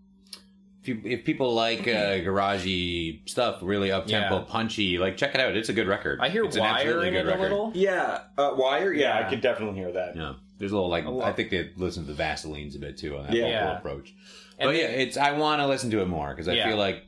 [0.81, 4.45] if you if people like uh, garagey stuff, really up tempo, Yeah.
[4.47, 4.97] punchy.
[4.97, 5.55] Like check it out.
[5.55, 6.19] It's a good record.
[6.21, 7.41] I hear it's an Wire absolutely good it a record.
[7.41, 7.71] little.
[7.73, 8.19] Yeah.
[8.37, 8.93] Uh, Wire?
[8.93, 9.25] Yeah, Yeah.
[9.25, 10.15] I could definitely hear that.
[10.15, 11.27] Yeah, there's a little like A lot.
[11.27, 13.63] I think they listen to the Vaselines a bit too on that Yeah.
[13.63, 14.13] vocal approach.
[14.59, 16.67] And but they- yeah, it's I want to listen to it more because I Yeah.
[16.67, 17.03] feel like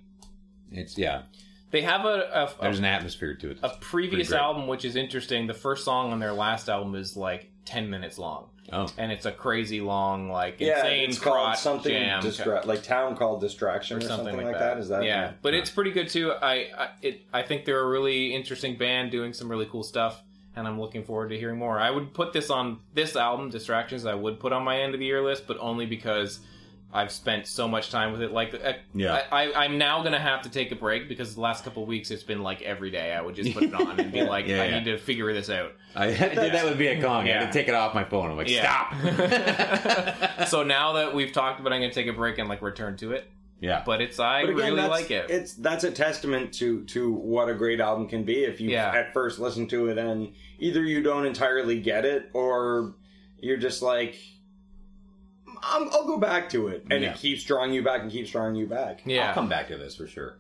[0.72, 1.24] it's yeah.
[1.72, 3.60] They have a, a, There's a, an atmosphere to it.
[3.64, 5.48] a previous album which is interesting.
[5.48, 8.50] The first song on their last album is like 10 minutes long.
[8.72, 12.22] Oh, And it's a crazy long, like Yeah, insane it's called something jam.
[12.22, 14.78] distra- like Town Called Distraction or, or something, like that.
[14.78, 15.32] Is that yeah?
[15.42, 16.34] But it's pretty good too.
[16.34, 20.22] I I, it, I think they're a really interesting band doing some really cool stuff,
[20.54, 21.80] and I'm looking forward to hearing more.
[21.80, 24.06] I would put this on this album, Distractions.
[24.06, 26.42] I would put on my end of the year list, but only because
[26.98, 28.32] I've spent so much time with it.
[28.32, 29.22] Like, uh, Yeah.
[29.32, 31.88] I, I, I'm now gonna have to take a break because the last couple of
[31.90, 33.14] weeks it's been like every day.
[33.14, 34.80] I would just put it on and be like, Yeah, I yeah.
[34.80, 35.74] need to figure this out.
[35.96, 37.28] I, that would be a Kong.
[37.30, 38.32] I had to take it off my phone.
[38.32, 38.94] I'm like, stop.
[40.48, 42.98] so now that we've talked about, it, I'm gonna take a break and like return
[42.98, 43.30] to it.
[43.60, 45.30] yeah, But it's I But again, really like it.
[45.30, 48.92] It's that's a testament to to what a great album can be if you Yeah.
[48.94, 52.96] at first listen to it and either you don't entirely get it or
[53.40, 54.16] you're just like,
[55.64, 57.12] I'm, I'll go back to it, and Yeah.
[57.12, 59.02] it keeps drawing you back and keeps drawing you back.
[59.06, 59.30] yeah.
[59.30, 60.38] I'll come back to this for sure.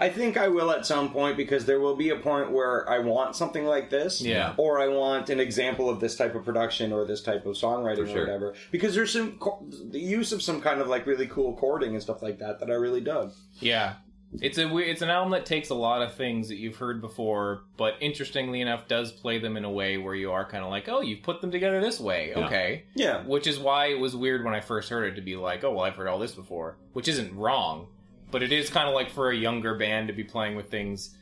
[0.00, 3.00] I think I will at some point because there will be a point where I
[3.00, 4.54] want something like this, Yeah.
[4.56, 7.96] or I want an example of this type of production or this type of songwriting
[7.96, 8.20] For or sure.
[8.20, 8.54] whatever.
[8.70, 12.02] Because there's some co- the use of some kind of like really cool chording and
[12.02, 13.32] stuff like that that I really dug.
[13.58, 13.94] Yeah.
[14.40, 17.62] It's a it's an album that takes a lot of things that you've heard before,
[17.78, 20.88] but interestingly enough, does play them in a way where you are kind of like,
[20.88, 22.44] oh, you've put them together this way, Yeah.
[22.46, 22.84] okay.
[22.94, 25.64] Yeah, Which is why it was weird when I first heard it to be like,
[25.64, 27.88] oh, well, I've heard all this before, which isn't wrong,
[28.30, 31.16] but it is kind of like for a younger band to be playing with things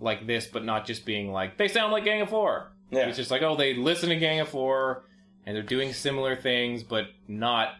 [0.00, 2.72] like this, but not just being like they sound like Gang of Four.
[2.90, 3.06] Yeah.
[3.08, 5.04] It's just like, oh, they listen to Gang of Four,
[5.44, 7.74] and they're doing similar things, but not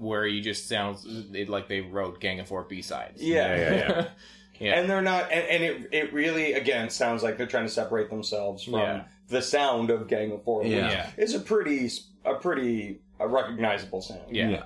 [0.00, 3.22] where you just sounds it, like they wrote Gang of Four B sides.
[3.22, 4.08] Yeah, yeah, yeah.
[4.58, 4.78] Yeah.
[4.78, 8.10] and they're not, and, and it it really again sounds like they're trying to separate
[8.10, 9.04] themselves from Yeah.
[9.28, 10.64] the sound of Gang of Four.
[10.66, 10.90] Yeah.
[10.90, 11.10] Yeah.
[11.16, 11.88] is a pretty
[12.26, 14.36] a pretty a recognizable sound.
[14.36, 14.64] Yeah.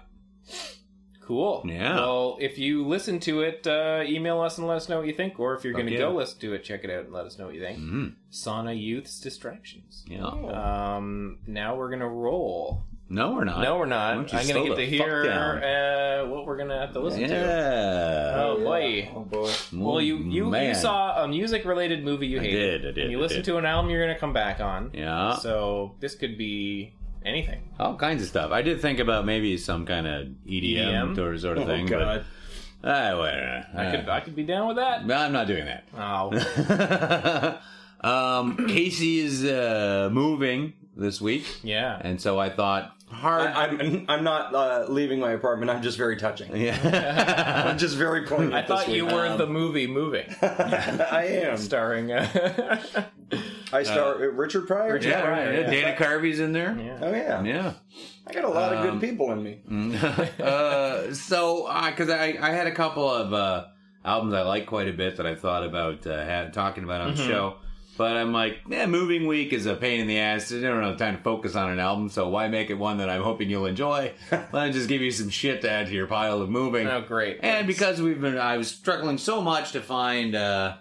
[1.21, 1.65] Cool.
[1.67, 1.95] Yeah.
[1.95, 5.15] Well, if you listen to it, uh, email us and let us know what you
[5.15, 5.41] think.
[5.41, 5.99] Or if you're going to yeah.
[6.01, 7.79] go listen to it, check it out and let us know what you think.
[7.79, 10.05] hmm Sauna Youth's Distractions.
[10.07, 10.27] Yeah.
[10.27, 12.85] Um, now we're going to roll.
[13.09, 13.61] No, we're not.
[13.61, 14.15] no, we're not.
[14.17, 17.29] I'm going to get to hear uh, what we're going to have to listen to.
[17.29, 18.43] Yeah.
[18.43, 19.11] Oh, boy.
[19.15, 19.53] Oh boy.
[19.75, 22.59] Well, you, you, you saw a music related movie you I hated.
[22.59, 23.51] did, I did, And you I listened did.
[23.53, 24.91] to an album you're going to come back on.
[24.95, 25.35] Yeah.
[25.37, 26.95] So this could be
[27.25, 27.69] anything.
[27.79, 28.53] All kinds of stuff.
[28.53, 31.19] I did think about maybe some kind of EDM, EDM?
[31.19, 32.25] or sort of Oh, thing, God.
[32.83, 33.67] but uh, whatever.
[33.77, 35.07] I could I could be down with that.
[35.07, 35.85] No, I'm not doing that.
[35.97, 37.61] Oh,
[38.09, 41.99] um, Casey is uh, moving this week, yeah.
[42.01, 43.47] and so I thought hard.
[43.49, 45.71] I, I'm I'm not uh, leaving my apartment.
[45.71, 46.55] I'm just very touching.
[46.57, 47.65] yeah.
[47.69, 48.55] I'm just very poignant.
[48.55, 49.15] I thought this you week.
[49.15, 51.57] were the movie Moving, I am.
[51.57, 52.13] starring.
[52.13, 53.03] Uh,
[53.73, 54.93] I star uh, Richard Pryor.
[54.95, 55.61] Richard yeah, Pryor, yeah.
[55.61, 55.71] yeah.
[55.71, 56.77] Dana Carvey's in there.
[56.79, 56.99] yeah.
[57.01, 57.43] Oh yeah.
[57.43, 57.73] Yeah.
[58.27, 59.61] I got a lot of Um, good people in me.
[60.43, 63.67] uh, so, because I, I had a couple of uh,
[64.05, 67.09] albums I like quite a bit that I thought about uh, had, talking about on
[67.15, 67.23] Mm-hmm.
[67.23, 67.57] the show.
[67.97, 70.53] But I'm like, yeah, moving week is a pain in the ass.
[70.53, 73.09] I don't have time to focus on an album, so why make it one that
[73.09, 74.13] I'm hoping you'll enjoy?
[74.31, 76.89] Let me just give you some shit to add to your pile of moving.
[76.89, 77.39] Oh, great.
[77.43, 80.77] And because we've been, I was struggling so much to find uh,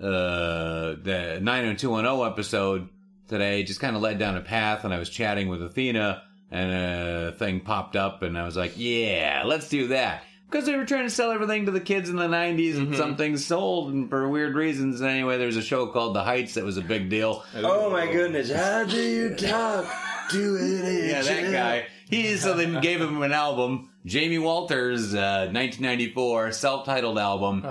[0.00, 2.88] uh, the 90210 episode
[3.28, 6.72] today, just kind of led down a path, and I was chatting with Athena, and
[6.72, 10.24] a thing popped up, and I was like, yeah, let's do that.
[10.52, 13.16] Because they were trying to sell everything to the kids in the 90s, and some
[13.16, 15.00] things sold, and for weird reasons.
[15.00, 17.42] Anyway, there's a show called The Heights that was a big deal.
[17.56, 18.52] Oh my goodness!
[18.52, 19.86] How do you talk
[20.30, 21.08] to it?
[21.08, 21.86] Yeah, that guy.
[22.10, 23.88] He so they gave him an album.
[24.04, 27.66] Jamie Walters, uh, 1994 self-titled album,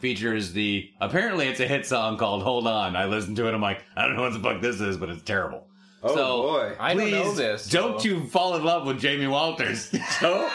[0.00, 0.90] features the.
[1.00, 3.54] Apparently, it's a hit song called "Hold On." I listened to it.
[3.54, 5.66] I'm like, I don't know what the fuck this is, but it's terrible.
[6.02, 6.76] Oh so, boy!
[6.78, 7.68] I don't know please this.
[7.70, 9.90] Don't you fall in love with Jamie Walters?
[10.20, 10.52] Don't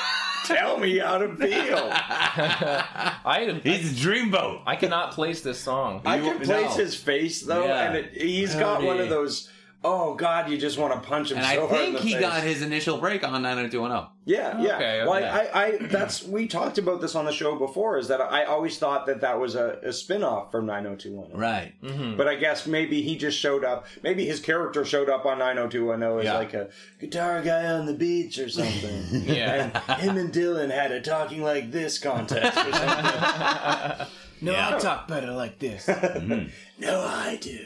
[0.55, 1.89] tell me how to feel.
[1.91, 4.61] I, He's a dreamboat.
[4.65, 6.01] I cannot place this song.
[6.05, 6.83] I You- can place no.
[6.83, 7.83] his face though, Yeah.
[7.87, 9.49] and it, he's got one of those.
[9.83, 12.03] Oh God, you just want to punch him And so I hard in think the
[12.03, 12.21] he face.
[12.21, 14.09] got his initial break on 90210.
[14.25, 14.75] Yeah, yeah.
[14.75, 15.49] Okay, Well, okay.
[15.51, 17.97] I, I, that's we talked about this on the show before.
[17.97, 21.35] Is that I always thought that that was a, a spin off from 90210.
[21.39, 21.73] Right.
[21.81, 22.15] Mm-hmm.
[22.15, 23.87] But I guess maybe he just showed up.
[24.03, 26.37] Maybe his character showed up on 90210 as Yeah.
[26.37, 29.25] like a guitar guy on the beach or something.
[29.31, 29.81] Yeah.
[29.87, 34.07] and him and Dylan had a talking like this contest or something.
[34.41, 35.87] no, I talk better like this.
[36.77, 37.65] no, I do.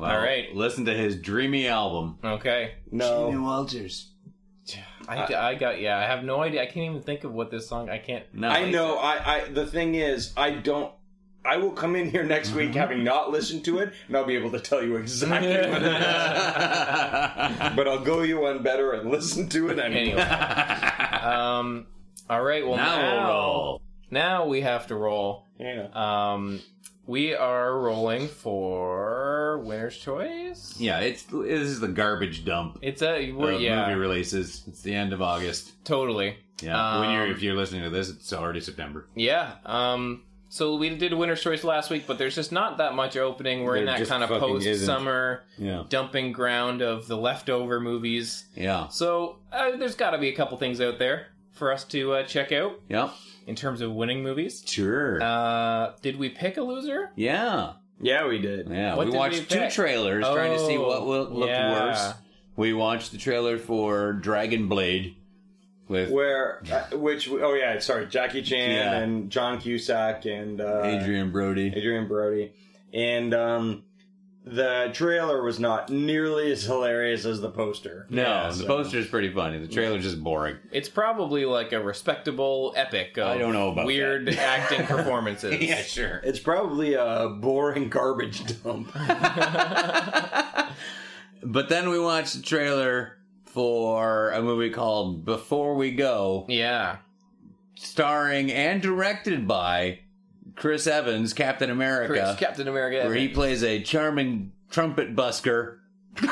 [0.00, 0.54] Well, All right.
[0.54, 2.18] Listen to his dreamy album.
[2.24, 2.74] okay.
[2.90, 3.28] No.
[3.30, 4.06] Walters.
[5.08, 5.98] I, I got yeah.
[5.98, 6.62] I have no idea.
[6.62, 7.90] I can't even think of what this song.
[7.90, 8.24] I can't.
[8.32, 8.96] No, I know.
[8.96, 9.48] I, I.
[9.48, 10.92] The thing is, I don't.
[11.44, 14.36] I will come in here next week having not listened to it, and I'll be
[14.36, 17.72] able to tell you exactly what it is.
[17.76, 20.10] But I'll go you one better and listen to it anyway.
[20.12, 20.22] Anyway.
[20.22, 21.86] um.
[22.28, 22.64] All right.
[22.64, 23.82] Well, Now now, we'll roll.
[24.10, 25.46] Now we have to roll.
[25.58, 25.88] Yeah.
[25.94, 26.60] Um.
[27.10, 30.76] We are rolling for winner's choice.
[30.78, 34.62] Yeah, it's this is the garbage dump It's a of yeah, movie releases.
[34.68, 35.72] It's the end of August.
[35.84, 36.36] totally.
[36.62, 39.08] Yeah, when you're Um, if you're listening to this, it's already September.
[39.16, 39.54] Yeah.
[39.66, 40.22] Um.
[40.50, 43.64] So we did a winner's choice last week, but there's just not that much opening.
[43.64, 48.44] We're in that kind of post summer Yeah, dumping ground of the leftover movies.
[48.54, 52.12] yeah, So uh, there's got to be a couple things out there for us to
[52.14, 53.10] uh, check out yeah.
[53.50, 54.62] In terms of winning movies.
[54.64, 55.20] Sure.
[55.20, 57.10] Uh, did we pick a loser?
[57.16, 58.68] yeah, Yeah, we did.
[58.70, 58.94] yeah.
[58.94, 59.72] What we did watched we two pick?
[59.72, 61.72] trailers trying to see Oh, what will looked yeah.
[61.88, 62.14] worse.
[62.54, 65.16] We watched the trailer for Dragon Blade
[65.88, 68.98] with Where, uh, which, oh yeah, sorry, Jackie Chan Yeah.
[69.00, 71.72] and John Cusack and uh, Adrien Brody.
[71.76, 72.52] Adrien Brody,
[72.94, 73.82] and um,
[74.50, 78.06] the trailer was not nearly as hilarious as the poster.
[78.10, 79.58] No, Yeah, the so- is pretty funny.
[79.58, 80.56] The trailer's just boring.
[80.72, 84.38] It's probably like a respectable epic of I don't know about weird that.
[84.38, 85.60] acting performances.
[85.60, 86.20] Yeah, sure.
[86.24, 88.90] It's probably a boring garbage dump.
[91.42, 93.16] But then we watched the trailer
[93.46, 96.98] for a movie called Before We Go, Yeah.
[97.76, 100.00] starring and directed by
[100.60, 103.06] Chris Evans, Captain America, Chris, Captain America.
[103.08, 105.78] where he plays a charming trumpet busker.
[106.20, 106.30] which,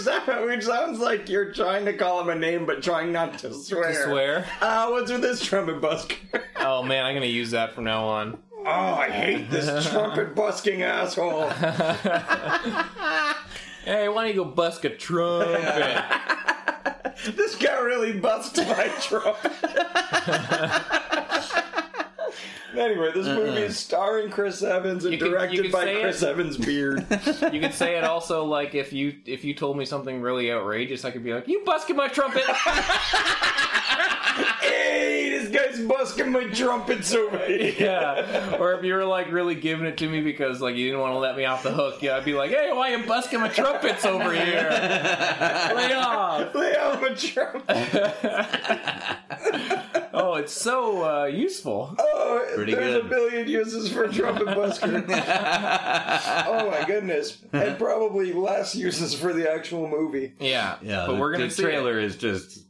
[0.00, 3.54] sound- which sounds like you're trying to call him a name, but trying not to
[3.54, 3.88] swear.
[3.88, 4.44] I swear.
[4.60, 6.16] Ah, what's with this trumpet busker?
[6.66, 8.38] Oh man, I'm gonna use that from now on.
[8.64, 11.50] oh, I hate this trumpet busking asshole.
[11.50, 11.66] Hey,
[14.08, 16.02] why don't you go busk a trumpet?
[17.36, 19.52] this guy really busts my trumpet.
[22.78, 26.00] Anyway, this movie is starring Chris Evans and You could- you directed could by say
[26.02, 26.28] Chris it.
[26.28, 27.06] Evans' beard.
[27.52, 31.04] you could say it also like if you if you told me something really outrageous,
[31.04, 32.44] I could be like, "You busking my trumpet."
[34.74, 37.74] hey, this guy's busking my trumpets over here.
[37.78, 38.56] yeah.
[38.58, 41.12] Or if you were like really giving it to me because like you didn't want
[41.14, 43.40] to let me off the hook, yeah, I'd be like, "Hey, why are you busking
[43.40, 44.68] my trumpets over here?
[44.70, 48.14] Lay off." Lay out my trumpet.
[50.16, 51.94] Oh, it's so uh, useful.
[51.98, 53.06] Oh, Pretty there's good.
[53.06, 55.04] a billion uses for trumpet busker.
[56.46, 60.34] oh my goodness, and probably less uses for the actual movie.
[60.38, 61.66] Yeah, Yeah, But the, we're gonna the see it.
[61.66, 62.60] trailer is just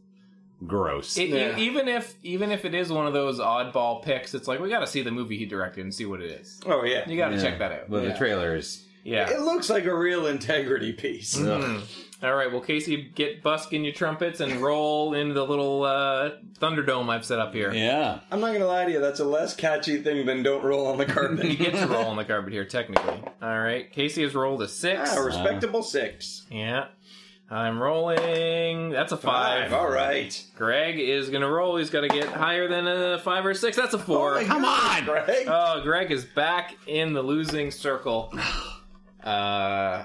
[0.67, 1.17] gross.
[1.17, 1.57] It, Yeah.
[1.59, 4.69] e- even if even if it is one of those oddball picks, it's like we
[4.69, 6.61] got to see the movie he directed and see what it is.
[6.67, 7.43] Oh yeah, You got to Yeah.
[7.43, 7.89] check that out.
[7.91, 8.13] Well, Yeah.
[8.13, 8.85] the trailer is.
[9.05, 9.29] yeah.
[9.31, 11.37] it looks like a real integrity piece.
[11.37, 11.83] Mm.
[12.23, 12.51] All right.
[12.51, 17.39] Well, Casey, get busking your trumpets and roll into the little uh, Thunderdome I've set
[17.39, 17.71] up here.
[17.71, 18.21] Yeah.
[18.31, 20.97] I'm not gonna lie to you, that's a less catchy thing than "Don't Roll on
[20.97, 23.21] the You Carpet." get to roll on the carpet here, technically.
[23.43, 23.93] All right.
[23.93, 25.11] Casey has rolled a six.
[25.15, 26.47] ah, a respectable six.
[26.51, 26.87] yeah.
[27.55, 28.91] I'm rolling.
[28.91, 29.73] That's a five.
[29.73, 30.45] All right.
[30.57, 31.77] Greg is gonna roll.
[31.77, 33.77] He's got to get higher than a five or six.
[33.77, 34.43] That's a four.
[34.43, 35.47] Come on, Greg.
[35.47, 38.33] Oh, Greg is back in the losing circle.
[39.23, 40.05] Uh,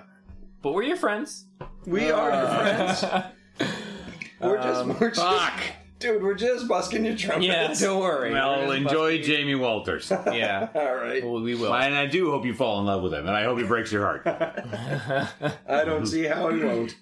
[0.62, 1.44] but we're your friends.
[1.86, 3.04] we are your friends.
[4.42, 5.62] We're just, we're just Fuck.
[6.00, 7.44] Dude, we're just busking your trumpet.
[7.44, 7.74] Yeah.
[7.78, 8.32] Don't worry.
[8.32, 10.10] Well, enjoy busting- Jamie Walters.
[10.34, 10.70] Yeah.
[10.74, 11.24] All right.
[11.24, 11.74] Well, we will.
[11.76, 13.92] and I do hope you fall in love with him, and I hope he breaks
[13.92, 14.24] your heart.
[15.68, 16.96] I don't see how he won't.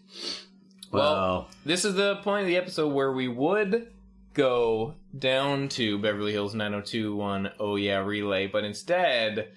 [0.91, 3.91] Well, this is the point of the episode where we would
[4.33, 9.49] go down to Beverly Hills 90210 Oh Yeah Relay, but instead,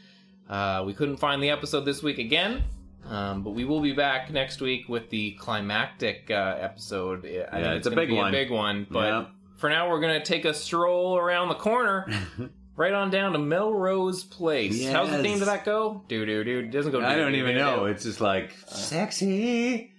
[0.48, 2.64] uh, we couldn't find the episode this week again.
[3.06, 7.24] Um, but we will be back next week with the climactic uh, episode.
[7.24, 8.28] I Yeah, it's a big be one.
[8.28, 8.86] A big one.
[8.90, 9.26] But Yeah.
[9.56, 12.06] for now, we're gonna take a stroll around the corner.
[12.76, 14.88] Right on down to Melrose Place.
[14.88, 16.02] How's the theme to that go?
[16.08, 16.62] Do do do.
[16.62, 17.04] Doesn't go.
[17.04, 17.84] I don't do, even know.
[17.84, 19.92] It's just like sexy,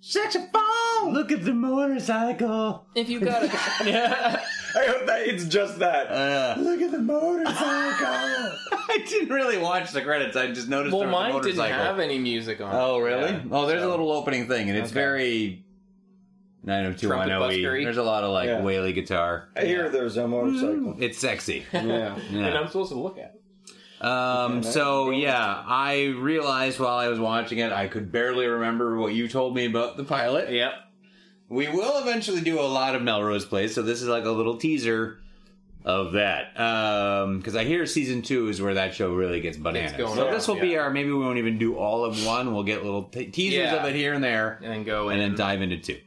[0.00, 1.12] sexy saxophone.
[1.14, 2.86] Look at the motorcycle.
[2.94, 3.48] If you got a
[4.76, 6.06] I hope that it's just that.
[6.10, 7.56] Uh, Look at the motorcycle.
[8.90, 10.36] I didn't really watch the credits.
[10.36, 10.92] I just noticed.
[10.92, 11.78] well, there was a mine didn't motorcycle.
[11.84, 12.74] have any music on.
[12.74, 12.78] it.
[12.78, 13.30] Oh, really?
[13.32, 13.40] Yeah.
[13.50, 15.00] Oh, there's a So- little opening thing, and it's Okay.
[15.00, 15.64] very
[16.64, 18.60] 90210 Trumpet e There's a lot of like Yeah.
[18.62, 19.48] whaley guitar.
[19.56, 20.96] I hear there's a motorcycle.
[20.98, 21.64] It's sexy.
[21.72, 21.80] Yeah.
[22.16, 22.58] and Yeah.
[22.58, 23.34] I'm supposed to look at.
[23.34, 24.04] it.
[24.04, 29.12] Um, so yeah, I realized while I was watching it, I could barely remember what
[29.12, 30.50] you told me about the pilot.
[30.52, 30.72] Yep.
[31.48, 34.56] We will eventually do a lot of Melrose Place, so this is like a little
[34.58, 35.18] teaser
[35.84, 36.58] of that.
[36.60, 39.92] Um, because I hear season two is where that show really gets bananas.
[39.92, 40.90] going so off, this will be our.
[40.90, 42.52] Maybe we won't even do all of one.
[42.52, 43.76] We'll get little te- teasers Yeah.
[43.76, 45.30] of it here and there, And then go and in.
[45.30, 45.98] then dive into two.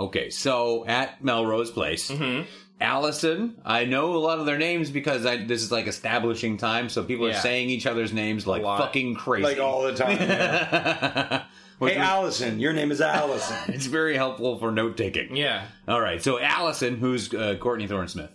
[0.00, 2.46] Okay, so at Melrose Place, Mhm.
[2.80, 3.54] Allison.
[3.64, 7.04] I know a lot of their names because I, this is like establishing time, so
[7.04, 9.44] people are saying each other's names like fucking crazy.
[9.44, 10.18] Like all the time.
[10.18, 11.42] Which
[11.80, 12.60] hey, Allison.
[12.60, 13.56] Your name is Allison.
[13.74, 15.36] it's very helpful for note taking.
[15.36, 15.66] Yeah.
[15.88, 18.30] All right, so Allison, who's uh, Courtney Thorne Smith,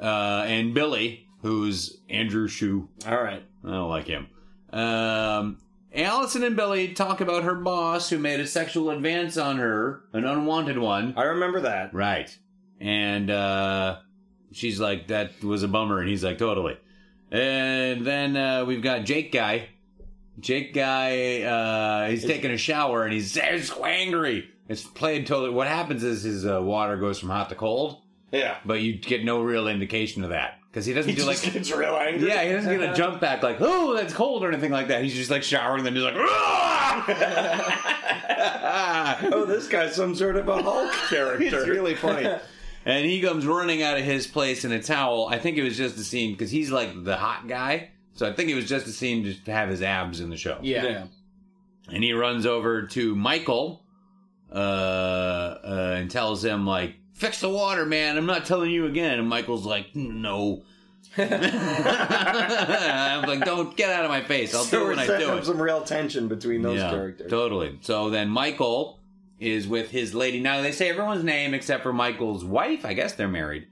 [0.00, 2.88] uh, and Billy, who's Andrew Shue.
[3.06, 3.42] All right.
[3.64, 4.28] I don't like him.
[4.72, 5.58] Um,
[5.94, 10.24] Allison and Billy talk about her boss who made a sexual advance on her, an
[10.24, 11.14] unwanted one.
[11.16, 11.94] I remember that.
[11.94, 12.36] Right.
[12.80, 13.98] And uh,
[14.52, 16.00] she's like, that was a bummer.
[16.00, 16.76] And he's like, totally.
[17.30, 19.68] And then uh, we've got Jake Guy.
[20.40, 24.48] Jake Guy, uh, he's taking a shower and he's, he's angry.
[24.68, 25.50] It's played totally.
[25.50, 28.02] What happens is his uh, water goes from hot to cold,
[28.32, 28.56] Yeah.
[28.64, 30.54] but you get no real indication of that.
[30.70, 31.54] Because he doesn't He do just like.
[31.54, 32.28] gets real angry.
[32.28, 35.02] Yeah, he doesn't get a jump back like, oh, that's cold or anything like that.
[35.02, 37.04] He's just like showering, then he's like, "Ah!"
[39.32, 41.44] Oh, this guy's some sort of a Hulk character.
[41.58, 42.28] It's really funny.
[42.84, 45.28] and he comes running out of his place in a towel.
[45.30, 47.90] I think it was just a scene because he's like the hot guy.
[48.18, 50.36] So I think it was just a scene just to have his abs in the
[50.36, 50.58] show.
[50.60, 51.04] Yeah.
[51.88, 53.80] And he runs over to Michael
[54.52, 58.18] uh, uh, and tells him like, "Fix the water, man.
[58.18, 60.64] I'm not telling you again." And Michael's like, "No."
[61.16, 61.28] I'm
[63.22, 64.52] like, "Don't get out of my face.
[64.52, 67.30] I'll So do it when I do up it." some real tension between those characters.
[67.30, 67.78] Totally.
[67.82, 68.98] So then Michael
[69.38, 70.40] is with his lady.
[70.40, 72.84] Now they say everyone's name except for Michael's wife.
[72.84, 73.68] I guess they're married.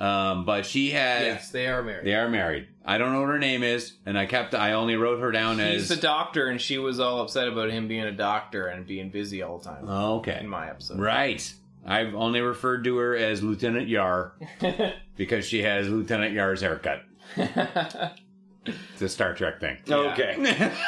[0.00, 1.22] Um, but she has.
[1.22, 2.06] Yes, they are married.
[2.06, 2.68] They are married.
[2.84, 4.54] I don't know what her name is, and I kept.
[4.54, 5.88] I only wrote her down He's as.
[5.88, 9.42] the doctor, and she was all upset about him being a doctor and being busy
[9.42, 9.84] all the time.
[9.88, 10.38] Oh, okay.
[10.40, 10.98] in my episode.
[10.98, 11.52] Right.
[11.86, 14.32] I've only referred to her as Lieutenant Yar
[15.16, 17.02] because she has Lieutenant Yar's haircut.
[18.66, 19.76] It's a Star Trek thing.
[19.86, 20.34] Okay.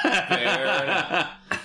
[0.03, 1.31] Fair enough.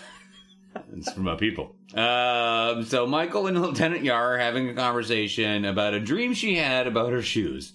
[0.98, 1.76] It's from my people.
[1.94, 6.88] Um, so Michael and Lieutenant Yar are having a conversation about a dream she had
[6.88, 7.74] about her shoes.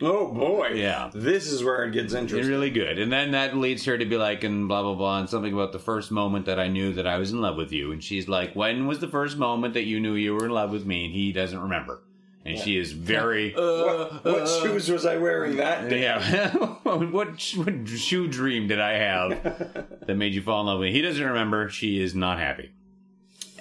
[0.00, 0.72] Oh boy.
[0.74, 1.10] Yeah.
[1.14, 2.50] This is where it gets interesting.
[2.50, 2.98] really good.
[2.98, 5.72] And then that leads her to be like, and blah, blah, blah, and something about
[5.72, 7.92] the first moment that I knew that I was in love with you.
[7.92, 10.70] And she's like, when was the first moment that you knew you were in love
[10.70, 11.04] with me?
[11.04, 12.02] And he doesn't remember.
[12.44, 13.52] And she is very.
[13.54, 16.02] what what shoes was I wearing that day?
[16.02, 16.50] yeah.
[16.82, 20.92] what, what shoe dream did I have that made you fall in love with me?
[20.92, 21.68] He doesn't remember.
[21.68, 22.72] She is not happy.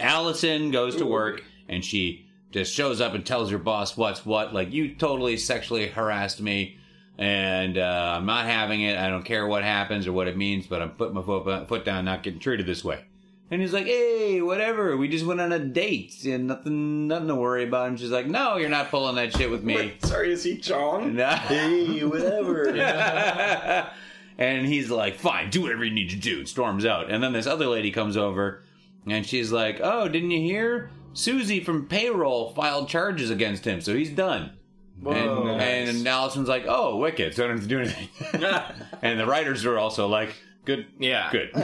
[0.02, 4.54] Allison goes to work and she just shows up and tells her boss what's what.
[4.54, 6.78] Like, you totally sexually harassed me
[7.18, 8.98] and uh, I'm not having it.
[8.98, 11.86] I don't care what happens or what it means, but I'm putting my foot, foot
[11.86, 13.06] down, not getting treated this way.
[13.52, 14.96] And he's like, hey, whatever.
[14.96, 17.90] We just went on a date and nothing, nothing to worry about.
[17.90, 19.76] And she's like, no, you're not pulling that shit with me.
[19.76, 21.16] Wait, sorry, is he Chong?
[21.22, 21.36] Nah.
[21.36, 22.70] Hey, whatever.
[24.38, 26.40] and he's like, fine, do whatever you need to do.
[26.40, 27.12] and Storms out.
[27.12, 28.64] And then this other lady comes over
[29.08, 30.92] and she's like, oh, didn't you hear?
[31.14, 34.52] Susie from payroll filed charges against him, so he's done.
[35.02, 35.14] Whoa.
[35.58, 38.10] and, and Allison's like, oh, wicked, so I don't have to do anything.
[39.02, 41.30] and the writers are also like, good, Yeah.
[41.32, 41.50] good.
[41.56, 41.62] we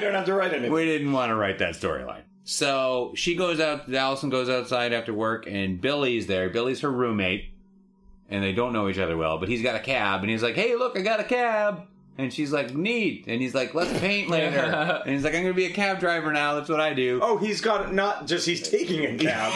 [0.00, 0.70] don't have to write anything.
[0.72, 2.22] We didn't want to write that storyline.
[2.44, 6.50] So she goes out, Allison goes outside after work, and Billy's there.
[6.50, 7.52] Billy's her roommate,
[8.28, 10.54] and they don't know each other well, but he's got a cab, and he's like,
[10.54, 11.86] hey, look, I got a cab.
[12.18, 13.24] And she's like, neat.
[13.28, 14.58] And he's like, let's paint later.
[14.58, 16.54] and he's like, I'm going to be a cab driver now.
[16.54, 17.18] That's what I do.
[17.22, 19.52] Oh, he's got not just he's taking a cab.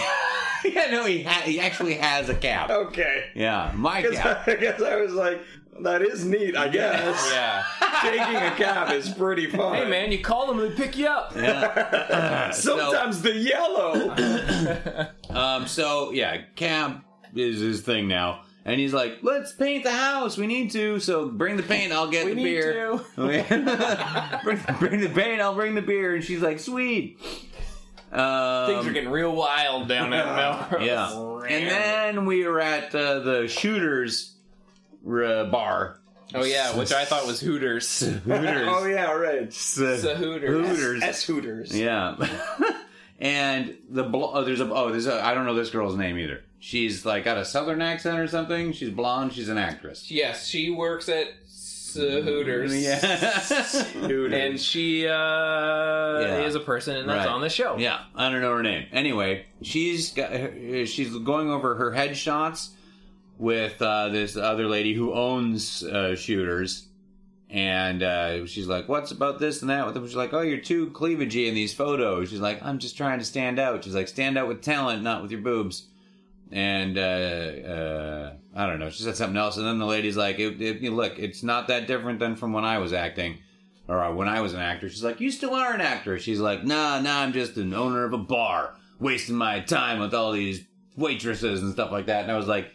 [0.64, 2.70] yeah, no, he ha- he actually has a cab.
[2.70, 3.24] Okay.
[3.34, 4.48] Yeah, my cap.
[4.48, 5.42] I guess I was like,
[5.80, 7.30] that is neat, I guess.
[7.34, 7.62] Yeah.
[8.02, 9.74] Taking a cab is pretty fun.
[9.76, 11.32] Hey man, you call them, and they pick you up.
[12.54, 14.14] Sometimes the yellow.
[15.30, 17.02] Um, so yeah, cab
[17.34, 18.42] is his thing now.
[18.66, 20.38] And he's like, let's paint the house.
[20.38, 20.98] We need to.
[20.98, 21.92] So bring the paint.
[21.92, 22.96] I'll get We the need beer.
[23.16, 25.40] bring, bring the paint.
[25.42, 26.14] I'll bring the beer.
[26.14, 27.18] And she's like, sweet.
[28.10, 30.26] Um, Things are getting real wild down at
[30.70, 30.86] Melrose.
[30.86, 31.46] Yeah.
[31.48, 34.34] And then we were at uh, the Shooters
[35.06, 35.98] uh, bar.
[36.32, 38.00] Oh yeah, which I thought was Hooters.
[38.00, 38.68] Hooters.
[38.70, 39.42] oh yeah, right.
[39.42, 40.48] It's a Hooters.
[40.48, 41.02] Hooters.
[41.02, 41.76] S Hooters.
[41.78, 42.16] Yeah.
[43.20, 46.18] and the bl- oh, there's a oh there's a I don't know this girl's name
[46.18, 46.42] either.
[46.66, 48.72] She's like got a southern accent or something.
[48.72, 49.34] She's blonde.
[49.34, 50.10] She's an actress.
[50.10, 52.74] Yes, she works at S- Hooters.
[52.82, 52.96] Yeah.
[54.06, 54.32] Hooters.
[54.32, 57.28] And she uh, is a person, and that's Right.
[57.34, 57.76] on the show.
[57.76, 58.86] Yeah, I don't know her name.
[58.92, 60.30] Anyway, she's got
[60.88, 62.70] she's going over her headshots
[63.36, 66.86] with uh, this other lady who owns uh, shooters,
[67.50, 70.86] and uh, she's like, "What's about this and that?" With she's like, "Oh, you're too
[70.92, 74.38] cleavagey in these photos." She's like, "I'm just trying to stand out." She's like, "Stand
[74.38, 75.88] out with talent, not with your boobs."
[76.54, 78.88] And uh, uh, I don't know.
[78.88, 81.86] She said something else, and then the lady's like, it, it, "Look, it's not that
[81.88, 83.38] different than from when I was acting."
[83.88, 84.88] or uh, when I was an actor.
[84.88, 88.04] She's like, "You still are an actor." She's like, "Nah, nah, I'm just an owner
[88.04, 90.64] of a bar, wasting my time with all these
[90.96, 92.70] waitresses and stuff like that." And I was like,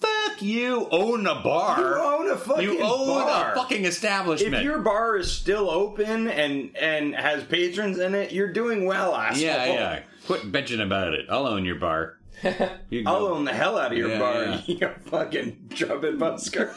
[0.00, 1.78] "Fuck you, own a bar.
[1.80, 3.52] You own a fucking You own bar.
[3.52, 8.32] a fucking establishment." If your bar is still open and and has patrons in it,
[8.32, 9.42] you're doing well, asshole.
[9.42, 10.02] yeah, yeah.
[10.26, 11.26] Quit bitching about it.
[11.30, 12.16] I'll own your bar.
[12.90, 14.60] You I'll own the hell out of your Yeah, bar, yeah.
[14.66, 16.76] you fucking trumpet busker.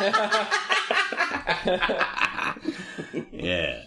[3.32, 3.84] Yeah.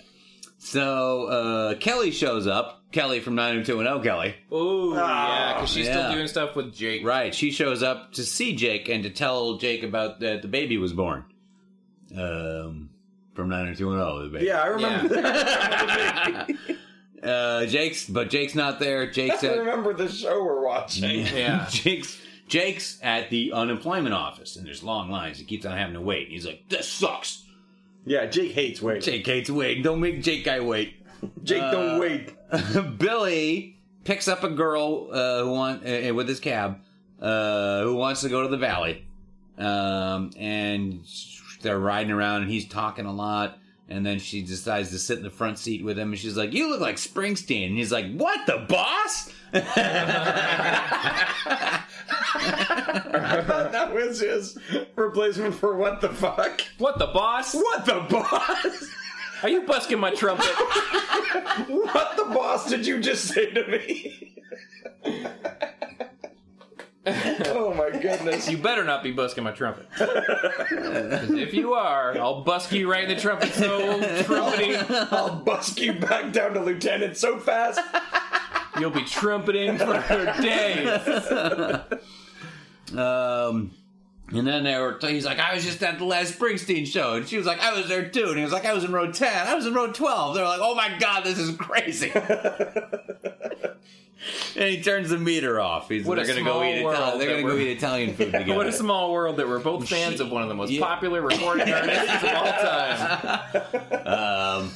[0.58, 2.82] So uh, Kelly shows up.
[2.92, 4.36] Kelly from 90210 Kelly.
[4.52, 5.94] Ooh, yeah, because she's yeah.
[5.94, 7.06] still doing stuff with Jake.
[7.06, 7.34] Right.
[7.34, 10.94] She shows up to see Jake and to tell Jake about that the baby was
[10.94, 11.26] born.
[12.16, 12.90] Um,
[13.34, 14.46] from 90210, the baby.
[14.46, 15.16] yeah, I remember.
[15.16, 16.50] That.
[17.24, 19.10] Uh, Jake's, but Jake's not there.
[19.10, 21.26] Jake's I at remember the show we're watching.
[21.26, 21.68] Yeah.
[21.72, 25.40] Jake's Jake's at the unemployment office, and there's long lines.
[25.40, 26.28] He keeps on having to wait.
[26.30, 27.46] He's like, "This sucks."
[28.06, 29.02] Yeah, Jake hates waiting.
[29.02, 29.84] Jake hates waiting.
[29.84, 30.96] Don't make Jake guy wait.
[31.44, 32.34] Jake, don't wait.
[32.98, 36.82] Billy picks up a girl uh, who want uh, with his cab
[37.22, 39.06] uh, who wants to go to the valley,
[39.58, 41.06] um, and
[41.62, 43.58] they're riding around, and he's talking a lot.
[43.90, 46.54] And then she decides to sit in the front seat with him, and she's like,
[46.54, 49.60] "You look like Springsteen." And he's like, "What, the boss?" I
[53.46, 54.58] thought that was his
[54.96, 56.62] replacement for what the fuck?
[56.78, 57.54] What the boss?
[57.54, 58.90] What the boss?
[59.44, 60.46] Are you busking my trumpet?
[61.68, 64.36] What the boss did you just say to me?
[67.48, 68.50] oh my goodness.
[68.50, 69.88] you better not be busking my trumpet.
[69.98, 74.76] 'Cause if you are, I'll busk you right in the trumpet so trumpeting.
[75.12, 77.82] I'll busk you back down to lieutenant so fast.
[78.80, 80.88] You'll be trumpeting for days.
[82.98, 83.72] Um,
[84.32, 87.16] and then they were, he's like, I was just at the last Springsteen show.
[87.16, 88.28] And she was like, I was there too.
[88.30, 89.48] And he was like, I was in row 10.
[89.48, 90.36] I was in row 12.
[90.36, 92.12] They're like, oh my God, this is crazy.
[94.56, 95.90] And he turns the meter off.
[95.90, 97.20] He's What they're going to go eat Italian.
[97.20, 98.56] They're going to go eat Italian food together.
[98.56, 100.82] What a small world that we're both fans of one of the most Yeah.
[100.86, 102.46] popular recording artists of all
[104.04, 104.64] time.
[104.64, 104.72] Um,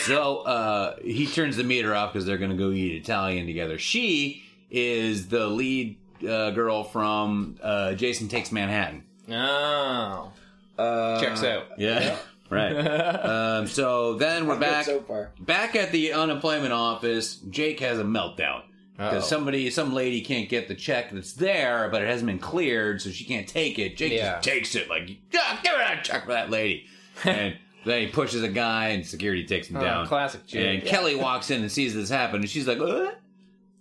[0.00, 3.78] so uh, he turns the meter off because they're going to go eat Italian together.
[3.78, 5.96] She is the lead
[6.26, 9.04] uh, girl from uh, Jason Takes Manhattan.
[9.30, 10.32] Oh.
[10.78, 11.64] Uh, Checks out.
[11.78, 12.16] Yeah.
[12.52, 12.72] Right.
[13.24, 15.30] Um, so then we're Good back so far.
[15.40, 17.36] back at the unemployment office.
[17.36, 18.62] Jake has a meltdown
[18.96, 23.00] because somebody, some lady can't get the check that's there, but it hasn't been cleared,
[23.02, 23.96] so she can't take it.
[23.96, 24.34] Jake Yeah.
[24.34, 26.86] just takes it like, yeah, give me that check for that lady,
[27.24, 30.06] and then he pushes a guy, and security takes him Oh, down.
[30.06, 30.80] classic Jake.
[30.80, 33.18] And Kelly walks in and sees this happen, and she's like, what?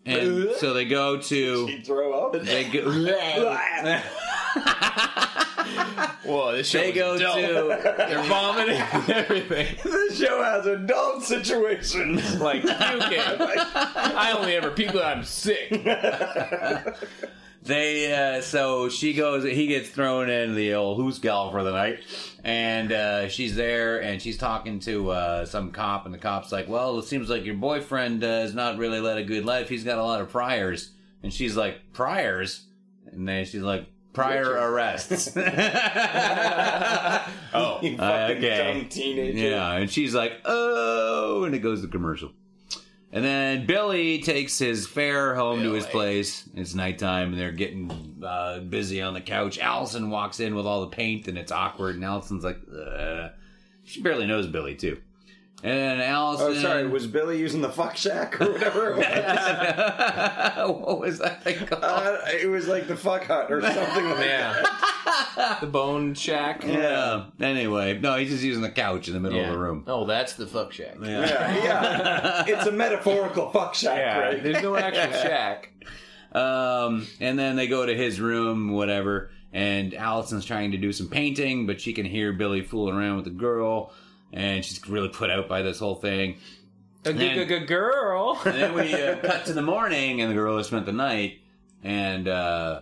[0.03, 1.35] And so they go to.
[1.35, 2.33] You throw up.
[2.43, 2.89] They go.
[6.25, 7.35] Whoa, this show They go adult.
[7.37, 7.93] to.
[7.97, 9.67] They're vomiting and everything.
[9.83, 12.39] this show has adult situations.
[12.39, 13.19] Like, puking.
[13.19, 15.69] I only ever puke when I'm sick.
[17.63, 19.43] They uh, so she goes.
[19.43, 21.99] He gets thrown in the old hoosegow for the night,
[22.43, 26.67] and uh, she's there and she's talking to uh, some cop, and the cop's like,
[26.67, 29.69] "Well, it seems like your boyfriend uh, has not really led a good life.
[29.69, 30.89] He's got a lot of priors."
[31.21, 32.65] And she's like, "Priors,"
[33.11, 35.35] and then she's like, "Prior arrests."
[37.53, 37.79] Oh.
[37.81, 38.73] You fucking okay.
[38.73, 39.37] dumb teenager.
[39.37, 42.31] yeah, and she's like, "Oh," and it goes to commercial.
[43.13, 46.47] And then Billy takes his fare home to his place.
[46.55, 49.59] It's nighttime, and they're getting uh, busy on the couch.
[49.59, 51.95] Allison walks in with all the paint, and it's awkward.
[51.95, 53.29] And Allison's like, uh,
[53.83, 54.97] she barely knows Billy too.
[55.63, 56.87] And then Allison, Oh, sorry.
[56.87, 58.91] Was Billy using the fuck shack or whatever?
[58.91, 59.05] It was?
[60.81, 61.83] what was that thing called?
[61.83, 64.25] uh, it was like the fuck hut or something like that.
[65.35, 65.57] Yeah.
[65.61, 66.63] the bone shack.
[66.65, 67.25] yeah.
[67.39, 69.83] Anyway, no, he's just using the couch in the middle of the room.
[69.87, 70.95] Oh, that's the fuck shack.
[71.01, 71.25] Yeah.
[71.27, 72.43] Yeah, yeah.
[72.47, 74.41] It's a metaphorical fuck shack, right?
[74.43, 75.69] There's no actual shack.
[76.31, 79.29] Um, and then they go to his room, whatever.
[79.53, 83.25] And Allison's trying to do some painting, but she can hear Billy fooling around with
[83.25, 83.91] the girl,
[84.33, 86.37] and she's really put out by this whole thing.
[87.05, 88.39] A good, good girl.
[88.45, 91.39] And then we uh, cut to the morning, and the girl has spent the night,
[91.83, 92.81] and uh,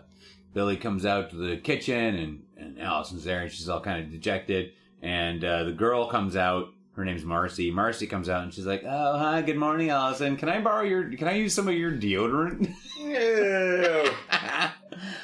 [0.53, 4.11] Billy comes out to the kitchen, and, and Allison's there, and she's all kind of
[4.11, 4.73] dejected.
[5.01, 6.73] And uh, the girl comes out.
[6.95, 7.71] Her name's Marcy.
[7.71, 10.35] Marcy comes out, and she's like, "Oh, hi, good morning, Allison.
[10.35, 11.09] Can I borrow your?
[11.15, 12.69] Can I use some of your deodorant?"
[12.99, 14.11] Ew.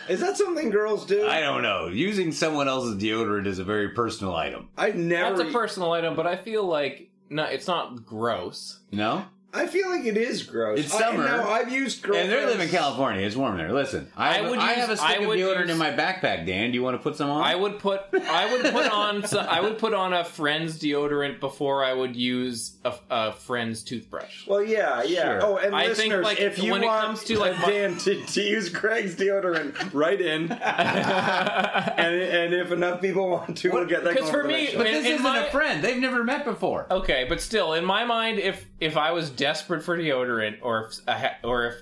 [0.09, 1.27] Is that something girls do?
[1.27, 1.87] I don't know.
[1.87, 4.69] Using someone else's deodorant is a very personal item.
[4.77, 5.37] I've never.
[5.37, 8.79] That's a personal item, but I feel like no, it's not gross.
[8.91, 9.25] No?
[9.55, 10.79] I feel like it is gross.
[10.79, 11.23] It's I- summer.
[11.25, 12.15] no, I've used girl.
[12.17, 13.25] And they live in California.
[13.25, 13.71] It's warm there.
[13.71, 15.91] Listen, I, I would I use- have a stick I of deodorant use- in my
[15.91, 16.71] backpack, Dan.
[16.71, 17.41] Do you want to put some on?
[17.43, 21.39] I would put I would put on some, I would put on a friend's deodorant
[21.39, 24.45] before I would use a, a friend's toothbrush.
[24.47, 25.21] Well, yeah, yeah.
[25.23, 25.39] Sure.
[25.43, 27.97] Oh, and I think, listeners, like, if you when it want comes to, like, Dan
[27.99, 33.85] to, to use Craig's deodorant, write in, and and if enough people want to, we'll
[33.85, 34.13] get that.
[34.15, 35.83] Because for me- but in- this in isn't my- a friend.
[35.83, 36.87] They've never met before.
[36.91, 40.99] Okay, but still, in my mind, if if I was desperate for deodorant, or if
[41.07, 41.75] I ha- or if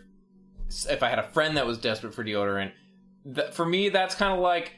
[0.90, 2.74] if I had a friend that was desperate for deodorant,
[3.24, 4.74] that, for me, that's kind of like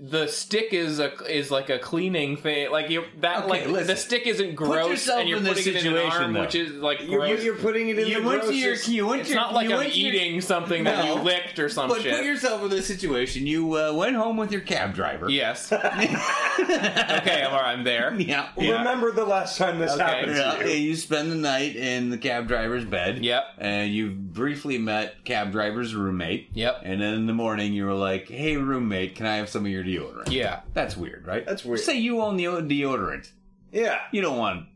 [0.00, 2.70] the stick is a is like a cleaning thing.
[2.70, 3.86] Like you that Okay, like listen.
[3.88, 6.32] the stick isn't gross, yourself and you're in this putting it in an situation, arm,
[6.34, 6.40] though.
[6.42, 7.42] which is like you're, gross.
[7.42, 9.42] you're putting it in You the went to your grossest- you went it's to your,
[9.42, 11.16] not like you I'm went to your- eating something that No.
[11.16, 12.14] you licked or some But shit.
[12.14, 13.46] put yourself in this situation.
[13.46, 15.28] You uh, went home with your cab driver.
[15.30, 15.72] yes.
[15.72, 18.14] okay, I'm, I'm there.
[18.18, 18.48] Yeah.
[18.56, 20.02] Remember the last time this Okay.
[20.04, 20.76] happened Yeah, to you?
[20.90, 23.24] you spend the night in the cab driver's bed.
[23.24, 23.44] Yep.
[23.58, 26.50] And you briefly met cab driver's roommate.
[26.54, 26.82] Yep.
[26.84, 29.70] And then in the morning, you were like, "Hey, roommate, can I have some of
[29.70, 30.60] your deodorant?" Yeah.
[30.74, 31.44] That's weird, right?
[31.46, 31.80] That's weird.
[31.80, 33.30] Say you own the deodorant.
[33.72, 33.98] Yeah.
[34.12, 34.66] You don't want.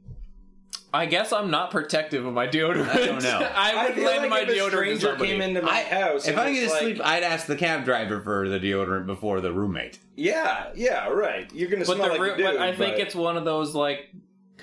[0.94, 2.90] I guess I'm not protective of my deodorant.
[2.90, 3.48] I don't know.
[3.54, 5.30] I I would feel lend like my if a deodorant to somebody.
[5.30, 7.56] came into my house, If and I was get to like, sleep, I'd ask the
[7.56, 9.98] cab driver for the deodorant before the roommate.
[10.16, 11.50] yeah, yeah, right.
[11.54, 13.46] You're gonna but smell the like roo- a dude, but I think it's one of
[13.46, 14.10] those like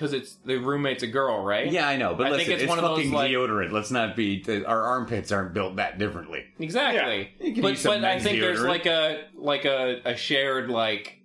[0.00, 1.70] because it's the roommate's a girl, right?
[1.70, 3.70] Yeah, I know, but I listen, think it's it's, one of those, fucking like- deodorant.
[3.70, 4.42] Let's not be.
[4.66, 6.46] Our armpits aren't built that differently.
[6.58, 7.30] exactly.
[7.38, 8.68] Yeah, you can but some but I men's think there's deodorant.
[8.68, 11.18] like a like a, a shared like.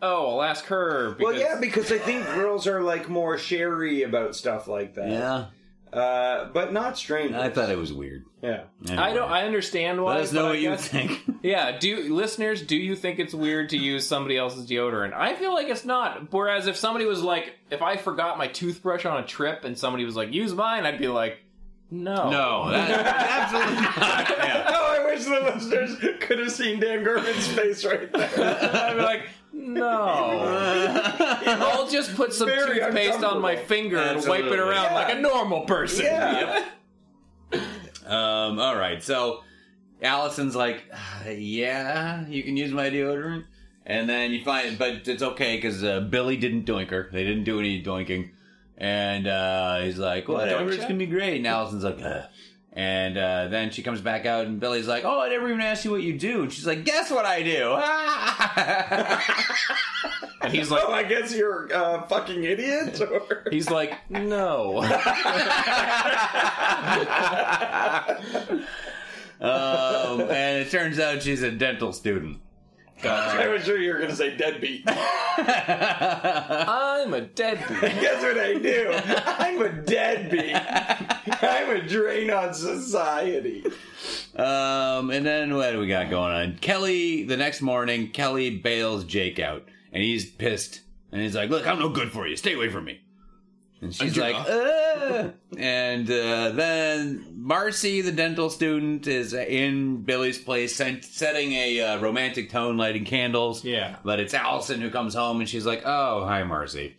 [0.00, 1.10] Oh, I'll ask her.
[1.10, 5.10] Because, Well, yeah, because I think girls are like more sherry about stuff like that.
[5.10, 5.46] Yeah,
[5.92, 7.34] Uh, but not strange.
[7.34, 8.24] I thought it was weird.
[8.42, 8.64] Yeah.
[8.90, 9.30] I don't.
[9.30, 10.14] I understand why.
[10.16, 11.22] Let us but know I what you guess- think.
[11.40, 15.12] Yeah, do listeners, do you think it's weird to use somebody else's deodorant?
[15.12, 16.32] I feel like it's not.
[16.32, 20.04] Whereas if somebody was like, if I forgot my toothbrush on a trip and somebody
[20.04, 21.38] was like, use mine, I'd be like,
[21.92, 22.28] no.
[22.28, 24.28] no, that, absolutely not.
[24.30, 24.66] Yeah.
[24.68, 28.30] Oh, I wish the listeners could have seen Dan Gorman's face right there.
[28.90, 29.22] I'd be like,
[29.58, 29.84] no.
[31.46, 33.68] I'll just put some Very toothpaste on my uncomfortable.
[33.68, 34.58] finger and wipe it Absolutely.
[34.58, 34.94] around Yeah.
[34.94, 36.04] like a normal person.
[36.06, 36.64] Yeah.
[38.06, 39.42] Um, all right, so
[40.02, 43.44] Allison's like, "Uh, yeah, you can use my deodorant.
[43.84, 47.08] And then you find, but it's okay because uh, Billy didn't doink her.
[47.10, 48.30] They didn't do any doinking.
[48.76, 50.88] And uh, he's like, whatever, doink it's check?
[50.88, 51.38] gonna be great.
[51.38, 52.24] And Allison's like, Ugh.
[52.78, 55.84] And uh, then she comes back out, and Billy's like, oh, I never even asked
[55.84, 56.42] you what you do.
[56.42, 57.76] And she's like, guess what I do?
[60.40, 63.00] And he's like, Oh, I guess you're uh, fucking idiot.
[63.00, 63.44] Or...
[63.50, 64.78] he's like, no.
[69.40, 72.38] um, and it turns out she's a dental student.
[73.04, 74.82] I was sure you were going to say deadbeat.
[75.38, 77.80] I'm a deadbeat.
[78.00, 78.90] Guess what I do?
[79.26, 80.54] I'm a deadbeat.
[81.42, 83.64] I'm a drain on society.
[84.36, 86.56] Um, and then what do we got going on?
[86.58, 90.80] Kelly, the next morning, Kelly bails Jake out, and he's pissed,
[91.12, 92.36] and he's like, "Look, I'm no good for you.
[92.36, 93.00] Stay away from me."
[93.80, 94.34] And she's like.
[94.34, 101.80] "Uh." and uh, then Marcy, the dental student, is in Billy's place, sent, setting a
[101.80, 103.64] uh, romantic tone, lighting candles.
[103.64, 103.96] Yeah.
[104.04, 106.96] but it's Allison who comes home, and she's like, "Oh, hi, Marcy."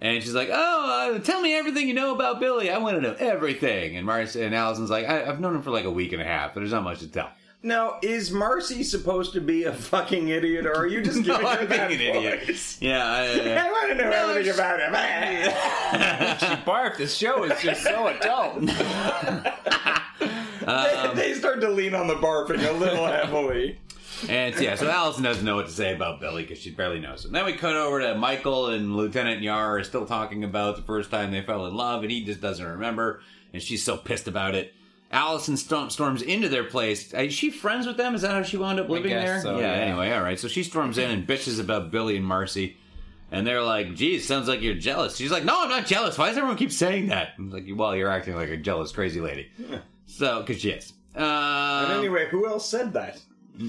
[0.00, 2.70] And she's like, "Oh, uh, tell me everything you know about Billy.
[2.70, 5.70] I want to know everything." And Marcy and Allison's like, I- "I've known him for
[5.70, 7.30] like a week and a half, but there's not much to tell."
[7.66, 11.48] Now, is Marcy supposed to be a fucking idiot, or are you just giving No,
[11.48, 12.46] her I'm that being an idiot.
[12.46, 12.78] voice?
[12.80, 13.24] Yeah, I,
[13.66, 14.92] I want to know everything about him.
[16.38, 16.96] She barfed.
[16.98, 18.60] This show is just so adult.
[20.20, 23.78] they, um, they start to lean on the barfing a little heavily.
[24.28, 27.24] And yeah, so Allison doesn't know what to say about Billy because she barely knows
[27.24, 27.32] him.
[27.32, 31.10] Then we cut over to Michael and Lieutenant Yar are still talking about the first
[31.10, 33.20] time they fell in love, and he just doesn't remember,
[33.52, 34.72] and she's so pissed about it.
[35.12, 37.12] Allison storm, storms into their place.
[37.14, 38.14] Is she friends with them?
[38.14, 39.40] Is that how she wound up living guess there?
[39.40, 39.82] so, yeah, yeah.
[39.84, 40.38] Anyway, all right.
[40.38, 42.76] So she storms in and bitches about Billy and Marcy,
[43.30, 46.18] and they're like, "Geez, sounds like you're jealous." She's like, "No, I'm not jealous.
[46.18, 49.20] Why does everyone keep saying that?" I'm like, "Well, you're acting like a jealous, crazy
[49.20, 49.48] lady."
[50.06, 50.92] So, because she is.
[51.14, 53.18] Um, And anyway, who else said that?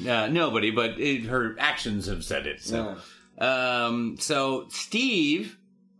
[0.07, 2.61] uh, nobody, but it, her actions have said it.
[2.61, 2.97] So,
[3.39, 5.57] um, so Steve,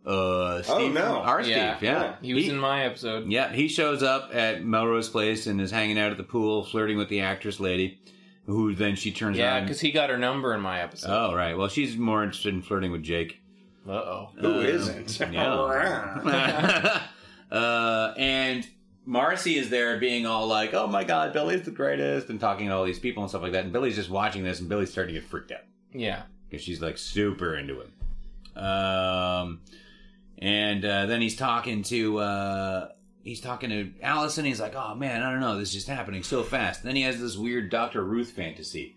[0.08, 1.18] uh, Steve, no.
[1.22, 1.78] our Steve, Yeah.
[1.80, 3.30] yeah, He was in my episode.
[3.30, 6.96] yeah, he shows up at Melrose Place and is hanging out at the pool, flirting
[6.96, 8.00] with the actress lady,
[8.46, 9.64] who then she turns Yeah, on.
[9.64, 11.10] because he got her number in my episode.
[11.10, 11.56] oh, right.
[11.58, 13.40] Well, she's more interested in flirting with Jake.
[13.86, 14.30] Uh oh.
[14.40, 15.18] Who isn't?
[15.32, 17.02] Yeah.
[17.50, 18.66] uh, and
[19.06, 22.74] Marcy is there being all like, oh my god, Billy's the greatest, and talking to
[22.74, 23.64] all these people and stuff like that.
[23.64, 25.60] And Billy's just watching this, and Billy's starting to get freaked out.
[25.94, 26.22] Yeah.
[26.50, 27.92] because she's like super into him.
[28.62, 29.60] Um,
[30.38, 32.88] and uh, then he's talking to uh,
[33.22, 34.44] he's talking to Allison.
[34.44, 37.02] He's like, "Oh man, I don't know, this is just happening so fast." then he
[37.02, 38.96] has this weird Doctor Ruth fantasy,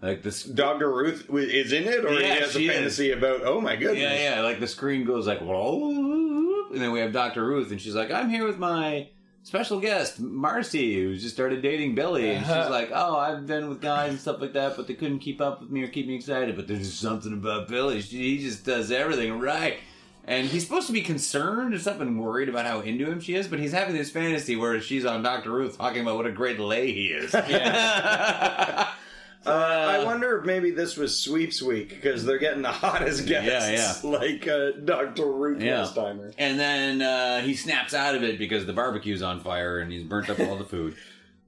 [0.00, 0.42] like this.
[0.44, 0.92] Dr.
[0.92, 2.74] Ruth is in it, or Yeah, he has a she is.
[2.74, 4.00] fantasy about, oh my goodness.
[4.02, 4.40] Yeah, yeah.
[4.42, 8.10] Like the screen goes like, whoa, and then we have Doctor Ruth, and she's like,
[8.10, 9.08] "I'm here with my."
[9.44, 13.80] Special guest Marcy, who just started dating Billy, and she's like, "Oh, I've been with
[13.80, 16.14] guys and stuff like that, but they couldn't keep up with me or keep me
[16.14, 16.54] excited.
[16.54, 19.78] But there's something about Billy; she, he just does everything right."
[20.24, 23.34] And he's supposed to be concerned and stuff and worried about how into him she
[23.34, 26.30] is, but he's having this fantasy where she's on Doctor Ruth talking about what a
[26.32, 27.34] great lay he is.
[27.48, 28.88] Yeah.
[29.44, 33.48] Uh, I wonder if maybe this was sweeps week because they're getting the hottest guests.
[33.68, 33.94] Yeah, yeah.
[34.18, 35.26] Like uh, Dr.
[35.32, 35.80] Ruth Yeah.
[35.80, 36.30] last timer.
[36.38, 40.04] And then uh, he snaps out of it because the barbecue's on fire and he's
[40.04, 40.94] burnt up all the food.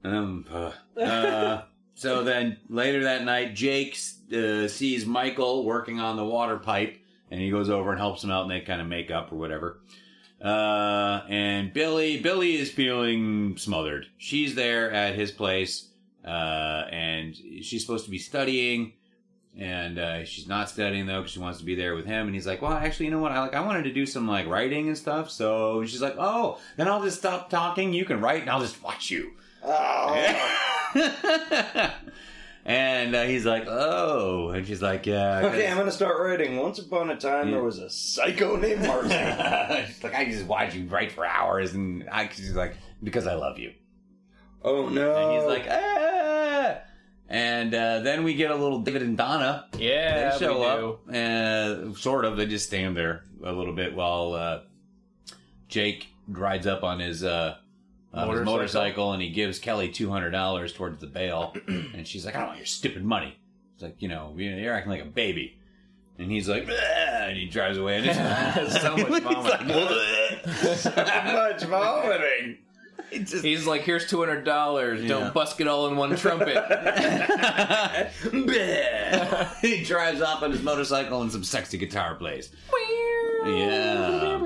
[0.02, 0.44] Um,
[1.00, 1.62] uh,
[1.94, 3.96] so then later that night, Jake
[4.36, 6.98] uh, sees Michael working on the water pipe
[7.34, 9.36] and he goes over and helps him out and they kind of make up or
[9.36, 9.80] whatever.
[10.40, 14.06] Uh, and Billy, Billy is feeling smothered.
[14.18, 15.88] She's there at his place,
[16.24, 18.92] uh, and she's supposed to be studying
[19.56, 22.26] and uh, she's not studying though because she wants to be there with him.
[22.26, 23.32] And he's like, "Well, actually, you know what?
[23.32, 26.58] I like I wanted to do some like writing and stuff." So she's like, "Oh,
[26.76, 27.92] then I'll just stop talking.
[27.92, 29.32] You can write, and I'll just watch you."
[32.64, 36.56] and uh, he's like, "Oh," and she's like, "Yeah." Okay, I'm going to start writing.
[36.56, 39.08] Once upon a time, there was a psycho named Marcy.
[39.86, 43.34] she's like, "I just watch you write for hours," and I, she's like, "Because I
[43.34, 43.72] love you."
[44.62, 45.14] oh no.
[45.16, 46.78] And he's like, "Ah."
[47.28, 51.14] And uh, then we get a little David and Donna Yeah, they show we up,
[51.14, 52.36] uh, sort of.
[52.36, 54.60] They just stand there a little bit while uh,
[55.68, 57.56] Jake rides up on his uh,
[58.14, 58.52] on his Motorcycle.
[58.52, 62.38] motorcycle, and he gives Kelly two hundred dollars towards the bail, and she's like, "I
[62.38, 63.36] don't want your stupid money."
[63.74, 65.58] It's like, you know, you're acting like a baby.
[66.16, 67.96] And he's like, "Bleh," and he drives away.
[67.98, 68.16] And it's
[68.82, 69.50] So much He's vomit.
[69.50, 72.58] like, "Bleh." much vomiting.
[73.10, 75.02] He's like, here's two hundred dollars.
[75.02, 75.08] Yeah.
[75.08, 76.54] Don't busk it all in one trumpet.
[78.22, 79.56] Bleh.
[79.60, 82.50] he drives off on his motorcycle and some sexy guitar plays.
[83.46, 84.40] Yeah.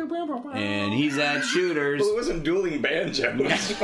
[0.54, 2.00] And he's at Shooters.
[2.00, 3.74] Well, it wasn't dueling banjos.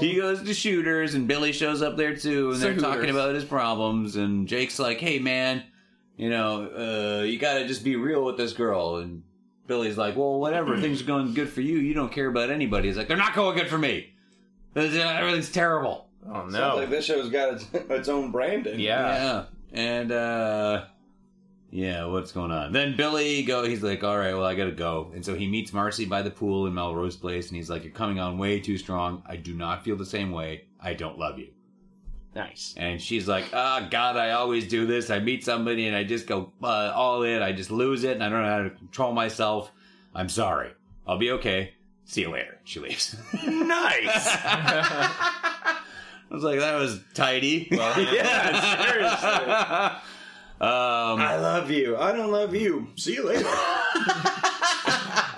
[0.00, 2.82] He goes to Shooters, and Billy shows up there too, and they're Shooters.
[2.82, 4.16] talking about his problems.
[4.16, 5.62] And Jake's like, "Hey, man,
[6.16, 9.22] you know, uh, you got to just be real with this girl." And
[9.66, 10.78] Billy's like, "Well, whatever.
[10.78, 11.78] Things are going good for you.
[11.78, 14.12] You don't care about anybody." He's like, "They're not going good for me.
[14.74, 16.76] Everything's terrible." oh Sounds no.
[16.76, 18.78] like this show's got its, its own branding.
[18.80, 19.14] yeah.
[19.14, 19.44] Yeah.
[19.72, 20.84] And uh
[21.72, 22.72] yeah, what's going on?
[22.72, 25.10] Then Billy go he's like, All right, well I gotta go.
[25.14, 27.92] And so he meets Marcy by the pool in Melrose Place and he's like, You're
[27.92, 29.22] coming on way too strong.
[29.26, 30.64] I do not feel the same way.
[30.80, 31.48] I don't love you.
[32.34, 32.74] Nice.
[32.76, 35.10] And she's like, Ah, God, I always do this.
[35.10, 37.42] I meet somebody and I just go uh, all in.
[37.42, 39.72] I just lose it and I don't know how to control myself.
[40.14, 40.72] I'm sorry.
[41.06, 41.74] I'll be okay.
[42.04, 42.58] See you later.
[42.64, 43.16] She leaves.
[43.46, 44.36] Nice.
[46.30, 47.68] I was like, that was tidy.
[47.76, 49.52] Well, yeah, seriously.
[50.60, 51.96] um, I love you.
[51.96, 52.88] I don't love you.
[52.96, 53.48] See you later.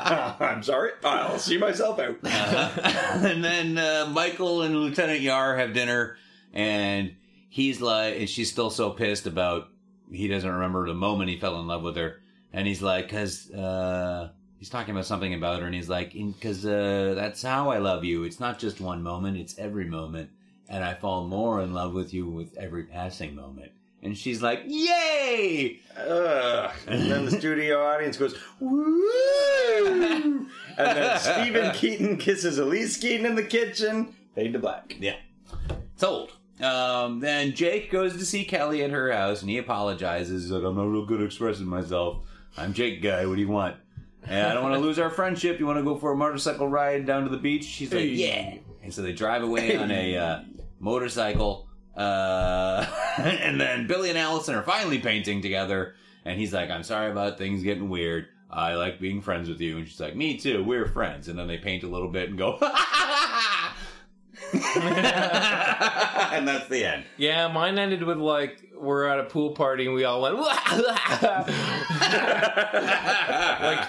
[0.05, 0.90] I'm sorry.
[1.05, 2.19] I'll see myself out.
[2.24, 6.16] and then uh, Michael and Lieutenant Yar have dinner,
[6.52, 7.14] and
[7.48, 9.69] he's like, and she's still so pissed about
[10.10, 12.20] he doesn't remember the moment he fell in love with her,
[12.52, 14.28] and he's like, because uh,
[14.59, 18.05] he's talking about something about her, and he's like, "Because uh, that's how I love
[18.05, 18.24] you.
[18.24, 20.31] It's not just one moment; it's every moment,
[20.68, 23.72] and I fall more in love with you with every passing moment."
[24.02, 26.70] And she's like, "Yay!" Ugh.
[26.86, 30.48] And then the studio audience goes, woo!
[30.78, 34.14] And then Steven Keaton kisses Elyse Keaton in the kitchen.
[34.34, 34.97] Fade to black.
[34.98, 35.16] Yeah.
[35.97, 36.32] Sold.
[36.60, 40.44] Um, then Jake goes to see Kelly at her house and he apologizes.
[40.44, 42.24] He's like, I'm not real good at expressing myself.
[42.56, 43.26] I'm Jake guy.
[43.26, 43.76] What do you want?
[44.26, 45.59] And I don't want to lose our friendship.
[45.59, 47.64] You want to go for a motorcycle ride down to the beach?
[47.64, 48.55] She's like, yeah.
[48.82, 50.40] And so they drive away on a uh,
[50.82, 51.68] motorcycle.
[51.96, 52.84] Uh,
[53.18, 55.94] and then Billy and Allison are finally painting together.
[56.26, 58.26] And he's like, I'm sorry about things getting weird.
[58.50, 59.78] I like being friends with you.
[59.78, 60.62] And she's like, me too.
[60.62, 61.28] We're friends.
[61.28, 62.59] And then they paint a little bit and go,
[66.33, 67.05] and that's the end.
[67.16, 70.59] Yeah, mine ended with like we're at a pool party and we all went like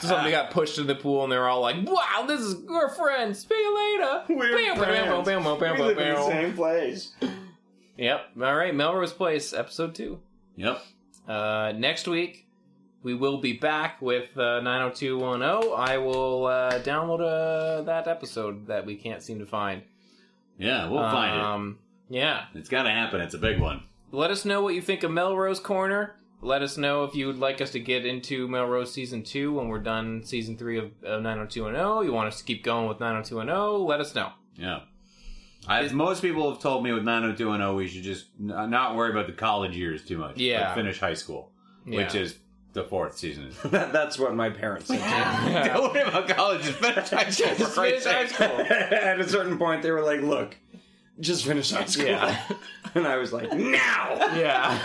[0.02, 3.46] something got pushed in the pool and they're all like, "Wow, this is we're friends.
[3.46, 5.26] See you later." We're Bam, bam, friends.
[5.26, 7.14] bam, bam, bam, we live in the same place.
[7.98, 8.22] Yep.
[8.42, 10.20] All right, Melrose Place, episode two.
[10.56, 10.82] Yep.
[11.28, 12.48] Uh, next week
[13.04, 15.74] we will be back with uh, 90210.
[15.78, 19.82] I will uh, download uh, that episode that we can't seem to find.
[20.58, 21.44] Yeah, we'll find it.
[21.44, 22.46] Um, yeah.
[22.54, 22.60] it.
[22.60, 23.22] It's got to happen.
[23.22, 23.84] It's a big one.
[24.12, 26.16] Let us know what you think of Melrose Corner.
[26.42, 29.70] Let us know if you would like us to get into Melrose season two when
[29.70, 32.06] we're done season three of uh, 90210.
[32.06, 33.88] You want us to keep going with 90210?
[33.88, 34.32] Let us know.
[34.56, 34.82] Yeah.
[35.68, 39.28] I, most people have told me with 90210 we should just n- not worry about
[39.28, 40.38] the college years too much.
[40.38, 40.68] Yeah.
[40.68, 41.52] Like finish high school,
[41.86, 42.38] which is
[42.74, 43.52] the fourth season.
[43.72, 45.00] That, that's what my parents said.
[45.74, 46.64] Don't worry about college.
[46.64, 47.48] Just finish high school.
[47.50, 48.68] for Just Christ's finish high sake.
[48.68, 48.78] school.
[48.98, 50.58] At a certain point, they were like, "Look,
[51.20, 52.42] just finish high school." Yeah.
[52.96, 54.78] And I was like, "Now." Yeah.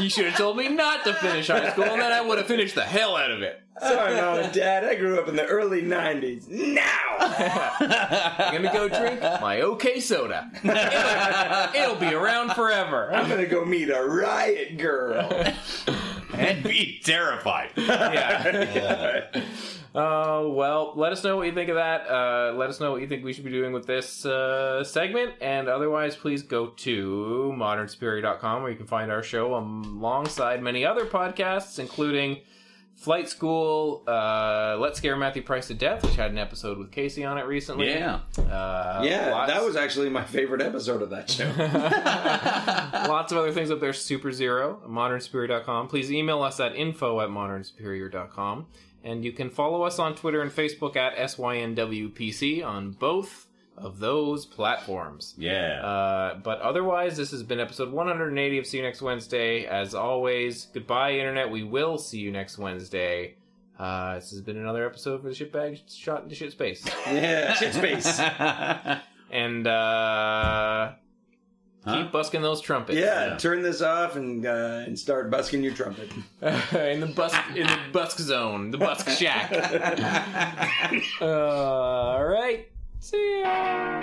[0.00, 2.46] you should have told me not to finish high school, and then I would have
[2.46, 3.60] finished the hell out of it.
[3.78, 4.84] Sorry, mom and dad.
[4.84, 6.48] I grew up in the early '90s.
[6.48, 7.16] Now.
[8.38, 10.50] I'm gonna go drink my OK soda.
[10.62, 13.12] It'll, it'll be around forever.
[13.12, 15.30] I'm gonna go meet a riot girl.
[16.34, 17.70] and be terrified.
[17.76, 19.28] Yeah.
[19.94, 22.08] Uh, well, let us know what you think of that.
[22.08, 25.34] Uh, let us know what you think we should be doing with this uh, segment.
[25.42, 31.04] And otherwise, please go to modernsuperior.com where you can find our show alongside many other
[31.04, 32.38] podcasts, including
[32.94, 37.24] Flight School, uh, Let's Scare Matthew Price to Death, which had an episode with Casey
[37.24, 37.90] on it recently.
[37.90, 38.20] Yeah.
[38.38, 41.50] Uh, yeah, lots- that was actually my favorite episode of that show.
[43.12, 43.92] Lots of other things up there.
[43.92, 45.88] Super Zero, modernsuperior.com.
[45.88, 48.66] Please email us at info at modernsuperior.com.
[49.04, 54.46] And you can follow us on Twitter and Facebook at SYNWPC on both of those
[54.46, 55.34] platforms.
[55.36, 55.84] Yeah.
[55.84, 59.66] Uh, but otherwise, this has been episode 180 of See You Next Wednesday.
[59.66, 61.50] As always, goodbye, Internet.
[61.50, 63.36] We will see you next Wednesday.
[63.78, 66.84] Uh, this has been another episode for the shitbag shot into shit space.
[67.06, 68.20] yeah, shit space.
[69.32, 70.92] And uh,
[71.84, 72.04] Huh?
[72.04, 72.96] keep busking those trumpets.
[72.96, 76.12] Yeah, turn this off and uh, and start busking your trumpet.
[76.40, 79.52] in the busk in the busk zone, the busk shack.
[81.20, 82.68] uh, all right,
[83.00, 84.00] see ya.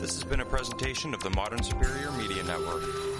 [0.00, 3.19] This has been a presentation of the Modern Superior Media Network.